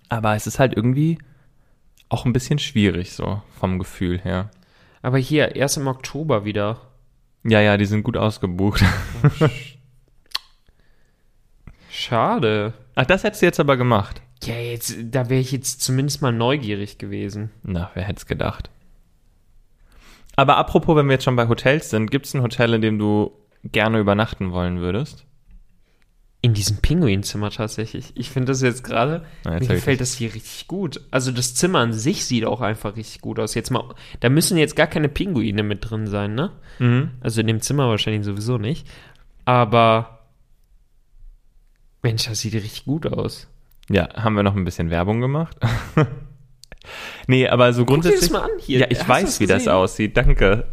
Aber 0.10 0.36
es 0.36 0.46
ist 0.48 0.60
halt 0.60 0.74
irgendwie 0.76 1.18
auch 2.10 2.26
ein 2.26 2.34
bisschen 2.34 2.60
schwierig, 2.60 3.14
so 3.14 3.42
vom 3.60 3.80
Gefühl 3.80 4.20
her. 4.20 4.52
Aber 5.02 5.18
hier, 5.18 5.56
erst 5.56 5.78
im 5.78 5.88
Oktober 5.88 6.46
wieder. 6.46 6.82
Ja, 7.44 7.62
ja, 7.62 7.78
die 7.78 7.86
sind 7.86 8.04
gut 8.04 8.18
ausgebucht. 8.18 8.84
Schade. 11.90 12.74
Ach, 12.96 13.06
das 13.06 13.24
hättest 13.24 13.42
du 13.42 13.46
jetzt 13.46 13.60
aber 13.60 13.78
gemacht. 13.78 14.22
Ja, 14.44 14.56
jetzt, 14.56 14.96
da 15.02 15.30
wäre 15.30 15.40
ich 15.40 15.52
jetzt 15.52 15.82
zumindest 15.82 16.22
mal 16.22 16.32
neugierig 16.32 16.98
gewesen. 16.98 17.52
Na, 17.64 17.92
wer 17.94 18.04
hätte 18.04 18.18
es 18.18 18.26
gedacht. 18.26 18.70
Aber 20.36 20.58
apropos, 20.58 20.96
wenn 20.96 21.08
wir 21.08 21.14
jetzt 21.14 21.24
schon 21.24 21.36
bei 21.36 21.48
Hotels 21.48 21.90
sind, 21.90 22.12
gibt 22.12 22.26
es 22.26 22.34
ein 22.34 22.42
Hotel, 22.42 22.74
in 22.74 22.82
dem 22.82 23.00
du 23.00 23.32
gerne 23.64 24.00
übernachten 24.00 24.52
wollen 24.52 24.80
würdest? 24.80 25.26
In 26.46 26.54
diesem 26.54 26.78
Pinguinzimmer 26.78 27.50
tatsächlich. 27.50 28.12
Ich 28.14 28.30
finde 28.30 28.52
das 28.52 28.62
jetzt 28.62 28.84
gerade, 28.84 29.26
jetzt 29.46 29.68
mir 29.68 29.76
gefällt 29.78 30.00
das 30.00 30.14
hier 30.14 30.32
richtig 30.32 30.68
gut. 30.68 31.02
Also 31.10 31.32
das 31.32 31.56
Zimmer 31.56 31.80
an 31.80 31.92
sich 31.92 32.24
sieht 32.24 32.46
auch 32.46 32.62
einfach 32.62 32.96
richtig 32.96 33.22
gut 33.22 33.40
aus. 33.40 33.56
Jetzt 33.56 33.72
mal, 33.72 33.96
da 34.20 34.30
müssen 34.30 34.56
jetzt 34.56 34.76
gar 34.76 34.86
keine 34.86 35.10
Pinguine 35.10 35.64
mit 35.64 35.90
drin 35.90 36.06
sein, 36.06 36.36
ne? 36.36 36.52
Mhm. 36.78 37.10
Also 37.20 37.42
in 37.42 37.48
dem 37.48 37.62
Zimmer 37.62 37.90
wahrscheinlich 37.90 38.24
sowieso 38.26 38.60
nicht. 38.60 38.88
Aber 39.46 40.20
Mensch, 42.04 42.28
das 42.28 42.42
sieht 42.42 42.54
richtig 42.54 42.86
gut 42.86 43.08
aus. 43.08 43.48
Ja, 43.90 44.14
haben 44.14 44.36
wir 44.36 44.44
noch 44.44 44.56
ein 44.56 44.66
bisschen 44.66 44.92
Werbung 44.92 45.22
gemacht? 45.22 45.58
nee, 47.28 47.48
aber 47.48 47.74
so 47.74 47.86
Guck 47.86 47.88
dir 47.88 47.94
grundsätzlich. 47.94 48.22
das 48.22 48.30
mal 48.30 48.44
an 48.44 48.60
hier. 48.60 48.82
Ja, 48.82 48.88
ich 48.92 49.10
weiß, 49.10 49.40
wie 49.40 49.48
das 49.48 49.68
aussieht, 49.68 50.16
danke. 50.16 50.68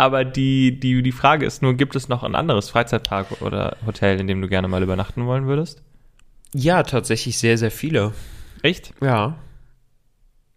Aber 0.00 0.24
die, 0.24 0.80
die, 0.80 1.02
die 1.02 1.12
Frage 1.12 1.44
ist 1.44 1.60
nur, 1.60 1.74
gibt 1.74 1.94
es 1.94 2.08
noch 2.08 2.22
ein 2.22 2.34
anderes 2.34 2.70
Freizeitpark 2.70 3.42
oder 3.42 3.76
Hotel, 3.84 4.18
in 4.18 4.26
dem 4.26 4.40
du 4.40 4.48
gerne 4.48 4.66
mal 4.66 4.82
übernachten 4.82 5.26
wollen 5.26 5.46
würdest? 5.46 5.82
Ja, 6.54 6.82
tatsächlich 6.84 7.36
sehr, 7.36 7.58
sehr 7.58 7.70
viele. 7.70 8.12
Echt? 8.62 8.94
Ja. 9.02 9.36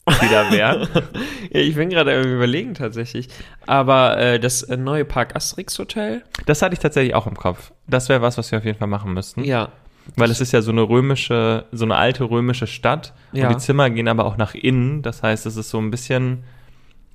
Wieder 0.08 0.46
wer? 0.50 0.88
Ja, 1.52 1.60
ich 1.60 1.76
bin 1.76 1.90
gerade 1.90 2.22
überlegen 2.22 2.74
tatsächlich. 2.74 3.28
Aber 3.68 4.18
äh, 4.18 4.40
das 4.40 4.64
äh, 4.64 4.78
neue 4.78 5.04
Park 5.04 5.36
Asterix 5.36 5.78
Hotel? 5.78 6.24
das 6.46 6.62
hatte 6.62 6.74
ich 6.74 6.80
tatsächlich 6.80 7.14
auch 7.14 7.28
im 7.28 7.36
Kopf. 7.36 7.74
Das 7.86 8.08
wäre 8.08 8.22
was, 8.22 8.38
was 8.38 8.50
wir 8.50 8.60
auf 8.60 8.66
jeden 8.66 8.80
Fall 8.80 8.88
machen 8.88 9.14
müssten. 9.14 9.44
Ja. 9.44 9.74
Weil 10.16 10.32
es 10.32 10.40
ist 10.40 10.54
ja 10.54 10.62
so 10.62 10.72
eine 10.72 10.84
römische, 10.84 11.66
so 11.74 11.84
eine 11.84 11.98
alte 11.98 12.24
römische 12.24 12.66
Stadt. 12.66 13.14
Ja. 13.34 13.48
Und 13.48 13.56
die 13.56 13.60
Zimmer 13.60 13.90
gehen 13.90 14.08
aber 14.08 14.24
auch 14.24 14.38
nach 14.38 14.56
innen. 14.56 15.02
Das 15.02 15.22
heißt, 15.22 15.46
es 15.46 15.58
ist 15.58 15.70
so 15.70 15.80
ein 15.80 15.92
bisschen, 15.92 16.46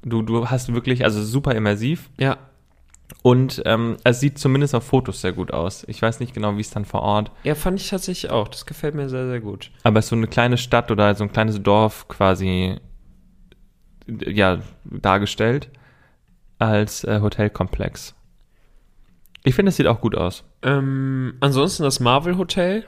du, 0.03 0.23
du 0.23 0.49
hast 0.49 0.73
wirklich, 0.73 1.05
also 1.05 1.23
super 1.23 1.55
immersiv. 1.55 2.11
Ja. 2.19 2.39
Und 3.23 3.63
ähm, 3.65 3.97
es 4.05 4.21
sieht 4.21 4.39
zumindest 4.39 4.75
auf 4.75 4.85
Fotos 4.85 5.23
sehr 5.23 5.33
gut 5.33 5.53
aus. 5.53 5.85
Ich 5.89 6.03
weiß 6.03 6.21
nicht 6.21 6.35
genau, 6.35 6.57
wie 6.57 6.61
es 6.61 6.71
dann 6.71 6.85
vor 6.85 7.03
Ort. 7.03 7.31
Ja, 7.43 7.55
fand 7.55 7.81
ich 7.81 7.89
tatsächlich 7.89 8.31
auch. 8.31 8.49
Das 8.49 8.67
gefällt 8.67 8.95
mir 8.95 9.09
sehr, 9.09 9.27
sehr 9.27 9.41
gut. 9.41 9.71
Aber 9.83 9.99
es 9.99 10.07
ist 10.07 10.11
so 10.11 10.17
eine 10.17 10.27
kleine 10.27 10.59
Stadt 10.59 10.91
oder 10.91 11.15
so 11.15 11.25
ein 11.25 11.33
kleines 11.33 11.63
Dorf 11.63 12.07
quasi, 12.09 12.77
ja, 14.07 14.61
dargestellt 14.85 15.71
als 16.59 17.05
äh, 17.05 17.21
Hotelkomplex. 17.21 18.15
Ich 19.45 19.55
finde, 19.55 19.71
es 19.71 19.77
sieht 19.77 19.87
auch 19.87 20.01
gut 20.01 20.15
aus. 20.15 20.45
Ähm, 20.63 21.35
ansonsten 21.41 21.85
das 21.85 22.01
Marvel 22.01 22.37
Hotel. 22.37 22.85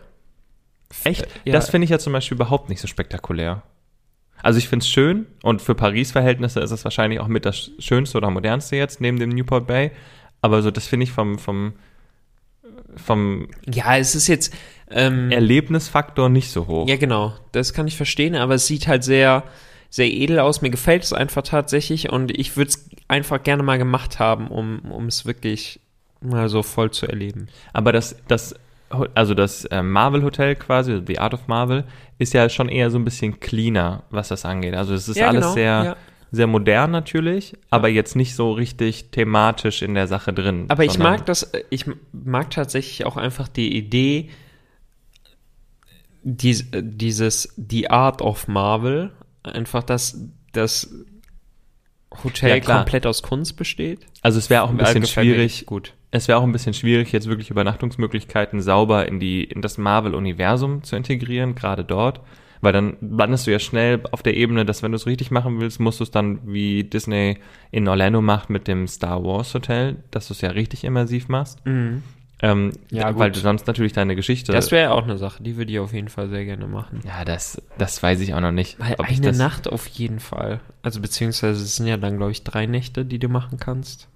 Echt? 1.05 1.27
Ja. 1.44 1.53
Das 1.53 1.70
finde 1.70 1.85
ich 1.85 1.90
ja 1.90 1.99
zum 1.99 2.12
Beispiel 2.12 2.35
überhaupt 2.35 2.68
nicht 2.68 2.81
so 2.81 2.88
spektakulär. 2.88 3.62
Also 4.42 4.59
ich 4.59 4.68
finde 4.68 4.85
es 4.85 4.90
schön 4.90 5.26
und 5.42 5.62
für 5.62 5.74
Paris-Verhältnisse 5.74 6.61
ist 6.61 6.70
es 6.70 6.85
wahrscheinlich 6.85 7.20
auch 7.20 7.29
mit 7.29 7.44
das 7.44 7.70
schönste 7.79 8.18
oder 8.18 8.31
modernste 8.31 8.76
jetzt 8.76 9.00
neben 9.00 9.18
dem 9.18 9.31
Newport 9.31 9.66
Bay. 9.66 9.90
Aber 10.42 10.62
so, 10.62 10.70
das 10.70 10.87
finde 10.87 11.05
ich 11.05 11.12
vom, 11.12 11.38
vom, 11.38 11.74
vom 12.96 13.48
Ja, 13.70 13.96
es 13.96 14.14
ist 14.14 14.29
jetzt. 14.29 14.55
Ähm, 14.90 15.31
Erlebnisfaktor 15.31 16.29
nicht 16.29 16.50
so 16.50 16.66
hoch. 16.66 16.88
ja, 16.88 16.96
genau. 16.96 17.35
Das 17.53 17.72
kann 17.72 17.87
ich 17.87 17.96
verstehen, 17.96 18.35
aber 18.35 18.55
es 18.55 18.66
sieht 18.66 18.88
halt 18.88 19.05
sehr, 19.05 19.44
sehr 19.88 20.11
edel 20.11 20.40
aus. 20.40 20.62
Mir 20.62 20.70
gefällt 20.70 21.05
es 21.05 21.12
einfach 21.12 21.42
tatsächlich 21.42 22.11
und 22.11 22.37
ich 22.37 22.57
würde 22.57 22.70
es 22.70 22.88
einfach 23.07 23.42
gerne 23.42 23.62
mal 23.62 23.79
gemacht 23.79 24.18
haben, 24.18 24.48
um, 24.48 25.07
es 25.07 25.26
wirklich 25.26 25.81
mal 26.20 26.48
so 26.48 26.62
voll 26.62 26.90
zu 26.90 27.07
erleben. 27.07 27.48
Aber 27.72 27.92
das, 27.92 28.16
das, 28.26 28.55
also 28.90 29.35
das 29.35 29.64
äh, 29.66 29.83
Marvel 29.83 30.22
Hotel 30.22 30.57
quasi, 30.57 31.00
The 31.07 31.18
Art 31.18 31.35
of 31.35 31.46
Marvel, 31.46 31.85
ist 32.18 32.35
ja 32.35 32.48
schon 32.48 32.68
eher 32.68 32.90
so 32.90 32.98
ein 32.98 33.05
bisschen 33.05 33.40
cleaner, 33.40 34.03
was 34.11 34.29
das 34.29 34.44
angeht. 34.44 34.74
Also 34.74 34.94
es 34.94 35.09
ist 35.09 35.16
Ja, 35.16 35.29
alles 35.29 35.44
genau, 35.44 35.55
sehr, 35.55 35.85
ja. 35.85 35.96
sehr 36.33 36.46
modern 36.46 36.90
natürlich, 36.90 37.57
aber 37.70 37.88
jetzt 37.88 38.16
nicht 38.16 38.35
so 38.35 38.53
richtig 38.53 39.11
thematisch 39.11 39.83
in 39.83 39.94
der 39.94 40.07
Sache 40.07 40.33
drin. 40.33 40.66
Aber 40.68 40.85
ich 40.85 40.98
mag 40.98 41.24
das, 41.26 41.44
äh, 41.44 41.62
ich 41.70 41.87
mag 42.12 42.50
tatsächlich 42.50 43.07
auch 43.07 43.16
einfach 43.16 43.48
die 43.48 43.76
Idee, 43.76 44.31
dies, 46.22 46.72
äh, 46.72 46.83
dieses 46.85 47.55
The 47.57 47.90
Art 47.90 48.22
of 48.22 48.48
Marvel, 48.48 49.12
einfach, 49.42 49.83
dass 49.83 50.18
das 50.53 50.92
Hotel 52.24 52.59
Ja, 52.59 52.61
komplett 52.61 53.07
aus 53.07 53.22
Kunst 53.22 53.57
besteht. 53.57 54.00
Also 54.22 54.38
es 54.38 54.50
wäre 54.50 54.62
auch 54.62 54.70
ein 54.70 54.76
bisschen 54.76 55.07
schwierig, 55.07 55.64
Gut. 55.66 55.94
Es 56.11 56.29
wäre 56.29 56.38
auch 56.38 56.42
ein 56.42 56.53
bisschen 56.53 56.75
schwierig, 56.75 57.12
jetzt 57.12 57.29
wirklich 57.29 57.51
Übernachtungsmöglichkeiten 57.51 58.61
sauber 58.61 59.07
in 59.07 59.20
die, 59.20 59.44
in 59.44 59.62
das 59.62 59.79
Marvel-Universum 59.79 60.83
zu 60.83 60.96
integrieren, 60.96 61.55
gerade 61.55 61.85
dort. 61.85 62.20
Weil 62.62 62.73
dann 62.75 62.96
landest 63.01 63.46
du 63.46 63.53
ja 63.53 63.59
schnell 63.59 64.01
auf 64.11 64.23
der 64.23 64.35
Ebene, 64.37 64.66
dass 64.66 64.83
wenn 64.83 64.92
du 64.92 64.96
es 64.96 65.07
richtig 65.07 65.31
machen 65.31 65.61
willst, 65.61 65.81
musst 65.81 66.01
du 66.01 66.05
es 66.05 66.11
dann, 66.11 66.40
wie 66.44 66.85
Disney 66.85 67.38
in 67.70 67.88
Orlando 67.88 68.20
macht 68.20 68.51
mit 68.51 68.68
dem 68.68 68.87
Star 68.87 69.25
Wars 69.25 69.55
Hotel, 69.55 69.96
dass 70.11 70.29
du 70.29 70.35
es 70.35 70.42
ja 70.42 70.51
richtig 70.51 70.85
immersiv 70.85 71.29
machst. 71.29 71.59
Ähm, 71.64 72.03
Mhm. 72.42 72.73
Ja, 72.90 73.18
weil 73.18 73.31
du 73.31 73.40
sonst 73.40 73.66
natürlich 73.66 73.92
deine 73.92 74.16
Geschichte. 74.16 74.53
Das 74.53 74.70
wäre 74.70 74.92
auch 74.92 75.05
eine 75.05 75.18
Sache, 75.18 75.42
die 75.42 75.57
würde 75.57 75.73
ich 75.73 75.79
auf 75.79 75.92
jeden 75.92 76.09
Fall 76.09 76.29
sehr 76.31 76.44
gerne 76.44 76.66
machen. 76.66 77.01
ja, 77.05 77.25
das, 77.25 77.61
das 77.79 78.03
weiß 78.03 78.20
ich 78.20 78.35
auch 78.35 78.40
noch 78.40 78.53
nicht. 78.53 78.79
Weil 78.79 78.96
eine 78.99 79.33
Nacht 79.33 79.68
auf 79.68 79.87
jeden 79.87 80.20
Fall. 80.20 80.61
Also 80.83 81.01
beziehungsweise 81.01 81.62
es 81.62 81.77
sind 81.77 81.87
ja 81.87 81.96
dann, 81.99 82.16
glaube 82.16 82.33
ich, 82.33 82.42
drei 82.44 82.66
Nächte, 82.66 83.05
die 83.05 83.18
du 83.18 83.29
machen 83.29 83.59
kannst. 83.59 84.09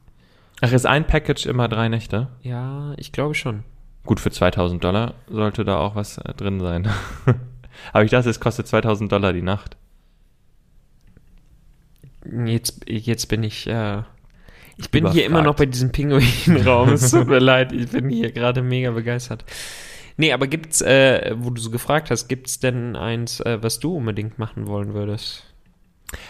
Ach, 0.64 0.72
ist 0.72 0.86
ein 0.86 1.06
Package 1.06 1.44
immer 1.44 1.68
drei 1.68 1.90
Nächte? 1.90 2.28
Ja, 2.40 2.94
ich 2.96 3.12
glaube 3.12 3.34
schon. 3.34 3.64
Gut, 4.06 4.18
für 4.18 4.30
2000 4.30 4.82
Dollar 4.82 5.12
sollte 5.28 5.62
da 5.62 5.76
auch 5.76 5.94
was 5.94 6.16
äh, 6.16 6.32
drin 6.32 6.58
sein. 6.58 6.88
Aber 7.92 8.02
ich 8.02 8.10
dachte, 8.10 8.30
es 8.30 8.40
kostet 8.40 8.66
2000 8.66 9.12
Dollar 9.12 9.34
die 9.34 9.42
Nacht. 9.42 9.76
Jetzt, 12.46 12.80
jetzt 12.88 13.26
bin 13.26 13.42
ich, 13.42 13.66
äh, 13.66 14.04
ich 14.78 14.90
bin 14.90 15.00
Überfragt. 15.00 15.18
hier 15.18 15.26
immer 15.26 15.42
noch 15.42 15.54
bei 15.54 15.66
diesem 15.66 15.92
Pinguinraum. 15.92 16.94
Es 16.94 17.10
tut 17.10 17.26
mir 17.28 17.38
leid, 17.40 17.70
ich 17.72 17.90
bin 17.90 18.08
hier 18.08 18.32
gerade 18.32 18.62
mega 18.62 18.90
begeistert. 18.90 19.44
Nee, 20.16 20.32
aber 20.32 20.46
gibt's, 20.46 20.80
äh, 20.80 21.34
wo 21.36 21.50
du 21.50 21.60
so 21.60 21.68
gefragt 21.68 22.10
hast, 22.10 22.28
gibt's 22.28 22.58
denn 22.58 22.96
eins, 22.96 23.40
äh, 23.40 23.62
was 23.62 23.80
du 23.80 23.98
unbedingt 23.98 24.38
machen 24.38 24.66
wollen 24.66 24.94
würdest? 24.94 25.53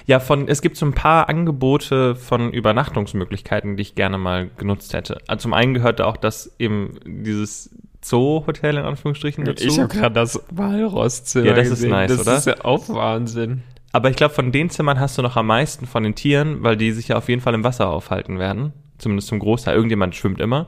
Ja, 0.06 0.20
von, 0.20 0.48
es 0.48 0.62
gibt 0.62 0.76
so 0.76 0.86
ein 0.86 0.92
paar 0.92 1.28
Angebote 1.28 2.14
von 2.14 2.52
Übernachtungsmöglichkeiten, 2.52 3.76
die 3.76 3.82
ich 3.82 3.94
gerne 3.94 4.18
mal 4.18 4.50
genutzt 4.56 4.94
hätte. 4.94 5.18
Also 5.26 5.42
zum 5.42 5.54
einen 5.54 5.74
gehört 5.74 6.00
da 6.00 6.06
auch 6.06 6.16
das 6.16 6.54
eben 6.58 6.98
dieses 7.06 7.70
Zoo-Hotel 8.02 8.76
in 8.76 8.84
Anführungsstrichen 8.84 9.44
dazu. 9.44 9.64
Ich 9.66 9.78
habe 9.78 9.88
gerade 9.88 10.14
das 10.14 10.42
Walrosszimmer 10.50 11.46
Ja, 11.46 11.54
das 11.54 11.66
ist 11.66 11.70
gesehen. 11.74 11.90
nice, 11.90 12.10
das 12.10 12.20
oder? 12.20 12.36
ist 12.36 12.46
ja 12.46 12.64
auch 12.64 12.88
Wahnsinn. 12.88 13.62
Aber 13.92 14.10
ich 14.10 14.16
glaube, 14.16 14.34
von 14.34 14.50
den 14.52 14.70
Zimmern 14.70 14.98
hast 14.98 15.16
du 15.16 15.22
noch 15.22 15.36
am 15.36 15.46
meisten 15.46 15.86
von 15.86 16.02
den 16.02 16.14
Tieren, 16.14 16.62
weil 16.62 16.76
die 16.76 16.92
sich 16.92 17.08
ja 17.08 17.16
auf 17.16 17.28
jeden 17.28 17.40
Fall 17.40 17.54
im 17.54 17.64
Wasser 17.64 17.88
aufhalten 17.88 18.38
werden. 18.38 18.72
Zumindest 18.98 19.28
zum 19.28 19.38
Großteil. 19.38 19.74
Irgendjemand 19.74 20.14
schwimmt 20.14 20.40
immer. 20.40 20.66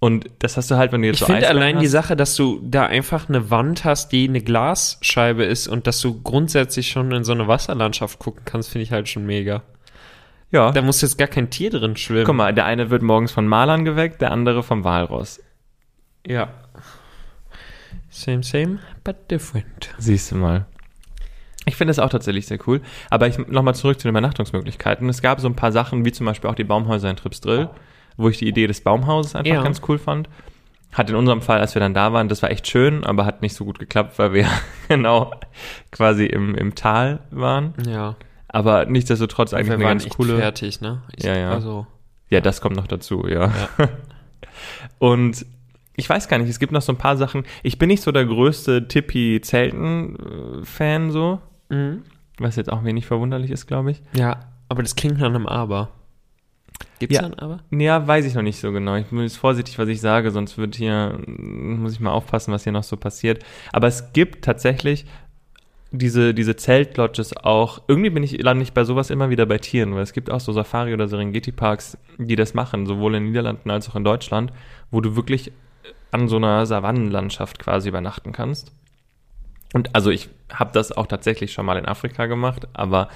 Und 0.00 0.30
das 0.38 0.56
hast 0.56 0.70
du 0.70 0.76
halt, 0.76 0.92
wenn 0.92 1.02
du 1.02 1.08
jetzt 1.08 1.16
Ich 1.16 1.20
so 1.20 1.26
finde 1.26 1.48
allein 1.48 1.80
die 1.80 1.86
hast. 1.86 1.92
Sache, 1.92 2.16
dass 2.16 2.36
du 2.36 2.60
da 2.62 2.86
einfach 2.86 3.28
eine 3.28 3.50
Wand 3.50 3.84
hast, 3.84 4.12
die 4.12 4.28
eine 4.28 4.40
Glasscheibe 4.40 5.44
ist 5.44 5.66
und 5.66 5.88
dass 5.88 6.00
du 6.00 6.22
grundsätzlich 6.22 6.88
schon 6.88 7.10
in 7.10 7.24
so 7.24 7.32
eine 7.32 7.48
Wasserlandschaft 7.48 8.20
gucken 8.20 8.42
kannst, 8.44 8.70
finde 8.70 8.84
ich 8.84 8.92
halt 8.92 9.08
schon 9.08 9.26
mega. 9.26 9.62
Ja. 10.52 10.70
Da 10.70 10.82
muss 10.82 11.02
jetzt 11.02 11.18
gar 11.18 11.28
kein 11.28 11.50
Tier 11.50 11.70
drin 11.70 11.96
schwimmen. 11.96 12.24
Guck 12.24 12.36
mal, 12.36 12.54
der 12.54 12.64
eine 12.64 12.90
wird 12.90 13.02
morgens 13.02 13.32
von 13.32 13.46
Malern 13.46 13.84
geweckt, 13.84 14.20
der 14.20 14.30
andere 14.30 14.62
vom 14.62 14.84
Walross. 14.84 15.40
Ja. 16.26 16.48
Same, 18.08 18.42
same, 18.42 18.78
but 19.04 19.30
different. 19.30 19.90
Siehst 19.98 20.30
du 20.30 20.36
mal. 20.36 20.66
Ich 21.66 21.76
finde 21.76 21.90
das 21.90 21.98
auch 21.98 22.08
tatsächlich 22.08 22.46
sehr 22.46 22.58
cool. 22.66 22.80
Aber 23.10 23.26
ich 23.26 23.36
nochmal 23.36 23.74
zurück 23.74 23.98
zu 23.98 24.08
den 24.08 24.10
Übernachtungsmöglichkeiten. 24.10 25.08
Es 25.08 25.20
gab 25.20 25.40
so 25.40 25.48
ein 25.48 25.56
paar 25.56 25.72
Sachen, 25.72 26.04
wie 26.04 26.12
zum 26.12 26.24
Beispiel 26.24 26.48
auch 26.48 26.54
die 26.54 26.64
Baumhäuser 26.64 27.10
in 27.10 27.16
Tripsdrill, 27.16 27.68
wo 28.18 28.28
ich 28.28 28.36
die 28.36 28.48
Idee 28.48 28.66
des 28.66 28.82
Baumhauses 28.82 29.34
einfach 29.34 29.54
Ja. 29.54 29.62
ganz 29.62 29.80
cool 29.88 29.98
fand. 29.98 30.28
Hat 30.92 31.08
in 31.08 31.16
unserem 31.16 31.40
Fall, 31.42 31.60
als 31.60 31.74
wir 31.74 31.80
dann 31.80 31.94
da 31.94 32.12
waren, 32.12 32.28
das 32.28 32.42
war 32.42 32.50
echt 32.50 32.66
schön, 32.66 33.04
aber 33.04 33.24
hat 33.24 33.40
nicht 33.42 33.54
so 33.54 33.64
gut 33.64 33.78
geklappt, 33.78 34.18
weil 34.18 34.32
wir 34.34 34.46
genau 34.88 35.30
quasi 35.90 36.26
im, 36.26 36.54
im 36.54 36.74
Tal 36.74 37.20
waren. 37.30 37.74
Ja. 37.86 38.16
Aber 38.48 38.84
nichtsdestotrotz 38.86 39.52
eigentlich 39.54 39.68
wir 39.68 39.74
eine 39.74 39.84
waren 39.84 39.98
ganz 39.98 40.08
coole. 40.08 40.36
fertig, 40.36 40.80
ne? 40.80 41.02
Ich, 41.16 41.24
Ja, 41.24 41.36
ja. 41.36 41.50
Also, 41.52 41.86
Ja, 42.30 42.40
das 42.40 42.60
kommt 42.60 42.76
noch 42.76 42.86
dazu, 42.86 43.26
ja. 43.28 43.52
Und 44.98 45.46
ich 45.94 46.08
weiß 46.08 46.28
gar 46.28 46.38
nicht, 46.38 46.48
es 46.48 46.58
gibt 46.58 46.72
noch 46.72 46.82
so 46.82 46.92
ein 46.92 46.98
paar 46.98 47.16
Sachen. 47.16 47.44
Ich 47.62 47.78
bin 47.78 47.88
nicht 47.88 48.02
so 48.02 48.12
der 48.12 48.24
größte 48.24 48.88
Tippi-Zelten-Fan 48.88 51.10
so, 51.10 51.40
mhm. 51.68 52.02
was 52.38 52.56
jetzt 52.56 52.72
auch 52.72 52.84
wenig 52.84 53.06
verwunderlich 53.06 53.50
ist, 53.50 53.66
glaube 53.66 53.90
ich. 53.90 54.02
ja, 54.14 54.40
aber 54.70 54.82
das 54.82 54.96
klingt 54.96 55.18
nach 55.18 55.26
einem 55.26 55.46
Aber. 55.46 55.88
Gibt's 56.98 57.16
Ja. 57.16 57.22
da 57.22 57.28
ein 57.28 57.38
Aber? 57.38 57.60
Ja, 57.70 58.06
weiß 58.06 58.24
ich 58.24 58.34
noch 58.34 58.42
nicht 58.42 58.58
so 58.60 58.72
genau. 58.72 58.96
Ich 58.96 59.06
bin 59.06 59.20
jetzt 59.20 59.36
vorsichtig, 59.36 59.78
was 59.78 59.88
ich 59.88 60.00
sage, 60.00 60.30
sonst 60.30 60.58
wird 60.58 60.74
hier, 60.76 61.18
muss 61.26 61.92
ich 61.92 62.00
mal 62.00 62.10
aufpassen, 62.10 62.52
was 62.52 62.64
hier 62.64 62.72
noch 62.72 62.82
so 62.82 62.96
passiert. 62.96 63.44
Aber 63.72 63.86
es 63.86 64.12
gibt 64.12 64.44
tatsächlich 64.44 65.06
diese, 65.90 66.34
diese 66.34 66.56
Zeltlodges 66.56 67.36
auch. 67.36 67.82
Irgendwie 67.88 68.10
bin 68.10 68.22
ich 68.22 68.42
lande 68.42 68.62
ich 68.62 68.72
bei 68.72 68.84
sowas 68.84 69.10
immer 69.10 69.30
wieder 69.30 69.46
bei 69.46 69.58
Tieren, 69.58 69.94
weil 69.94 70.02
es 70.02 70.12
gibt 70.12 70.30
auch 70.30 70.40
so 70.40 70.52
Safari- 70.52 70.92
oder 70.92 71.08
Serengeti-Parks, 71.08 71.96
die 72.18 72.36
das 72.36 72.52
machen, 72.54 72.86
sowohl 72.86 73.14
in 73.14 73.22
den 73.24 73.28
Niederlanden 73.30 73.70
als 73.70 73.88
auch 73.88 73.96
in 73.96 74.04
Deutschland, 74.04 74.52
wo 74.90 75.00
du 75.00 75.16
wirklich 75.16 75.52
an 76.10 76.28
so 76.28 76.36
einer 76.36 76.66
Savannenlandschaft 76.66 77.58
quasi 77.58 77.88
übernachten 77.88 78.32
kannst. 78.32 78.72
Und 79.74 79.94
also 79.94 80.10
ich 80.10 80.28
habe 80.52 80.72
das 80.72 80.92
auch 80.92 81.06
tatsächlich 81.06 81.52
schon 81.52 81.66
mal 81.66 81.76
in 81.78 81.86
Afrika 81.86 82.26
gemacht, 82.26 82.66
aber 82.72 83.08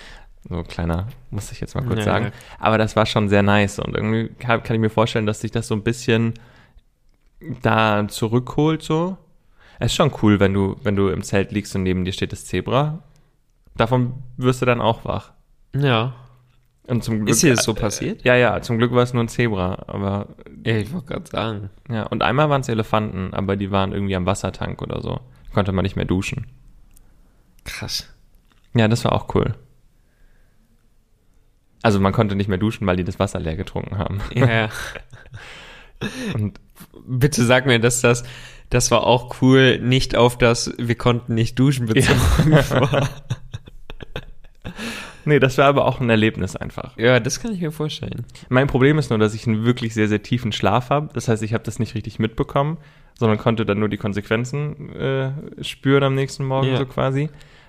so 0.48 0.62
kleiner, 0.64 1.06
muss 1.30 1.52
ich 1.52 1.60
jetzt 1.60 1.74
mal 1.74 1.84
kurz 1.84 2.00
Ja, 2.00 2.04
sagen. 2.04 2.24
ja. 2.26 2.30
Aber 2.58 2.78
das 2.78 2.96
war 2.96 3.06
schon 3.06 3.28
sehr 3.28 3.42
nice 3.42 3.78
und 3.78 3.94
irgendwie 3.94 4.28
kann, 4.38 4.62
kann 4.62 4.74
ich 4.74 4.80
mir 4.80 4.90
vorstellen, 4.90 5.26
dass 5.26 5.40
sich 5.40 5.50
das 5.50 5.68
so 5.68 5.74
ein 5.74 5.82
bisschen 5.82 6.34
da 7.62 8.06
zurückholt 8.08 8.82
so. 8.82 9.16
Es 9.78 9.86
ist 9.92 9.94
schon 9.96 10.12
cool, 10.22 10.38
wenn 10.40 10.54
du, 10.54 10.76
wenn 10.82 10.94
du 10.96 11.08
im 11.08 11.22
Zelt 11.22 11.50
liegst 11.52 11.74
und 11.74 11.82
neben 11.82 12.04
dir 12.04 12.12
steht 12.12 12.32
das 12.32 12.44
Zebra. 12.44 13.00
Davon 13.76 14.14
wirst 14.36 14.62
du 14.62 14.66
dann 14.66 14.80
auch 14.80 15.04
wach. 15.04 15.32
Ja. 15.74 16.14
Und 16.86 17.02
zum 17.04 17.18
Glück, 17.18 17.30
Ist 17.30 17.42
dir 17.42 17.54
das 17.54 17.64
so 17.64 17.74
passiert? 17.74 18.24
Ja, 18.24 18.34
ja, 18.36 18.60
zum 18.60 18.76
Glück 18.78 18.92
war 18.92 19.02
es 19.02 19.12
nur 19.14 19.22
ein 19.22 19.28
Zebra, 19.28 19.84
aber 19.86 20.28
Ja, 20.64 20.76
ich 20.76 20.92
wollte 20.92 21.06
gerade 21.06 21.26
sagen. 21.30 21.70
ja, 21.88 22.02
und 22.04 22.22
einmal 22.22 22.50
waren 22.50 22.60
es 22.60 22.68
Elefanten, 22.68 23.32
aber 23.34 23.56
die 23.56 23.70
waren 23.70 23.92
irgendwie 23.92 24.16
am 24.16 24.26
Wassertank 24.26 24.82
oder 24.82 25.00
so. 25.00 25.20
Konnte 25.54 25.72
man 25.72 25.84
nicht 25.84 25.96
mehr 25.96 26.04
duschen. 26.04 26.46
Krass. 27.64 28.08
Ja, 28.74 28.88
das 28.88 29.04
war 29.04 29.12
auch 29.12 29.34
cool. 29.34 29.54
Also 31.82 32.00
man 32.00 32.12
konnte 32.12 32.36
nicht 32.36 32.48
mehr 32.48 32.58
duschen, 32.58 32.86
weil 32.86 32.96
die 32.96 33.04
das 33.04 33.18
Wasser 33.18 33.40
leer 33.40 33.56
getrunken 33.56 33.98
haben. 33.98 34.20
Ja, 34.34 34.50
ja. 34.50 34.68
Und 36.34 36.58
Bitte 37.06 37.44
sag 37.44 37.66
mir, 37.66 37.78
dass 37.78 38.00
das, 38.00 38.24
das 38.70 38.90
war 38.90 39.04
auch 39.06 39.40
cool, 39.42 39.78
nicht 39.78 40.16
auf 40.16 40.38
das, 40.38 40.72
wir 40.78 40.94
konnten 40.94 41.34
nicht 41.34 41.58
duschen 41.58 41.86
bezogen 41.86 42.52
war. 42.52 43.08
nee, 45.24 45.38
das 45.38 45.58
war 45.58 45.66
aber 45.66 45.86
auch 45.86 46.00
ein 46.00 46.10
Erlebnis 46.10 46.56
einfach. 46.56 46.96
Ja, 46.96 47.20
das 47.20 47.40
kann 47.40 47.52
ich 47.52 47.60
mir 47.60 47.72
vorstellen. 47.72 48.24
Mein 48.48 48.66
Problem 48.66 48.98
ist 48.98 49.10
nur, 49.10 49.18
dass 49.18 49.34
ich 49.34 49.46
einen 49.46 49.64
wirklich 49.64 49.94
sehr, 49.94 50.08
sehr 50.08 50.22
tiefen 50.22 50.52
Schlaf 50.52 50.90
habe. 50.90 51.08
Das 51.14 51.28
heißt, 51.28 51.42
ich 51.42 51.54
habe 51.54 51.64
das 51.64 51.78
nicht 51.78 51.94
richtig 51.94 52.18
mitbekommen, 52.18 52.78
sondern 53.18 53.38
konnte 53.38 53.66
dann 53.66 53.78
nur 53.78 53.88
die 53.88 53.98
Konsequenzen 53.98 54.90
äh, 54.94 55.32
spüren 55.62 56.02
am 56.04 56.14
nächsten 56.14 56.44
Morgen 56.44 56.68
Ja. 56.68 56.76
so 56.78 56.86
quasi. 56.86 57.28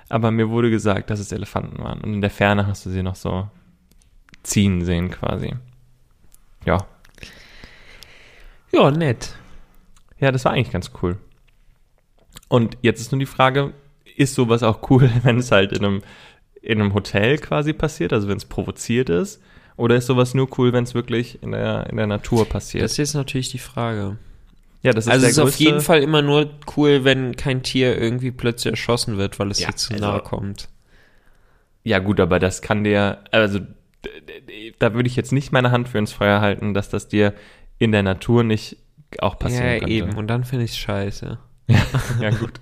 Aber 0.10 0.32
mir 0.32 0.50
wurde 0.50 0.70
gesagt, 0.70 1.10
dass 1.10 1.20
es 1.20 1.32
Elefanten 1.32 1.82
waren. 1.84 2.02
Und 2.02 2.14
in 2.14 2.22
der 2.22 2.30
Ferne 2.30 2.68
hast 2.68 2.86
du 2.86 2.90
sie 2.90 3.04
noch 3.04 3.16
so 3.16 3.48
ziehen 4.44 4.84
sehen 4.86 5.10
quasi. 5.12 5.56
Ja. 6.66 6.86
Ja, 8.72 8.92
nett. 8.92 9.36
Ja, 10.20 10.32
das 10.32 10.46
war 10.46 10.54
eigentlich 10.54 10.72
ganz 10.72 10.92
cool. 11.02 11.18
Und 12.48 12.78
jetzt 12.82 13.02
ist 13.02 13.12
nur 13.12 13.20
die 13.20 13.26
Frage, 13.26 13.74
ist 14.16 14.36
sowas 14.36 14.64
auch 14.64 14.90
cool, 14.90 15.10
wenn 15.24 15.38
es 15.38 15.52
halt 15.52 15.72
in 15.72 15.86
einem, 15.86 16.02
in 16.62 16.80
einem 16.80 16.94
Hotel 16.94 17.38
quasi 17.38 17.74
passiert, 17.74 18.14
also 18.14 18.28
wenn 18.28 18.38
es 18.38 18.46
provoziert 18.46 19.10
ist? 19.10 19.42
Oder 19.76 19.96
ist 19.96 20.06
sowas 20.06 20.34
nur 20.36 20.48
cool, 20.60 20.72
wenn 20.72 20.84
es 20.84 20.94
wirklich 20.94 21.42
in 21.42 21.52
der, 21.52 21.88
in 21.90 21.98
der 21.98 22.06
Natur 22.08 22.48
passiert? 22.48 22.84
Das 22.84 22.92
ist 22.92 22.98
jetzt 22.98 23.14
natürlich 23.16 23.50
die 23.50 23.58
Frage. 23.60 24.18
ja, 24.84 24.92
das 24.94 25.06
ist 25.08 25.12
also 25.12 25.22
der 25.22 25.30
es 25.32 25.38
ist 25.38 25.44
auf 25.44 25.56
jeden 25.56 25.82
Fall 25.82 26.04
immer 26.04 26.22
nur 26.22 26.48
cool, 26.78 27.04
wenn 27.04 27.36
kein 27.36 27.64
Tier 27.64 28.00
irgendwie 28.00 28.30
plötzlich 28.32 28.72
erschossen 28.72 29.18
wird, 29.18 29.40
weil 29.40 29.50
es 29.50 29.60
Ja, 29.60 29.70
dir 29.70 29.76
zu 29.76 29.94
also- 29.94 30.06
nahe 30.06 30.20
kommt. 30.22 30.70
Ja, 31.86 32.00
gut, 32.00 32.20
aber 32.22 32.40
das 32.40 32.62
kann 32.62 32.84
dir, 32.86 33.18
also 33.32 33.60
da 34.80 34.94
würde 34.94 35.08
ich 35.08 35.16
jetzt 35.16 35.32
nicht 35.32 35.52
meine 35.52 35.72
Hand 35.72 35.90
für 35.90 35.98
ins 35.98 36.12
Feuer 36.14 36.42
halten, 36.42 36.74
dass 36.74 36.90
das 36.90 37.08
dir 37.08 37.34
in 37.78 37.92
der 37.92 38.04
Natur 38.04 38.44
nicht 38.44 38.78
auch 39.20 39.38
passieren 39.38 39.66
ja, 39.66 39.80
könnte. 39.80 39.94
eben. 39.94 40.14
Und 40.16 40.28
dann 40.28 40.44
finde 40.44 40.66
ich 40.66 40.72
es 40.72 40.78
scheiße. 40.78 41.38
Ja, 42.20 42.30
gut. 42.32 42.54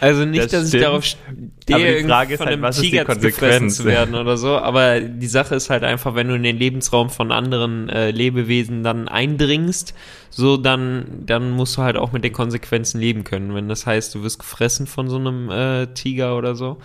Also 0.00 0.24
nicht, 0.24 0.42
Das 0.42 0.50
dass 0.50 0.62
ich 0.64 0.68
stimmt. 0.70 0.82
darauf 0.82 1.04
stehe, 1.04 2.02
die 2.02 2.08
Frage 2.08 2.34
ist 2.34 2.38
von 2.38 2.46
halt, 2.46 2.54
einem 2.54 2.62
was 2.64 2.76
ist 2.76 2.82
die 2.86 2.90
Tiger 2.90 3.04
gefressen 3.04 3.30
Konsequenz? 3.30 3.76
zu 3.76 3.84
werden 3.84 4.16
oder 4.16 4.36
so. 4.36 4.58
Aber 4.58 5.00
die 5.00 5.26
Sache 5.28 5.54
ist 5.54 5.70
halt 5.70 5.84
einfach, 5.84 6.16
wenn 6.16 6.26
du 6.26 6.34
in 6.34 6.42
den 6.42 6.58
Lebensraum 6.58 7.08
von 7.08 7.30
anderen 7.30 7.88
äh, 7.88 8.10
Lebewesen 8.10 8.82
dann 8.82 9.06
eindringst, 9.06 9.94
so 10.28 10.56
dann, 10.56 11.22
dann 11.24 11.52
musst 11.52 11.76
du 11.76 11.82
halt 11.82 11.96
auch 11.96 12.10
mit 12.10 12.24
den 12.24 12.32
Konsequenzen 12.32 13.00
leben 13.00 13.22
können. 13.22 13.54
Wenn 13.54 13.68
das 13.68 13.86
heißt, 13.86 14.12
du 14.16 14.24
wirst 14.24 14.40
gefressen 14.40 14.88
von 14.88 15.08
so 15.08 15.18
einem 15.18 15.48
äh, 15.50 15.86
Tiger 15.94 16.36
oder 16.36 16.56
so 16.56 16.78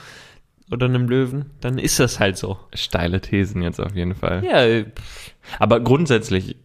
oder 0.72 0.86
einem 0.86 1.10
Löwen, 1.10 1.52
dann 1.62 1.78
ist 1.80 2.00
das 2.00 2.20
halt 2.20 2.38
so. 2.38 2.60
Steile 2.74 3.22
Thesen 3.22 3.62
jetzt 3.62 3.80
auf 3.80 3.96
jeden 3.96 4.16
Fall. 4.16 4.44
Ja, 4.44 4.64
äh, 4.64 4.86
Aber 5.58 5.80
grundsätzlich. 5.80 6.58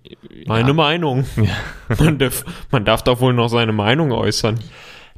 meine 0.47 0.69
ja, 0.69 0.75
Meinung. 0.75 1.25
Man, 1.99 2.19
darf, 2.19 2.45
man 2.71 2.85
darf 2.85 3.03
doch 3.03 3.21
wohl 3.21 3.35
noch 3.35 3.49
seine 3.49 3.73
Meinung 3.73 4.12
äußern. 4.12 4.59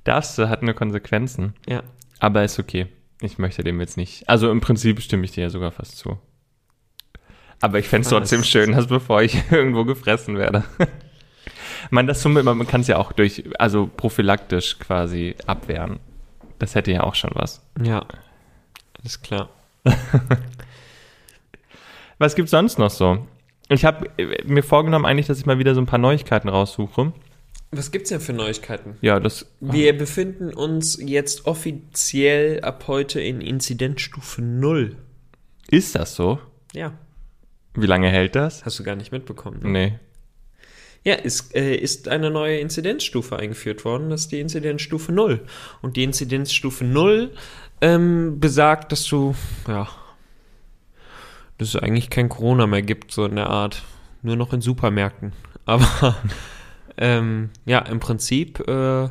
Das 0.04 0.38
hat 0.38 0.62
nur 0.62 0.74
Konsequenzen. 0.74 1.54
Ja. 1.68 1.82
Aber 2.20 2.44
ist 2.44 2.58
okay. 2.58 2.86
Ich 3.20 3.38
möchte 3.38 3.64
dem 3.64 3.80
jetzt 3.80 3.96
nicht. 3.96 4.28
Also 4.28 4.50
im 4.50 4.60
Prinzip 4.60 5.00
stimme 5.00 5.24
ich 5.24 5.32
dir 5.32 5.42
ja 5.44 5.50
sogar 5.50 5.72
fast 5.72 5.96
zu. 5.98 6.18
Aber 7.60 7.78
ich 7.78 7.88
fände 7.88 8.06
es 8.06 8.12
Was? 8.12 8.18
trotzdem 8.18 8.44
schön, 8.44 8.72
dass 8.72 8.86
bevor 8.86 9.22
ich 9.22 9.38
irgendwo 9.50 9.84
gefressen 9.84 10.36
werde. 10.36 10.64
man, 11.90 12.06
das 12.06 12.20
zum, 12.20 12.34
man 12.34 12.66
kann 12.66 12.82
es 12.82 12.88
ja 12.88 12.98
auch 12.98 13.12
durch, 13.12 13.44
also 13.58 13.88
prophylaktisch 13.94 14.78
quasi 14.78 15.34
abwehren. 15.46 16.00
Das 16.58 16.74
hätte 16.74 16.92
ja 16.92 17.02
auch 17.02 17.14
schon 17.14 17.30
was. 17.34 17.66
Ja. 17.82 18.06
Alles 19.06 19.22
klar. 19.22 19.50
Was 22.18 22.34
gibt's 22.34 22.50
sonst 22.50 22.76
noch 22.76 22.90
so? 22.90 23.24
Ich 23.68 23.84
habe 23.84 24.10
mir 24.44 24.64
vorgenommen 24.64 25.06
eigentlich, 25.06 25.28
dass 25.28 25.38
ich 25.38 25.46
mal 25.46 25.60
wieder 25.60 25.76
so 25.76 25.80
ein 25.80 25.86
paar 25.86 26.00
Neuigkeiten 26.00 26.48
raussuche. 26.48 27.12
Was 27.70 27.92
gibt's 27.92 28.08
denn 28.08 28.18
für 28.18 28.32
Neuigkeiten? 28.32 28.96
Ja, 29.02 29.20
das. 29.20 29.46
Wir 29.60 29.96
befinden 29.96 30.52
uns 30.52 30.98
jetzt 31.00 31.46
offiziell 31.46 32.62
ab 32.62 32.86
heute 32.88 33.20
in 33.20 33.40
Inzidenzstufe 33.40 34.42
0. 34.42 34.96
Ist 35.70 35.94
das 35.94 36.16
so? 36.16 36.40
Ja. 36.72 36.92
Wie 37.74 37.86
lange 37.86 38.08
hält 38.08 38.34
das? 38.34 38.64
Hast 38.64 38.80
du 38.80 38.82
gar 38.82 38.96
nicht 38.96 39.12
mitbekommen. 39.12 39.60
Ne? 39.62 39.68
Nee. 39.68 39.98
Ja, 41.06 41.14
es 41.22 41.52
äh, 41.54 41.76
ist 41.76 42.08
eine 42.08 42.32
neue 42.32 42.58
Inzidenzstufe 42.58 43.36
eingeführt 43.36 43.84
worden. 43.84 44.10
Das 44.10 44.22
ist 44.22 44.32
die 44.32 44.40
Inzidenzstufe 44.40 45.12
0. 45.12 45.46
Und 45.80 45.96
die 45.96 46.02
Inzidenzstufe 46.02 46.84
0 46.84 47.30
ähm, 47.80 48.40
besagt, 48.40 48.92
dass 48.92 49.04
du, 49.06 49.34
ja, 49.68 49.88
dass 51.58 51.68
es 51.68 51.76
eigentlich 51.76 52.10
kein 52.10 52.28
Corona 52.28 52.66
mehr 52.66 52.82
gibt, 52.82 53.12
so 53.12 53.24
in 53.24 53.36
der 53.36 53.48
Art. 53.50 53.82
Nur 54.22 54.36
noch 54.36 54.52
in 54.52 54.60
Supermärkten. 54.60 55.32
Aber, 55.66 56.16
ähm, 56.96 57.50
ja, 57.64 57.80
im 57.80 58.00
Prinzip, 58.00 58.60
äh, 58.68 59.08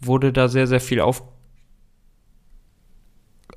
wurde 0.00 0.32
da 0.32 0.48
sehr, 0.48 0.66
sehr 0.66 0.80
viel 0.80 1.00
auf, 1.00 1.22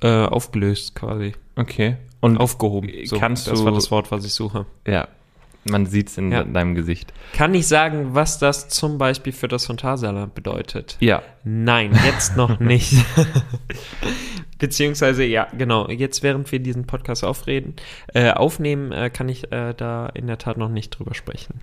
äh, 0.02 0.24
aufgelöst 0.26 0.94
quasi. 0.94 1.32
Okay. 1.56 1.96
Und 2.20 2.38
Aufgehoben. 2.38 2.90
kannst 3.18 3.46
das 3.48 3.58
du- 3.60 3.64
war 3.64 3.72
das 3.72 3.90
Wort, 3.90 4.10
was 4.10 4.24
ich 4.24 4.32
suche. 4.34 4.66
ja, 4.86 5.08
man 5.68 5.86
sieht's 5.86 6.16
in 6.18 6.32
Ja. 6.32 6.44
deinem 6.44 6.74
Gesicht. 6.74 7.12
Kann 7.32 7.54
ich 7.54 7.66
sagen, 7.66 8.14
was 8.14 8.38
das 8.38 8.68
zum 8.68 8.98
Beispiel 8.98 9.32
für 9.32 9.48
das 9.48 9.66
Phantasialand 9.66 10.34
bedeutet? 10.34 10.96
Ja. 11.00 11.22
Nein, 11.44 11.98
jetzt 12.04 12.36
noch 12.36 12.58
nicht. 12.60 12.94
Beziehungsweise, 14.58 15.24
ja, 15.24 15.48
genau, 15.56 15.88
jetzt 15.90 16.22
während 16.22 16.50
wir 16.50 16.60
diesen 16.60 16.86
Podcast 16.86 17.24
aufreden, 17.24 17.74
äh, 18.14 18.30
aufnehmen, 18.32 18.90
äh, 18.92 19.10
kann 19.10 19.28
ich 19.28 19.52
äh, 19.52 19.74
da 19.74 20.06
in 20.06 20.26
der 20.26 20.38
Tat 20.38 20.56
noch 20.56 20.70
nicht 20.70 20.90
drüber 20.90 21.14
sprechen. 21.14 21.60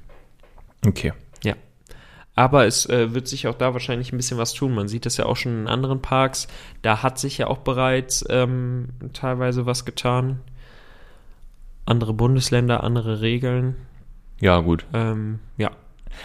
Okay. 0.86 1.14
Ja. 1.44 1.56
Aber 2.36 2.66
es 2.66 2.88
äh, 2.88 3.14
wird 3.14 3.28
sich 3.28 3.48
auch 3.48 3.56
da 3.56 3.74
wahrscheinlich 3.74 4.12
ein 4.14 4.18
bisschen 4.18 4.38
was 4.38 4.54
tun. 4.54 4.76
Man 4.76 4.88
sieht 4.88 5.06
es 5.06 5.18
ja 5.18 5.26
auch 5.26 5.38
schon 5.38 5.62
in 5.62 5.68
anderen 5.68 6.02
Parks. 6.02 6.48
Da 6.84 7.02
hat 7.02 7.18
sich 7.18 7.38
ja 7.40 7.48
auch 7.48 7.60
bereits 7.60 8.24
ähm, 8.30 8.90
teilweise 9.14 9.66
was 9.66 9.86
getan. 9.86 10.42
Andere 11.86 12.14
Bundesländer, 12.14 12.84
andere 12.84 13.22
Regeln. 13.22 13.76
Ja, 14.40 14.60
gut. 14.60 14.86
Ähm, 14.94 15.40
ja. 15.58 15.72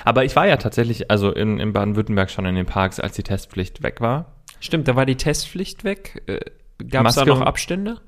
Aber 0.04 0.24
ich 0.24 0.36
war 0.36 0.46
ja 0.46 0.56
tatsächlich, 0.56 1.10
also 1.10 1.32
in, 1.32 1.58
in 1.60 1.72
Baden-Württemberg 1.72 2.30
schon 2.30 2.44
in 2.46 2.54
den 2.54 2.66
Parks, 2.66 3.00
als 3.00 3.14
die 3.14 3.22
Testpflicht 3.22 3.82
weg 3.82 4.00
war. 4.00 4.26
Stimmt, 4.60 4.88
da 4.88 4.96
war 4.96 5.06
die 5.06 5.16
Testpflicht 5.16 5.84
weg. 5.84 6.22
Äh, 6.26 6.40
Gab 6.88 7.06
es 7.06 7.14
da 7.14 7.24
noch 7.24 7.40
Abstände? 7.40 8.00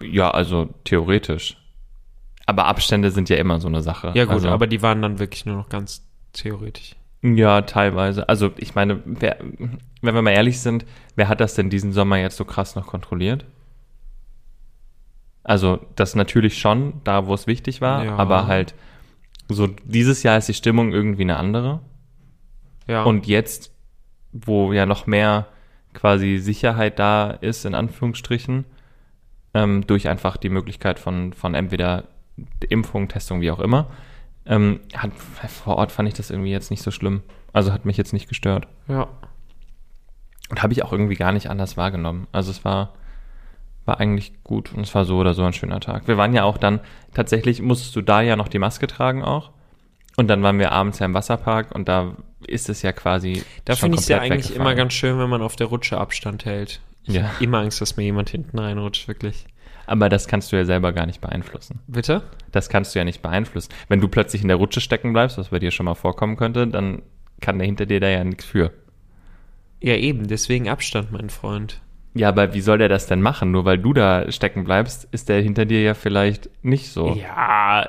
Ja, 0.00 0.30
also 0.30 0.70
theoretisch. 0.84 1.56
Aber 2.46 2.66
Abstände 2.66 3.10
sind 3.10 3.28
ja 3.28 3.36
immer 3.36 3.60
so 3.60 3.68
eine 3.68 3.82
Sache. 3.82 4.12
Ja, 4.14 4.24
gut, 4.24 4.34
also, 4.34 4.48
aber 4.48 4.66
die 4.66 4.82
waren 4.82 5.02
dann 5.02 5.18
wirklich 5.18 5.46
nur 5.46 5.56
noch 5.56 5.68
ganz 5.68 6.02
theoretisch. 6.32 6.96
Ja, 7.22 7.62
teilweise. 7.62 8.28
Also 8.28 8.50
ich 8.56 8.74
meine, 8.74 9.02
wer, 9.04 9.38
wenn 9.40 10.14
wir 10.14 10.22
mal 10.22 10.30
ehrlich 10.30 10.60
sind, 10.60 10.86
wer 11.16 11.28
hat 11.28 11.40
das 11.40 11.54
denn 11.54 11.68
diesen 11.70 11.92
Sommer 11.92 12.16
jetzt 12.18 12.36
so 12.36 12.44
krass 12.44 12.74
noch 12.74 12.86
kontrolliert? 12.86 13.44
Also 15.42 15.78
das 15.96 16.14
natürlich 16.14 16.58
schon, 16.58 17.00
da 17.04 17.26
wo 17.26 17.34
es 17.34 17.46
wichtig 17.46 17.80
war, 17.80 18.04
Ja. 18.04 18.16
aber 18.16 18.46
halt 18.46 18.74
so 19.48 19.66
dieses 19.66 20.22
Jahr 20.22 20.38
ist 20.38 20.48
die 20.48 20.54
Stimmung 20.54 20.92
irgendwie 20.92 21.22
eine 21.22 21.36
andere. 21.36 21.80
Ja. 22.86 23.02
Und 23.04 23.26
jetzt, 23.26 23.72
wo 24.32 24.72
ja 24.72 24.86
noch 24.86 25.06
mehr 25.06 25.48
quasi 25.94 26.38
Sicherheit 26.38 26.98
da 26.98 27.30
ist, 27.30 27.64
in 27.64 27.74
Anführungsstrichen, 27.74 28.64
ähm, 29.54 29.86
durch 29.86 30.08
einfach 30.08 30.36
die 30.36 30.50
Möglichkeit 30.50 30.98
von, 30.98 31.32
von 31.32 31.54
entweder 31.54 32.04
Impfung, 32.68 33.08
Testung, 33.08 33.40
wie 33.40 33.50
auch 33.50 33.60
immer, 33.60 33.90
ähm, 34.46 34.80
hat, 34.94 35.12
vor 35.14 35.76
Ort 35.76 35.92
fand 35.92 36.08
ich 36.08 36.14
das 36.14 36.30
irgendwie 36.30 36.50
jetzt 36.50 36.70
nicht 36.70 36.82
so 36.82 36.90
schlimm. 36.90 37.22
Also 37.52 37.72
hat 37.72 37.84
mich 37.84 37.96
jetzt 37.96 38.12
nicht 38.12 38.28
gestört. 38.28 38.66
ja. 38.88 39.08
Und 40.50 40.62
habe 40.62 40.72
ich 40.72 40.82
auch 40.82 40.92
irgendwie 40.92 41.16
gar 41.16 41.32
nicht 41.32 41.50
anders 41.50 41.76
wahrgenommen. 41.76 42.26
Also 42.32 42.50
es 42.50 42.64
war, 42.64 42.94
war 43.88 43.98
eigentlich 43.98 44.44
gut 44.44 44.72
und 44.72 44.82
es 44.82 44.94
war 44.94 45.04
so 45.04 45.16
oder 45.16 45.34
so 45.34 45.42
ein 45.42 45.52
schöner 45.52 45.80
Tag. 45.80 46.06
Wir 46.06 46.16
waren 46.16 46.32
ja 46.34 46.44
auch 46.44 46.58
dann, 46.58 46.80
tatsächlich 47.14 47.60
musstest 47.62 47.96
du 47.96 48.02
da 48.02 48.20
ja 48.20 48.36
noch 48.36 48.48
die 48.48 48.58
Maske 48.60 48.86
tragen 48.86 49.24
auch. 49.24 49.50
Und 50.16 50.28
dann 50.28 50.42
waren 50.42 50.58
wir 50.58 50.72
abends 50.72 50.98
ja 50.98 51.06
im 51.06 51.14
Wasserpark 51.14 51.74
und 51.74 51.88
da 51.88 52.14
ist 52.46 52.68
es 52.68 52.82
ja 52.82 52.92
quasi. 52.92 53.42
Da 53.64 53.74
finde 53.76 53.96
ich 53.96 54.02
es 54.02 54.08
ja 54.08 54.18
eigentlich 54.20 54.54
immer 54.54 54.74
ganz 54.74 54.92
schön, 54.92 55.18
wenn 55.18 55.28
man 55.30 55.42
auf 55.42 55.56
der 55.56 55.68
Rutsche 55.68 55.98
Abstand 55.98 56.44
hält. 56.44 56.80
Ich 57.04 57.14
Ja. 57.14 57.22
habe 57.32 57.44
immer 57.44 57.58
Angst, 57.58 57.80
dass 57.80 57.96
mir 57.96 58.04
jemand 58.04 58.28
hinten 58.30 58.58
reinrutscht, 58.58 59.08
wirklich. 59.08 59.46
Aber 59.86 60.08
das 60.10 60.28
kannst 60.28 60.52
du 60.52 60.56
ja 60.56 60.64
selber 60.66 60.92
gar 60.92 61.06
nicht 61.06 61.20
beeinflussen. 61.22 61.78
Bitte? 61.86 62.22
Das 62.52 62.68
kannst 62.68 62.94
du 62.94 62.98
ja 62.98 63.04
nicht 63.06 63.22
beeinflussen. 63.22 63.70
Wenn 63.88 64.00
du 64.00 64.08
plötzlich 64.08 64.42
in 64.42 64.48
der 64.48 64.58
Rutsche 64.58 64.80
stecken 64.82 65.12
bleibst, 65.14 65.38
was 65.38 65.48
bei 65.48 65.58
dir 65.60 65.70
schon 65.70 65.86
mal 65.86 65.94
vorkommen 65.94 66.36
könnte, 66.36 66.66
dann 66.66 67.00
kann 67.40 67.58
der 67.58 67.66
hinter 67.66 67.86
dir 67.86 68.00
da 68.00 68.08
ja 68.08 68.22
nichts 68.22 68.44
für. 68.44 68.70
Ja, 69.80 69.94
eben, 69.94 70.26
deswegen 70.26 70.68
Abstand, 70.68 71.12
mein 71.12 71.30
Freund. 71.30 71.80
Ja, 72.18 72.28
aber 72.28 72.54
wie 72.54 72.60
soll 72.60 72.78
der 72.78 72.88
das 72.88 73.06
denn 73.06 73.22
machen? 73.22 73.50
Nur 73.50 73.64
weil 73.64 73.78
du 73.78 73.92
da 73.92 74.30
stecken 74.30 74.64
bleibst, 74.64 75.08
ist 75.12 75.28
der 75.28 75.40
hinter 75.40 75.66
dir 75.66 75.82
ja 75.82 75.94
vielleicht 75.94 76.50
nicht 76.62 76.90
so. 76.90 77.14
Ja. 77.14 77.88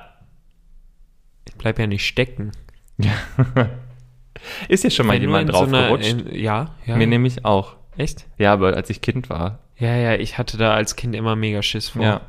Ich 1.48 1.56
bleib 1.56 1.80
ja 1.80 1.88
nicht 1.88 2.06
stecken. 2.06 2.52
Ist 4.70 4.84
dir 4.84 4.92
schon 4.92 5.08
mal 5.08 5.18
jemand 5.18 5.50
in 5.50 5.56
so 5.56 5.66
ja, 6.32 6.76
ja. 6.86 6.96
Mir 6.96 7.08
nämlich 7.08 7.44
auch. 7.44 7.76
Echt? 7.98 8.26
Ja, 8.38 8.54
aber 8.54 8.76
als 8.76 8.90
ich 8.90 9.02
Kind 9.02 9.30
war. 9.30 9.60
Ja, 9.78 9.96
ja, 9.96 10.16
ich 10.16 10.38
hatte 10.38 10.58
da 10.58 10.74
als 10.74 10.96
Kind 10.96 11.16
immer 11.16 11.36
mega 11.36 11.62
Schiss 11.62 11.90
vor. 11.90 12.04
Ja. 12.04 12.22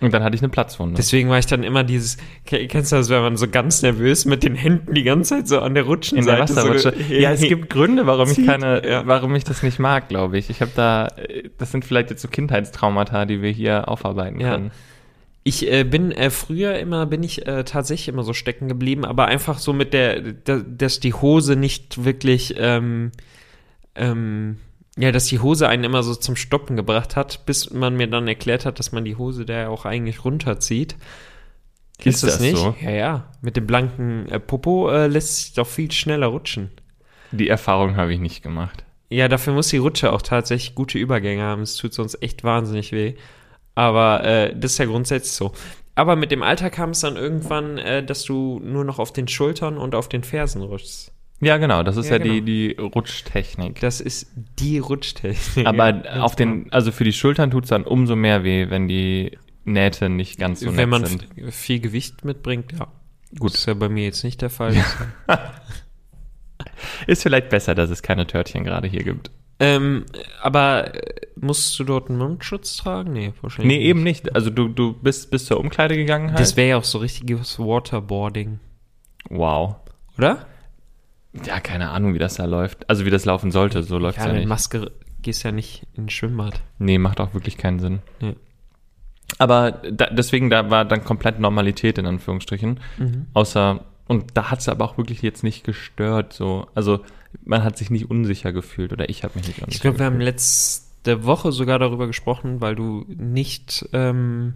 Und 0.00 0.12
dann 0.12 0.22
hatte 0.22 0.36
ich 0.36 0.42
eine 0.42 0.50
Platzwunde. 0.50 0.94
Deswegen 0.96 1.30
war 1.30 1.38
ich 1.38 1.46
dann 1.46 1.62
immer 1.62 1.82
dieses, 1.82 2.18
ke- 2.44 2.66
kennst 2.66 2.92
du 2.92 2.96
das, 2.96 3.08
wenn 3.08 3.22
man 3.22 3.36
so 3.38 3.48
ganz 3.48 3.80
nervös 3.80 4.26
mit 4.26 4.42
den 4.42 4.54
Händen 4.54 4.92
die 4.92 5.04
ganze 5.04 5.36
Zeit 5.36 5.48
so 5.48 5.60
an 5.60 5.72
der 5.72 5.84
in 5.84 5.88
Rutschenseite 5.88 6.36
der 6.54 6.56
Wasserrutsche. 6.56 6.92
so, 7.08 7.14
ja, 7.14 7.32
es 7.32 7.40
gibt 7.40 7.70
Gründe, 7.70 8.06
warum 8.06 8.28
ich 8.28 8.34
Zieht, 8.34 8.46
keine, 8.46 8.86
ja. 8.86 9.06
warum 9.06 9.34
ich 9.34 9.44
das 9.44 9.62
nicht 9.62 9.78
mag, 9.78 10.08
glaube 10.10 10.36
ich. 10.36 10.50
Ich 10.50 10.60
habe 10.60 10.70
da, 10.76 11.08
das 11.56 11.72
sind 11.72 11.86
vielleicht 11.86 12.10
jetzt 12.10 12.20
so 12.20 12.28
Kindheitstraumata, 12.28 13.24
die 13.24 13.40
wir 13.40 13.50
hier 13.50 13.88
aufarbeiten 13.88 14.38
Ja. 14.38 14.50
können. 14.52 14.70
Ich 15.44 15.70
äh, 15.72 15.84
bin 15.84 16.10
äh, 16.12 16.28
früher 16.28 16.78
immer, 16.78 17.06
bin 17.06 17.22
ich 17.22 17.46
äh, 17.46 17.64
tatsächlich 17.64 18.08
immer 18.08 18.24
so 18.24 18.34
stecken 18.34 18.68
geblieben, 18.68 19.04
aber 19.06 19.26
einfach 19.26 19.58
so 19.58 19.72
mit 19.72 19.94
der, 19.94 20.20
da, 20.20 20.56
dass 20.58 21.00
die 21.00 21.14
Hose 21.14 21.56
nicht 21.56 22.04
wirklich, 22.04 22.54
ähm, 22.58 23.12
ähm, 23.94 24.56
ja, 24.96 25.12
dass 25.12 25.26
die 25.26 25.40
Hose 25.40 25.68
einen 25.68 25.84
immer 25.84 26.02
so 26.02 26.14
zum 26.14 26.36
Stoppen 26.36 26.76
gebracht 26.76 27.16
hat, 27.16 27.44
bis 27.46 27.70
man 27.70 27.96
mir 27.96 28.06
dann 28.06 28.26
erklärt 28.28 28.64
hat, 28.64 28.78
dass 28.78 28.92
man 28.92 29.04
die 29.04 29.16
Hose 29.16 29.44
da 29.44 29.54
ja 29.54 29.68
auch 29.68 29.84
eigentlich 29.84 30.24
runterzieht. 30.24 30.96
Kennst 31.98 32.24
Ist 32.24 32.24
das 32.24 32.32
das 32.32 32.40
nicht? 32.40 32.56
so? 32.56 32.74
Ja, 32.80 32.90
ja. 32.90 33.32
Mit 33.40 33.56
dem 33.56 33.66
blanken 33.66 34.28
äh, 34.28 34.40
Popo 34.40 34.90
äh, 34.90 35.06
lässt 35.06 35.36
sich 35.36 35.52
doch 35.54 35.66
viel 35.66 35.90
schneller 35.92 36.28
rutschen. 36.28 36.70
Die 37.30 37.48
Erfahrung 37.48 37.96
habe 37.96 38.12
ich 38.12 38.20
nicht 38.20 38.42
gemacht. 38.42 38.84
Ja, 39.08 39.28
dafür 39.28 39.52
muss 39.52 39.68
die 39.68 39.76
Rutsche 39.76 40.12
auch 40.12 40.22
tatsächlich 40.22 40.74
gute 40.74 40.98
Übergänge 40.98 41.42
haben. 41.42 41.62
Es 41.62 41.76
tut 41.76 41.94
sonst 41.94 42.22
echt 42.22 42.44
wahnsinnig 42.44 42.92
weh. 42.92 43.14
Aber 43.74 44.24
äh, 44.24 44.54
das 44.58 44.72
ist 44.72 44.78
ja 44.78 44.86
grundsätzlich 44.86 45.32
so. 45.32 45.52
Aber 45.94 46.16
mit 46.16 46.30
dem 46.30 46.42
Alter 46.42 46.70
kam 46.70 46.90
es 46.90 47.00
dann 47.00 47.16
irgendwann, 47.16 47.78
äh, 47.78 48.04
dass 48.04 48.24
du 48.24 48.60
nur 48.62 48.84
noch 48.84 48.98
auf 48.98 49.12
den 49.12 49.28
Schultern 49.28 49.78
und 49.78 49.94
auf 49.94 50.08
den 50.08 50.24
Fersen 50.24 50.62
rutschst. 50.62 51.12
Ja, 51.40 51.58
genau, 51.58 51.82
das 51.82 51.96
ist 51.96 52.08
ja, 52.08 52.16
Ja, 52.16 52.18
die, 52.24 52.28
genau. 52.42 52.44
die 52.46 52.76
Rutschtechnik. 52.80 53.80
Das 53.80 54.00
ist 54.00 54.28
die 54.58 54.78
Rutschtechnik. 54.78 55.66
Aber 55.66 56.04
Ja, 56.04 56.22
auf 56.22 56.34
den, 56.36 56.72
also 56.72 56.92
für 56.92 57.04
die 57.04 57.12
Schultern 57.12 57.50
tut's 57.50 57.68
dann 57.68 57.84
umso 57.84 58.16
mehr 58.16 58.42
weh, 58.42 58.70
wenn 58.70 58.88
die 58.88 59.36
Nähte 59.64 60.08
nicht 60.08 60.38
ganz 60.38 60.60
so 60.60 60.68
Wenn 60.68 60.76
nett 60.76 60.88
man 60.88 61.04
sind. 61.04 61.26
viel 61.50 61.80
Gewicht 61.80 62.24
mitbringt, 62.24 62.72
ja. 62.72 62.86
Gut. 63.38 63.52
Das 63.52 63.60
ist 63.60 63.66
ja 63.66 63.74
bei 63.74 63.88
mir 63.88 64.04
jetzt 64.04 64.24
nicht 64.24 64.40
der 64.40 64.50
Fall. 64.50 64.74
Ist 67.06 67.22
vielleicht 67.22 67.48
besser, 67.48 67.74
dass 67.74 67.90
es 67.90 68.02
keine 68.02 68.26
Törtchen 68.26 68.64
gerade 68.64 68.88
hier 68.88 69.02
gibt. 69.04 69.30
ähm, 69.60 70.04
aber 70.42 70.94
äh, 70.94 71.26
musst 71.36 71.78
du 71.78 71.84
dort 71.84 72.08
einen 72.08 72.18
Mundschutz 72.18 72.76
tragen? 72.76 73.12
Nee, 73.12 73.32
wahrscheinlich 73.40 73.78
Nee, 73.78 73.84
eben 73.84 74.02
nicht. 74.02 74.34
Also 74.34 74.50
du, 74.50 74.68
du 74.68 74.92
bist 74.94 75.30
bis 75.30 75.46
zur 75.46 75.58
Umkleide 75.58 75.96
gegangen 75.96 76.30
halt. 76.30 76.40
Das 76.40 76.56
wäre 76.56 76.68
ja 76.70 76.76
auch 76.78 76.84
so 76.84 76.98
richtiges 76.98 77.58
Waterboarding, 77.58 78.60
wow. 79.30 79.76
oder? 80.18 80.46
Ja, 81.44 81.60
keine 81.60 81.90
Ahnung, 81.90 82.14
wie 82.14 82.18
das 82.18 82.34
da 82.34 82.44
läuft. 82.44 82.88
Also 82.88 83.04
wie 83.04 83.10
das 83.10 83.24
laufen 83.24 83.50
sollte, 83.50 83.82
so 83.82 83.98
läuft's 83.98 84.18
Ja, 84.22 84.26
ja, 84.28 84.32
mit 84.32 84.40
nicht. 84.42 84.48
Maske 84.48 84.90
gehst 85.22 85.42
ja 85.42 85.52
nicht 85.52 85.86
ins 85.94 86.12
Schwimmbad. 86.12 86.60
Nee, 86.78 86.98
macht 86.98 87.20
auch 87.20 87.34
wirklich 87.34 87.56
keinen 87.58 87.78
Sinn. 87.80 88.00
Nee. 88.20 88.36
Aber 89.38 89.72
da, 89.72 90.06
deswegen, 90.06 90.50
da 90.50 90.70
war 90.70 90.84
dann 90.84 91.04
komplett 91.04 91.40
Normalität 91.40 91.98
in 91.98 92.06
Anführungsstrichen. 92.06 92.80
Mhm. 92.98 93.26
Außer, 93.34 93.84
und 94.06 94.36
da 94.36 94.50
hat's 94.50 94.68
aber 94.68 94.84
auch 94.84 94.98
wirklich 94.98 95.20
jetzt 95.22 95.42
nicht 95.42 95.64
gestört, 95.64 96.32
so. 96.32 96.68
Also 96.74 97.00
man 97.44 97.64
hat 97.64 97.76
sich 97.76 97.90
nicht 97.90 98.08
unsicher 98.08 98.52
gefühlt 98.52 98.92
oder 98.92 99.08
ich 99.10 99.24
habe 99.24 99.34
mich 99.36 99.48
nicht 99.48 99.58
unsicher 99.62 99.68
Ich 99.74 99.80
glaube, 99.80 99.98
wir 99.98 100.06
haben 100.06 100.18
gefühlt. 100.20 100.34
letzte 100.34 101.24
Woche 101.24 101.50
sogar 101.52 101.78
darüber 101.80 102.06
gesprochen, 102.06 102.60
weil 102.60 102.76
du 102.76 103.04
nicht 103.08 103.88
ähm, 103.92 104.54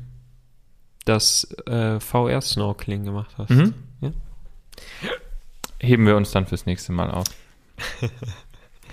das 1.04 1.48
äh, 1.66 1.98
VR-Snorkeling 1.98 3.04
gemacht 3.04 3.34
hast. 3.38 3.50
Mhm. 3.50 3.74
Ja. 4.00 4.10
Heben 5.80 6.06
wir 6.06 6.16
uns 6.16 6.30
dann 6.30 6.46
fürs 6.46 6.66
nächste 6.66 6.92
Mal 6.92 7.10
auf. 7.10 7.24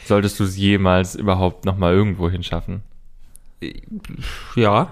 Solltest 0.05 0.39
du 0.39 0.45
es 0.45 0.55
jemals 0.57 1.15
überhaupt 1.15 1.65
nochmal 1.65 1.93
irgendwo 1.93 2.29
hinschaffen? 2.29 2.81
ja. 4.55 4.89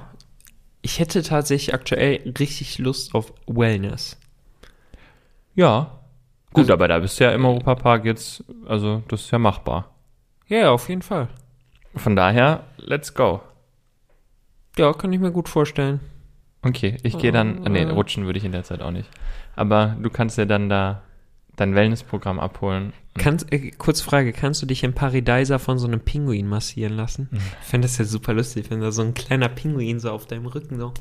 Ich 0.81 0.99
hätte 0.99 1.23
tatsächlich 1.23 1.73
aktuell 1.73 2.33
richtig 2.37 2.77
Lust 2.77 3.15
auf 3.15 3.33
Wellness. 3.47 4.19
Ja. 5.55 5.99
Gut, 6.53 6.63
Also- 6.63 6.73
aber 6.73 6.87
da 6.87 6.99
bist 6.99 7.19
du 7.19 7.23
ja 7.23 7.31
im 7.31 7.45
Europapark 7.45 8.05
jetzt, 8.05 8.43
also 8.67 9.01
das 9.07 9.21
ist 9.21 9.31
ja 9.31 9.39
machbar. 9.39 9.89
Ja, 10.47 10.57
ja, 10.59 10.71
auf 10.71 10.87
jeden 10.89 11.01
Fall. 11.01 11.27
Von 11.95 12.15
daher, 12.15 12.65
let's 12.77 13.13
go. 13.13 13.41
Ja, 14.77 14.93
kann 14.93 15.11
ich 15.13 15.19
mir 15.19 15.31
gut 15.31 15.49
vorstellen. 15.49 16.01
Okay, 16.61 16.97
ich 17.03 17.17
gehe 17.17 17.31
dann, 17.31 17.61
nee, 17.63 17.81
Äh. 17.83 17.89
rutschen 17.89 18.25
würde 18.25 18.37
ich 18.37 18.45
in 18.45 18.51
der 18.51 18.63
Zeit 18.63 18.81
auch 18.81 18.91
nicht. 18.91 19.09
Aber 19.55 19.95
du 20.01 20.09
kannst 20.09 20.37
dir 20.37 20.45
dann 20.45 20.69
da 20.69 21.01
dein 21.55 21.75
Wellnessprogramm 21.75 22.39
abholen. 22.39 22.93
Kannst, 23.17 23.51
äh, 23.51 23.71
kurz 23.77 24.01
Frage, 24.01 24.33
kannst 24.33 24.61
du 24.61 24.65
dich 24.65 24.83
im 24.83 24.93
Paradiser 24.93 25.57
von 25.59 25.77
so 25.77 25.87
einem 25.87 26.01
Pinguin 26.01 26.47
massieren 26.47 26.93
lassen? 26.93 27.29
Ich 27.61 27.67
fände 27.67 27.87
das 27.87 27.97
ja 27.97 28.05
super 28.05 28.33
lustig, 28.33 28.65
wenn 28.69 28.81
da 28.81 28.91
so 28.91 29.01
ein 29.03 29.13
kleiner 29.13 29.47
Pinguin 29.47 29.99
so 29.99 30.11
auf 30.11 30.25
deinem 30.25 30.47
Rücken 30.47 30.77
so. 30.79 30.93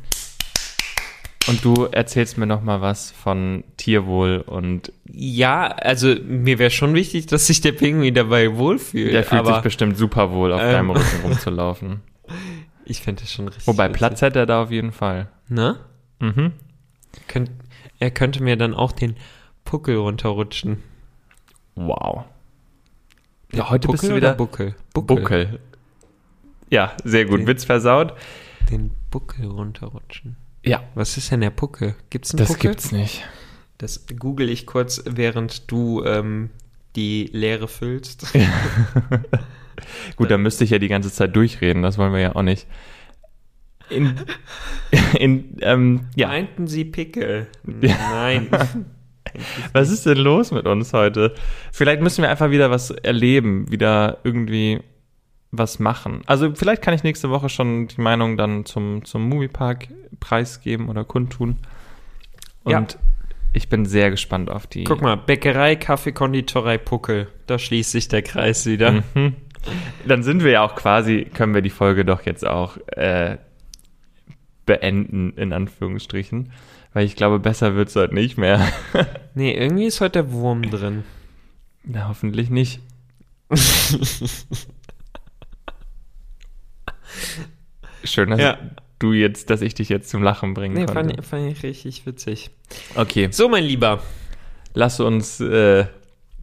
Und 1.46 1.62
du 1.62 1.84
erzählst 1.84 2.38
mir 2.38 2.46
noch 2.46 2.62
mal 2.62 2.80
was 2.80 3.10
von 3.10 3.64
Tierwohl 3.76 4.42
und 4.46 4.92
Ja, 5.12 5.66
also 5.66 6.14
mir 6.24 6.58
wäre 6.58 6.70
schon 6.70 6.94
wichtig, 6.94 7.26
dass 7.26 7.46
sich 7.48 7.60
der 7.60 7.72
Pinguin 7.72 8.14
dabei 8.14 8.56
wohlfühlt. 8.56 9.12
der 9.12 9.24
fühlt 9.24 9.46
sich 9.46 9.58
bestimmt 9.58 9.98
super 9.98 10.30
wohl, 10.30 10.52
auf 10.52 10.60
ähm, 10.62 10.72
deinem 10.72 10.90
Rücken 10.90 11.20
rumzulaufen. 11.24 12.00
ich 12.86 13.00
fände 13.02 13.22
das 13.22 13.32
schon 13.32 13.48
richtig. 13.48 13.66
Wobei. 13.66 13.88
Platz 13.88 14.22
hätte 14.22 14.38
er 14.38 14.46
da 14.46 14.62
auf 14.62 14.70
jeden 14.70 14.92
Fall. 14.92 15.28
Ne? 15.48 15.76
Mhm. 16.20 16.52
Könnt, 17.28 17.50
er 17.98 18.10
könnte 18.10 18.42
mir 18.42 18.56
dann 18.56 18.72
auch 18.72 18.92
den 18.92 19.16
Puckel 19.64 19.96
runterrutschen. 19.96 20.82
Wow. 21.74 22.24
Ja, 23.52 23.70
heute 23.70 23.88
Puckel 23.88 24.00
bist 24.00 24.10
du 24.12 24.16
wieder 24.16 24.34
Buckel? 24.34 24.74
Buckel. 24.92 25.60
Ja, 26.70 26.96
sehr 27.04 27.24
gut. 27.24 27.40
Den- 27.40 27.46
Witz 27.46 27.64
versaut. 27.64 28.14
Den 28.70 28.90
Buckel 29.10 29.46
runterrutschen. 29.46 30.36
Ja, 30.64 30.82
Was 30.94 31.16
ist 31.18 31.30
denn 31.30 31.40
der 31.42 31.50
Puckel? 31.50 31.94
Gibt's 32.10 32.30
einen 32.30 32.38
das 32.38 32.48
Puckel? 32.48 32.70
gibt's 32.70 32.90
nicht. 32.92 33.22
Das 33.78 34.06
google 34.18 34.48
ich 34.48 34.66
kurz, 34.66 35.02
während 35.04 35.70
du 35.70 36.02
ähm, 36.04 36.50
die 36.96 37.28
Leere 37.32 37.68
füllst. 37.68 38.32
Gut, 40.16 40.30
dann 40.30 40.42
müsste 40.42 40.64
ich 40.64 40.70
ja 40.70 40.78
die 40.78 40.88
ganze 40.88 41.12
Zeit 41.12 41.34
durchreden, 41.36 41.82
das 41.82 41.98
wollen 41.98 42.12
wir 42.12 42.20
ja 42.20 42.34
auch 42.36 42.42
nicht. 42.42 42.66
In, 43.90 44.14
in 45.18 45.58
ähm, 45.60 46.06
ja, 46.16 46.28
Meinten 46.28 46.66
Sie 46.66 46.84
Pickel? 46.84 47.48
Nein. 47.64 48.48
was 49.72 49.90
ist 49.90 50.06
denn 50.06 50.18
los 50.18 50.50
mit 50.50 50.66
uns 50.66 50.92
heute? 50.92 51.34
Vielleicht 51.72 52.00
müssen 52.02 52.22
wir 52.22 52.30
einfach 52.30 52.50
wieder 52.50 52.70
was 52.70 52.90
erleben, 52.90 53.70
wieder 53.70 54.18
irgendwie 54.24 54.80
was 55.50 55.78
machen. 55.78 56.22
Also 56.26 56.52
vielleicht 56.54 56.82
kann 56.82 56.94
ich 56.94 57.04
nächste 57.04 57.30
Woche 57.30 57.48
schon 57.48 57.86
die 57.88 58.00
Meinung 58.00 58.36
dann 58.36 58.64
zum, 58.64 59.04
zum 59.04 59.28
Moviepark 59.28 59.88
preisgeben 60.20 60.88
oder 60.88 61.04
kundtun. 61.04 61.58
Und 62.64 62.72
Ja. 62.72 62.98
ich 63.52 63.68
bin 63.68 63.86
sehr 63.86 64.10
gespannt 64.10 64.50
auf 64.50 64.66
die. 64.66 64.84
Guck 64.84 65.00
mal, 65.02 65.16
Bäckerei, 65.16 65.76
Kaffee, 65.76 66.12
Konditorei, 66.12 66.78
Puckel. 66.78 67.28
Da 67.46 67.58
schließt 67.58 67.92
sich 67.92 68.08
der 68.08 68.22
Kreis 68.22 68.66
wieder. 68.66 69.02
Mhm. 69.14 69.36
Dann 70.06 70.22
sind 70.22 70.42
wir 70.42 70.50
ja 70.50 70.62
auch 70.62 70.74
quasi, 70.74 71.24
können 71.32 71.54
wir 71.54 71.62
die 71.62 71.70
Folge 71.70 72.04
doch 72.04 72.22
jetzt 72.22 72.46
auch 72.46 72.76
äh, 72.88 73.38
beenden, 74.66 75.32
in 75.36 75.52
Anführungsstrichen. 75.52 76.50
Weil 76.94 77.04
ich 77.04 77.16
glaube, 77.16 77.38
besser 77.40 77.74
wird 77.74 77.88
es 77.90 77.96
heute 77.96 78.14
nicht 78.14 78.38
mehr. 78.38 78.66
Nee, 79.36 79.52
irgendwie 79.52 79.86
ist 79.86 80.00
heute 80.00 80.22
der 80.22 80.30
Wurm 80.30 80.62
drin. 80.70 81.02
Na, 81.82 82.06
hoffentlich 82.06 82.50
nicht. 82.50 82.78
Schön, 88.04 88.30
dass 88.30 88.40
Ja. 88.40 88.58
du 88.98 89.12
jetzt, 89.12 89.50
dass 89.50 89.60
ich 89.62 89.74
dich 89.74 89.88
jetzt 89.88 90.08
zum 90.10 90.22
Lachen 90.22 90.54
bringen 90.54 90.74
Nee, 90.74 90.86
konnte. 90.86 90.94
fand, 90.94 91.18
ich- 91.18 91.26
fand 91.26 91.50
ich 91.50 91.62
richtig 91.62 92.06
witzig. 92.06 92.50
Okay, 92.94 93.28
So, 93.30 93.48
mein 93.48 93.64
Lieber. 93.64 94.02
lass 94.74 95.00
uns 95.00 95.40
äh, 95.40 95.86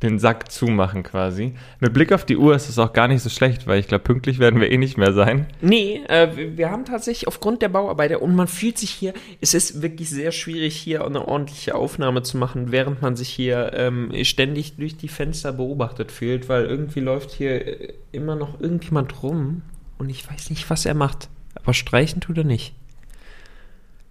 den 0.04 0.18
Sack 0.20 0.52
zumachen 0.52 1.04
quasi. 1.04 1.54
Mit 1.80 1.94
Blick 1.94 2.12
auf 2.12 2.26
die 2.26 2.38
Uhr 2.38 2.56
ist 2.56 2.70
es 2.70 2.80
auch 2.80 2.92
gar 2.94 3.08
nicht 3.08 3.22
so 3.22 3.30
schlecht, 3.30 3.68
weil 3.68 3.80
ich 3.80 3.88
glaube, 3.88 4.04
pünktlich 4.04 4.40
werden 4.40 4.60
wir 4.60 4.72
eh 4.72 4.78
nicht 4.78 4.98
mehr 4.98 5.14
sein. 5.14 5.46
Nee, 5.62 6.02
äh, 6.08 6.58
wir- 6.58 6.72
haben 6.72 6.86
tatsächlich 6.86 7.28
aufgrund 7.28 7.62
der 7.62 7.70
Bauarbeiter 7.70 8.22
und 8.22 8.34
man 8.36 8.48
fühlt 8.48 8.78
sich 8.78 8.90
hier, 8.90 9.14
es 9.42 9.54
ist 9.54 9.82
wirklich 9.82 10.10
sehr 10.10 10.32
schwierig, 10.32 10.76
hier 10.76 11.06
eine 11.06 11.28
ordentliche 11.28 11.76
Aufnahme 11.76 12.24
zu 12.24 12.38
machen, 12.38 12.72
während 12.72 13.02
man 13.02 13.16
sich 13.16 13.30
hier 13.30 13.72
ähm, 13.76 14.12
ständig 14.24 14.76
durch 14.78 14.98
die 14.98 15.08
Fenster 15.10 15.52
beobachtet 15.54 16.12
fühlt, 16.12 16.50
weil 16.50 16.66
irgendwie 16.66 17.00
läuft 17.02 17.32
hier 17.32 17.66
äh, 17.82 17.94
immer 18.12 18.36
noch 18.36 18.60
irgendjemand 18.60 19.22
rum 19.22 19.62
und 19.98 20.10
ich 20.10 20.30
weiß 20.32 20.50
nicht, 20.50 20.70
was 20.70 20.86
er 20.86 20.94
macht. 20.96 21.30
Aber 21.56 21.74
streichen 21.74 22.22
tut 22.22 22.38
er 22.38 22.44
nicht, 22.46 22.74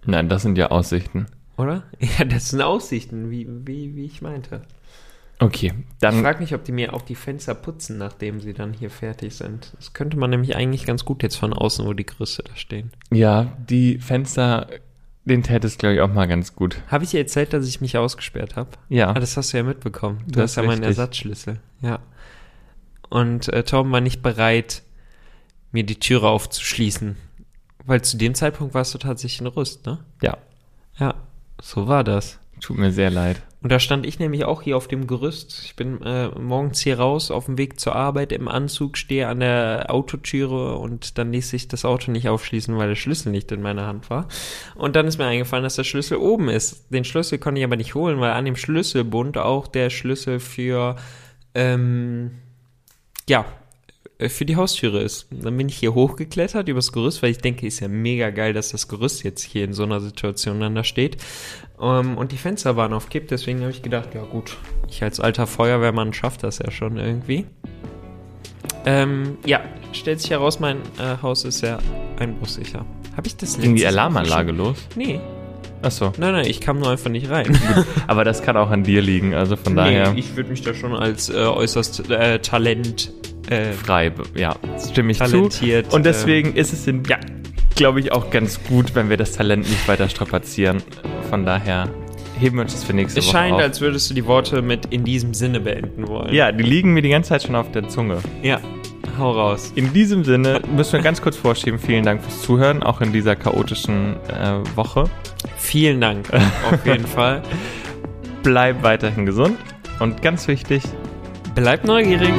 Nein, 0.05 0.29
das 0.29 0.41
sind 0.41 0.57
ja 0.57 0.71
Aussichten. 0.71 1.27
oder? 1.57 1.83
Ja, 2.19 2.25
das 2.25 2.49
sind 2.49 2.61
Aussichten, 2.61 3.29
wie, 3.29 3.47
wie, 3.65 3.95
wie 3.95 4.05
ich 4.05 4.21
meinte. 4.21 4.61
Okay, 5.41 5.73
Ich 5.75 5.97
dann 5.99 6.21
frage 6.21 6.39
mich, 6.39 6.53
ob 6.53 6.63
die 6.63 6.71
mir 6.71 6.93
auch 6.93 7.01
die 7.01 7.15
Fenster 7.15 7.55
putzen, 7.55 7.97
nachdem 7.97 8.39
sie 8.41 8.53
dann 8.53 8.73
hier 8.73 8.91
fertig 8.91 9.35
sind. 9.35 9.73
Das 9.75 9.91
könnte 9.93 10.15
man 10.17 10.29
nämlich 10.29 10.55
eigentlich 10.55 10.85
ganz 10.85 11.03
gut 11.03 11.23
jetzt 11.23 11.35
von 11.35 11.51
außen, 11.51 11.83
wo 11.85 11.93
die 11.93 12.05
Gerüste 12.05 12.43
da 12.43 12.55
stehen. 12.55 12.91
Ja, 13.11 13.51
die 13.67 13.97
Fenster, 13.97 14.67
den 15.25 15.41
täte 15.41 15.65
es, 15.65 15.79
glaube 15.79 15.95
ich, 15.95 16.01
auch 16.01 16.13
mal 16.13 16.27
ganz 16.27 16.53
gut. 16.53 16.77
Habe 16.89 17.03
ich 17.05 17.09
dir 17.09 17.19
erzählt, 17.21 17.53
dass 17.53 17.67
ich 17.67 17.81
mich 17.81 17.97
ausgesperrt 17.97 18.55
habe? 18.55 18.69
Ja. 18.87 19.09
Ah, 19.09 19.13
das 19.19 19.35
hast 19.35 19.51
du 19.51 19.57
ja 19.57 19.63
mitbekommen. 19.63 20.19
Du 20.27 20.33
Das 20.33 20.51
hast 20.51 20.55
ja 20.57 20.61
meinen 20.63 20.83
richtig. 20.83 20.99
Ersatzschlüssel. 20.99 21.59
Ja. 21.81 21.99
Und 23.09 23.47
äh, 23.51 23.63
Tom 23.63 23.91
war 23.91 23.99
nicht 24.01 24.21
bereit, 24.21 24.83
mir 25.71 25.83
die 25.83 25.99
Türe 25.99 26.29
aufzuschließen. 26.29 27.17
Weil 27.85 28.03
zu 28.03 28.15
dem 28.17 28.35
Zeitpunkt 28.35 28.75
warst 28.75 28.93
du 28.93 28.99
tatsächlich 28.99 29.41
in 29.41 29.47
Rüst, 29.47 29.87
ne? 29.87 29.97
ja, 30.21 30.37
Ja, 30.99 31.15
so 31.59 31.87
war 31.87 32.03
das. 32.03 32.37
tut 32.59 32.77
mir 32.77 32.91
sehr 32.91 33.09
leid. 33.09 33.41
Und 33.61 33.71
da 33.71 33.79
stand 33.79 34.07
ich 34.07 34.17
nämlich 34.17 34.43
auch 34.43 34.63
hier 34.63 34.75
auf 34.75 34.87
dem 34.87 35.05
Gerüst. 35.05 35.61
Ich 35.65 35.75
bin 35.75 36.01
äh, 36.01 36.29
morgens 36.29 36.79
hier 36.79 36.97
raus 36.97 37.29
auf 37.29 37.45
dem 37.45 37.59
Weg 37.59 37.79
zur 37.79 37.95
Arbeit 37.95 38.31
im 38.31 38.47
Anzug, 38.47 38.97
stehe 38.97 39.27
an 39.27 39.39
der 39.39 39.85
Autotüre 39.89 40.77
und 40.77 41.19
dann 41.19 41.31
ließ 41.31 41.51
sich 41.51 41.67
das 41.67 41.85
Auto 41.85 42.11
nicht 42.11 42.27
aufschließen, 42.27 42.75
weil 42.75 42.89
der 42.89 42.95
Schlüssel 42.95 43.31
nicht 43.31 43.51
in 43.51 43.61
meiner 43.61 43.85
Hand 43.85 44.09
war. 44.09 44.27
Und 44.75 44.95
dann 44.95 45.05
ist 45.05 45.19
mir 45.19 45.25
eingefallen, 45.25 45.63
dass 45.63 45.75
der 45.75 45.83
Schlüssel 45.83 46.17
oben 46.17 46.49
ist. 46.49 46.91
Den 46.91 47.03
Schlüssel 47.03 47.37
konnte 47.37 47.59
ich 47.59 47.65
aber 47.65 47.77
nicht 47.77 47.93
holen, 47.93 48.19
weil 48.19 48.31
an 48.31 48.45
dem 48.45 48.55
Schlüsselbund 48.55 49.37
auch 49.37 49.67
der 49.67 49.91
Schlüssel 49.91 50.39
für, 50.39 50.95
ähm, 51.53 52.31
ja, 53.29 53.45
für 54.29 54.45
die 54.45 54.55
Haustüre 54.55 55.01
ist. 55.01 55.27
Dann 55.31 55.57
bin 55.57 55.69
ich 55.69 55.77
hier 55.77 55.93
hochgeklettert 55.93 56.67
übers 56.67 56.91
Gerüst, 56.91 57.23
weil 57.23 57.31
ich 57.31 57.39
denke, 57.39 57.67
ist 57.67 57.79
ja 57.79 57.87
mega 57.87 58.29
geil, 58.29 58.53
dass 58.53 58.69
das 58.69 58.87
Gerüst 58.87 59.23
jetzt 59.23 59.41
hier 59.41 59.63
in 59.63 59.73
so 59.73 59.83
einer 59.83 59.99
Situation 59.99 60.59
dann 60.59 60.75
da 60.75 60.83
steht. 60.83 61.17
Ähm, 61.79 62.17
und 62.17 62.31
die 62.31 62.37
Fenster 62.37 62.75
waren 62.75 62.93
auf 62.93 63.09
Kipp, 63.09 63.27
deswegen 63.27 63.61
habe 63.61 63.71
ich 63.71 63.81
gedacht, 63.81 64.13
ja 64.13 64.23
gut, 64.23 64.57
ich 64.89 65.03
als 65.03 65.19
alter 65.19 65.47
Feuerwehrmann 65.47 66.13
schaffe 66.13 66.39
das 66.41 66.59
ja 66.59 66.71
schon 66.71 66.97
irgendwie. 66.97 67.45
Ähm, 68.85 69.37
ja, 69.45 69.61
stellt 69.93 70.21
sich 70.21 70.31
heraus, 70.31 70.59
mein 70.59 70.77
äh, 70.99 71.21
Haus 71.21 71.45
ist 71.45 71.61
ja 71.61 71.79
einbruchsicher. 72.19 72.85
Habe 73.15 73.27
ich 73.27 73.35
das 73.35 73.59
Ging 73.59 73.75
die 73.75 73.85
Alarmanlage 73.85 74.51
los? 74.51 74.77
Nee, 74.95 75.19
Achso. 75.81 76.13
nein, 76.17 76.33
nein, 76.33 76.45
ich 76.45 76.61
kam 76.61 76.79
nur 76.79 76.89
einfach 76.89 77.09
nicht 77.09 77.29
rein. 77.29 77.57
Aber 78.07 78.23
das 78.23 78.43
kann 78.43 78.57
auch 78.57 78.69
an 78.69 78.83
dir 78.83 79.01
liegen, 79.01 79.33
also 79.33 79.55
von 79.55 79.75
daher 79.75 80.11
Nee, 80.11 80.19
ich 80.19 80.35
würde 80.35 80.49
mich 80.49 80.61
da 80.61 80.73
schon 80.73 80.93
als 80.93 81.29
äh, 81.29 81.33
äußerst 81.37 82.09
äh, 82.09 82.39
Talent 82.39 83.11
äh, 83.49 83.71
frei. 83.71 84.11
Ja, 84.35 84.55
stimme 84.91 85.11
ich 85.11 85.17
talentiert. 85.17 85.89
zu. 85.89 85.95
Und 85.95 86.05
deswegen 86.05 86.53
ist 86.55 86.73
es, 86.73 86.87
in, 86.87 87.03
ja, 87.05 87.17
glaube 87.75 87.99
ich, 87.99 88.11
auch 88.11 88.29
ganz 88.29 88.59
gut, 88.63 88.95
wenn 88.95 89.09
wir 89.09 89.17
das 89.17 89.33
Talent 89.33 89.67
nicht 89.69 89.87
weiter 89.87 90.07
strapazieren. 90.09 90.83
Von 91.29 91.45
daher 91.45 91.89
heben 92.39 92.57
wir 92.57 92.63
uns 92.63 92.73
das 92.73 92.83
für 92.83 92.93
nächste 92.93 93.19
es 93.19 93.27
Woche 93.27 93.37
scheint, 93.37 93.55
auf. 93.55 93.61
als 93.61 93.81
würdest 93.81 94.09
du 94.09 94.13
die 94.13 94.25
Worte 94.25 94.61
mit 94.61 94.85
in 94.87 95.03
diesem 95.03 95.33
Sinne 95.33 95.59
beenden 95.59 96.07
wollen. 96.07 96.33
ja, 96.33 96.51
die 96.51 96.63
liegen 96.63 96.93
mir 96.93 97.01
die 97.01 97.09
ganze 97.09 97.29
Zeit 97.29 97.43
schon 97.43 97.55
auf 97.55 97.71
der 97.71 97.87
Zunge. 97.87 98.17
Ja, 98.41 98.59
hau 99.17 99.31
raus. 99.31 99.71
In 99.75 99.93
diesem 99.93 100.23
Sinne 100.23 100.61
müssen 100.75 100.93
wir 100.93 101.01
ganz 101.01 101.21
kurz 101.21 101.35
vorschieben. 101.37 101.79
Vielen 101.79 102.03
Dank 102.05 102.21
fürs 102.21 102.41
Zuhören, 102.41 102.83
auch 102.83 103.01
in 103.01 103.11
dieser 103.13 103.35
chaotischen 103.35 104.15
äh, 104.29 104.59
Woche. 104.75 105.05
Vielen 105.57 106.01
Dank, 106.01 106.29
auf 106.71 106.85
jeden 106.85 107.07
Fall. 107.07 107.41
Bleib 108.43 108.81
weiterhin 108.83 109.25
gesund 109.25 109.57
und 109.99 110.21
ganz 110.21 110.47
wichtig, 110.47 110.83
Bleib 111.55 111.83
neugierig 111.83 112.31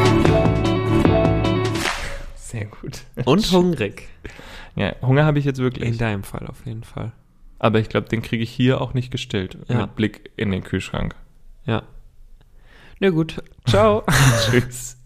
sehr 2.35 2.67
gut. 2.67 3.03
und 3.25 3.51
hungrig. 3.53 4.09
Ja, 4.75 4.95
Hunger 5.03 5.25
habe 5.25 5.39
ich 5.39 5.45
jetzt 5.45 5.59
In 5.59 5.65
wirklich. 5.65 5.99
deinem 5.99 6.23
Fall 6.23 6.47
auf 6.47 6.65
jeden 6.67 6.85
Fall. 6.85 7.13
Aber 7.59 7.79
ich 7.79 7.89
glaube, 7.89 8.09
den 8.09 8.23
kriege 8.23 8.43
ich 8.43 8.51
hier 8.51 8.81
auch 8.81 8.95
nicht 8.95 9.11
gestillt. 9.11 9.57
Ja. 9.69 9.83
Mit 9.83 9.95
Blick 9.97 10.31
in 10.37 10.51
den 10.51 10.65
Kühlschrank. 10.65 11.15
Ja. 11.65 11.83
Na 12.99 13.11
gut. 13.11 13.43
Ciao. 13.67 14.03
Tschüss. 14.51 14.97